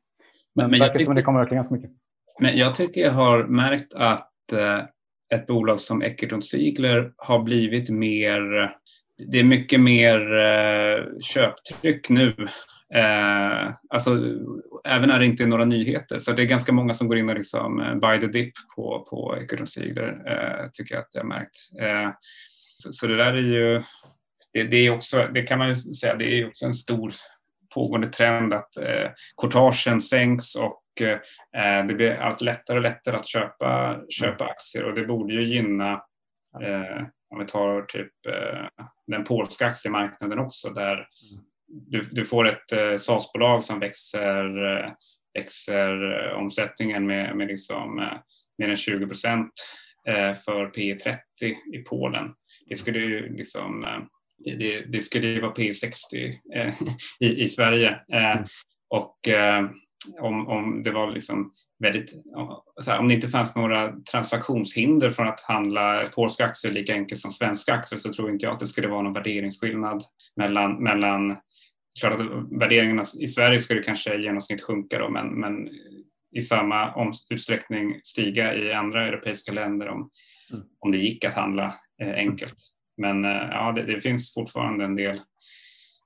Men, 0.56 0.70
men 0.70 0.80
det 0.80 0.86
verkar 0.86 1.00
som 1.00 1.12
att 1.12 1.16
det 1.16 1.22
kommer 1.22 1.41
öka 1.41 1.56
ganska 1.56 1.76
mycket. 1.76 1.91
Men 2.40 2.58
jag 2.58 2.76
tycker 2.76 3.02
jag 3.02 3.12
har 3.12 3.44
märkt 3.44 3.94
att 3.94 4.32
ett 5.34 5.48
bolag 5.48 5.82
som 5.82 6.02
Eckert 6.02 6.44
Ziegler 6.44 7.14
har 7.18 7.44
blivit 7.44 7.90
mer 7.90 8.72
det 9.28 9.40
är 9.40 9.44
mycket 9.44 9.80
mer 9.80 10.38
eh, 10.38 11.04
köptryck 11.22 12.10
nu. 12.10 12.36
Eh, 12.94 13.74
alltså, 13.90 14.12
även 14.86 15.10
när 15.10 15.20
det 15.20 15.26
inte 15.26 15.44
är 15.44 15.48
några 15.48 15.66
nyheter. 15.66 16.20
Så 16.20 16.32
det 16.32 16.41
är 16.41 16.46
ganska 16.46 16.72
många 16.72 16.94
som 16.94 17.08
går 17.08 17.18
in 17.18 17.30
och 17.30 17.36
liksom, 17.36 17.82
eh, 17.82 17.96
buy 17.96 18.20
the 18.20 18.28
dip 18.28 18.54
på, 18.76 19.08
på 19.10 19.38
Ekerton 19.41 19.68
Sigler, 19.68 20.08
eh, 20.08 20.70
tycker 20.74 20.96
jag 20.96 21.02
att 21.02 21.16
jag 21.16 21.22
har 21.22 21.28
märkt. 21.28 21.58
Eh, 21.82 22.12
så, 22.78 22.94
så, 22.94 23.08
det 23.08 23.18
där 23.18 23.34
är 23.34 23.41
ju, 23.41 23.82
det, 24.54 24.64
det, 24.64 24.78
är 24.78 24.90
också, 24.90 25.28
det 25.34 25.41
kan 25.41 25.60
man 25.60 25.70
ju 25.70 25.76
säga, 25.76 26.16
det 26.16 26.40
är 26.40 26.48
också 26.48 26.66
en 26.66 26.74
stor 26.74 27.14
pågående 27.74 28.08
trend 28.08 28.54
att 28.54 28.78
eh, 28.78 29.12
courtagen 29.41 30.02
sänks 30.02 30.56
och 30.56 31.02
eh, 31.02 31.86
det 31.88 31.94
blir 31.94 32.20
allt 32.20 32.41
lättare 32.41 32.78
och 32.78 32.84
lättare 32.84 33.16
att 33.16 33.28
köpa, 33.28 34.00
köpa 34.10 34.46
aktier 34.46 34.84
och 34.84 34.96
det 34.96 35.06
borde 35.06 35.34
ju 35.34 35.44
gynna 35.44 35.91
eh, 36.62 37.06
om 37.30 37.39
vi 37.39 37.45
tar 37.45 37.81
typ 37.81 38.26
eh, 38.27 38.65
den 39.07 39.23
polska 39.23 39.65
aktiemarknaden 39.65 40.39
också 40.39 40.69
där 40.69 41.07
du, 41.68 42.01
du 42.11 42.26
får 42.26 42.47
ett 42.47 42.72
eh, 42.72 42.95
SAS-bolag 42.95 43.64
som 43.64 43.80
växer, 43.80 44.77
eh, 44.77 44.91
växer 45.34 46.31
omsättningen 46.34 47.06
med, 47.06 47.35
med 47.38 47.47
liksom, 47.47 47.95
mer 48.57 48.69
än 48.69 48.76
20 48.76 49.07
procent 49.07 49.51
för 50.45 50.65
P 50.65 50.95
30 50.95 51.19
i 51.73 51.77
Polen. 51.89 52.34
Det 52.69 52.76
skulle 52.76 52.99
ju 52.99 53.38
liksom 53.38 53.85
det, 54.38 54.56
det, 54.56 54.80
det 54.80 55.01
skulle 55.01 55.27
ju 55.27 55.39
vara 55.39 55.51
P 55.51 55.73
60 55.73 56.18
i, 57.19 57.43
i 57.43 57.47
Sverige. 57.47 57.99
Mm. 58.14 58.43
Och 58.89 59.18
om, 60.20 60.48
om 60.48 60.84
det 60.84 60.92
var 60.92 61.12
liksom 61.12 61.52
väldigt, 61.80 62.14
om 63.00 63.08
det 63.08 63.14
inte 63.14 63.28
fanns 63.28 63.56
några 63.56 63.94
transaktionshinder 64.12 65.10
från 65.10 65.28
att 65.28 65.42
handla 65.42 66.04
polska 66.16 66.46
aktier 66.46 66.72
lika 66.72 66.94
enkelt 66.94 67.22
som 67.22 67.32
svenska 67.32 67.74
aktier 67.74 68.00
så 68.00 68.14
tror 68.14 68.32
inte 68.32 68.46
jag 68.46 68.54
att 68.54 68.60
det 68.60 68.68
skulle 68.68 68.88
vara 68.88 69.02
någon 69.02 69.14
värderingsskillnad 69.14 70.04
mellan, 70.36 70.84
mellan 70.84 71.38
klart 72.00 72.14
att 72.14 72.28
värderingarna 72.62 73.04
i 73.20 73.28
Sverige 73.28 73.60
skulle 73.60 73.84
kanske 73.84 74.16
i 74.16 74.22
genomsnitt 74.22 74.62
sjunka 74.62 75.00
då, 75.00 75.10
men, 75.10 75.28
men 75.28 75.70
i 76.36 76.42
samma 76.42 77.12
utsträckning 77.30 78.00
stiga 78.04 78.56
i 78.56 78.74
andra 78.74 79.08
europeiska 79.08 79.52
länder 79.52 79.88
om, 79.88 80.10
mm. 80.52 80.64
om 80.80 80.92
det 80.92 80.98
gick 80.98 81.26
att 81.26 81.34
handla 81.34 81.74
eh, 82.02 82.14
enkelt. 82.14 82.56
Men 82.98 83.26
eh, 83.26 83.32
ja, 83.32 83.72
det, 83.76 83.84
det, 83.84 84.00
finns 84.00 84.34
fortfarande 84.34 84.86
en 84.86 84.96
del 84.96 85.20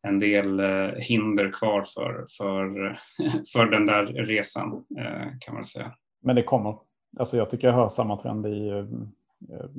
en 0.08 0.20
del 0.20 0.60
eh, 0.60 0.92
hinder 0.96 1.52
kvar 1.52 1.84
för, 1.96 2.26
för, 2.38 2.96
för 3.54 3.66
den 3.66 3.86
där 3.86 4.06
resan 4.06 4.86
eh, 4.98 5.28
kan 5.40 5.56
man 5.56 5.64
säga. 5.64 5.94
Men 6.24 6.36
det 6.36 6.44
kommer. 6.44 6.78
Alltså 7.20 7.38
jag 7.38 7.50
tycker 7.50 7.68
jag 7.68 7.76
hör 7.76 7.90
samma 7.90 8.18
trend 8.18 8.46
i 8.46 8.70
eh, 8.70 8.86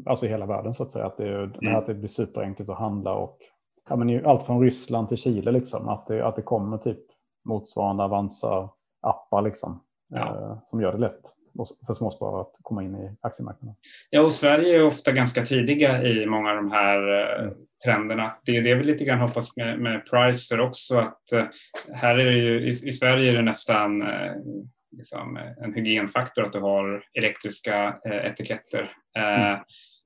alltså 0.06 0.26
hela 0.26 0.46
världen 0.46 0.74
så 0.74 0.82
att 0.82 0.90
säga. 0.90 1.06
Att 1.06 1.16
det, 1.16 1.34
mm. 1.34 1.76
att 1.76 1.86
det 1.86 1.94
blir 1.94 2.09
superenkelt 2.09 2.70
att 2.70 2.78
handla 2.78 3.14
och 3.14 3.38
ja, 3.88 3.96
men 3.96 4.26
allt 4.26 4.46
från 4.46 4.62
Ryssland 4.62 5.09
till 5.09 5.18
Chile 5.18 5.52
liksom. 5.52 5.88
Att 5.88 6.06
det, 6.06 6.26
att 6.26 6.36
det 6.36 6.42
kommer 6.42 6.78
typ 6.78 7.01
motsvarande 7.44 8.05
Avanza-appar 8.05 9.42
liksom. 9.42 9.80
Ja. 10.09 10.62
som 10.64 10.80
gör 10.80 10.92
det 10.92 10.98
lätt 10.98 11.20
för 11.86 11.92
småsparare 11.92 12.40
att 12.40 12.59
komma 12.62 12.82
in 12.82 12.94
i 12.94 13.16
aktiemarknaden. 13.20 13.74
Ja, 14.10 14.20
och 14.20 14.32
Sverige 14.32 14.76
är 14.76 14.86
ofta 14.86 15.12
ganska 15.12 15.42
tidiga 15.42 16.02
i 16.02 16.26
många 16.26 16.51
av 16.51 16.56
de 16.56 16.70
här 16.70 16.98
mm 17.42 17.55
trenderna. 17.85 18.36
Det 18.44 18.56
är 18.56 18.62
det 18.62 18.74
vi 18.74 18.85
lite 18.85 19.05
grann 19.05 19.20
hoppas 19.20 19.56
med, 19.56 19.81
med 19.81 20.11
Pricer 20.11 20.61
också 20.61 20.98
att 20.98 21.32
eh, 21.32 21.44
här 21.93 22.19
är 22.19 22.24
det 22.24 22.39
ju, 22.39 22.61
i, 22.61 22.69
i 22.69 22.93
Sverige 22.93 23.31
är 23.31 23.36
det 23.36 23.43
nästan 23.43 24.02
eh, 24.02 24.32
liksom, 24.97 25.39
en 25.65 25.74
hygienfaktor 25.74 26.44
att 26.44 26.52
du 26.52 26.61
har 26.61 27.05
elektriska 27.19 27.97
eh, 28.06 28.27
etiketter. 28.27 28.90
Eh, 29.16 29.48
mm. 29.48 29.61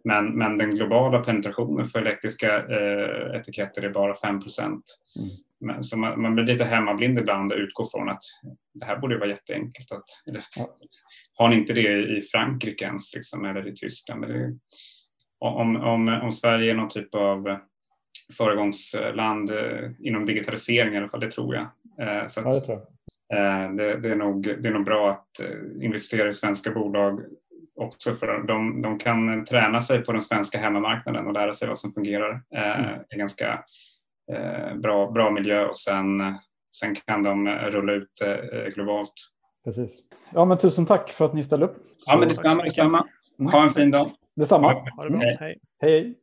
Men, 0.05 0.39
men 0.39 0.59
den 0.59 0.71
globala 0.71 1.19
penetrationen 1.19 1.87
för 1.87 1.99
elektriska 1.99 2.57
eh, 2.57 3.41
etiketter 3.41 3.83
är 3.83 3.91
bara 3.91 4.15
5 4.15 4.41
procent. 4.41 4.85
Mm. 5.19 5.31
Men, 5.61 5.85
så 5.85 5.99
man, 5.99 6.23
man, 6.23 6.35
blir 6.35 6.45
lite 6.45 6.65
hemmablind 6.65 7.19
ibland 7.19 7.53
och 7.53 7.59
utgår 7.59 7.85
från 7.85 8.09
att 8.09 8.23
det 8.75 8.87
här 8.87 8.99
borde 8.99 9.19
vara 9.19 9.29
jätteenkelt. 9.29 9.93
Att, 9.93 10.05
eller. 10.29 10.43
Har 11.35 11.49
ni 11.49 11.57
inte 11.57 11.73
det 11.73 12.17
i 12.17 12.21
Frankrike 12.21 12.85
ens 12.85 13.15
liksom, 13.15 13.45
eller 13.45 13.69
i 13.69 13.75
Tyskland? 13.75 14.23
Det, 14.23 14.59
om, 15.39 15.77
om, 15.77 16.09
om 16.09 16.33
Sverige 16.33 16.71
är 16.71 16.75
någon 16.75 16.89
typ 16.89 17.15
av 17.15 17.59
föregångsland 18.37 19.51
eh, 19.51 19.91
inom 19.99 20.27
digitalisering 20.27 20.95
i 20.95 20.97
alla 20.97 21.09
fall, 21.09 21.21
det 21.21 21.31
tror 21.31 21.55
jag. 21.55 21.67
Eh, 22.09 22.27
så 22.27 22.41
att, 22.41 22.47
ja, 22.47 22.53
det, 22.53 22.61
tror 22.61 22.79
jag. 22.79 22.85
Eh, 23.39 23.73
det, 23.73 23.97
det, 23.97 24.11
är 24.11 24.17
nog, 24.17 24.43
det 24.43 24.69
är 24.69 24.73
nog 24.73 24.85
bra 24.85 25.11
att 25.11 25.41
investera 25.83 26.29
i 26.29 26.33
svenska 26.33 26.71
bolag 26.71 27.21
också 27.81 28.13
för 28.13 28.43
de, 28.43 28.83
de 28.83 28.99
kan 28.99 29.45
träna 29.45 29.81
sig 29.81 30.05
på 30.05 30.13
den 30.13 30.23
svenska 30.23 30.59
hemmamarknaden 30.59 31.27
och 31.27 31.33
lära 31.33 31.53
sig 31.53 31.69
vad 31.69 31.79
som 31.79 31.91
fungerar 31.91 32.43
mm. 32.55 33.01
i 33.15 33.17
ganska 33.17 33.65
bra, 34.75 35.11
bra 35.11 35.31
miljö 35.31 35.67
och 35.67 35.77
sen, 35.77 36.37
sen 36.77 36.95
kan 36.95 37.23
de 37.23 37.49
rulla 37.49 37.93
ut 37.93 38.09
det 38.21 38.75
globalt. 38.75 39.15
Precis. 39.65 40.01
Ja, 40.35 40.45
men 40.45 40.59
tusen 40.59 40.87
tack 40.87 41.11
för 41.11 41.25
att 41.25 41.35
ni 41.35 41.45
ställde 41.45 41.67
upp. 41.67 41.77
Ja, 42.07 42.17
men 42.19 42.29
detsamma. 42.29 42.63
detsamma. 42.63 43.07
Ha 43.53 43.63
en 43.63 43.75
fin 43.75 43.91
dag. 43.91 44.11
Detsamma. 44.37 44.73
Ha 44.73 45.05
det 45.05 45.11
bra. 45.11 45.21
Hej. 45.21 45.59
Hej. 45.81 46.19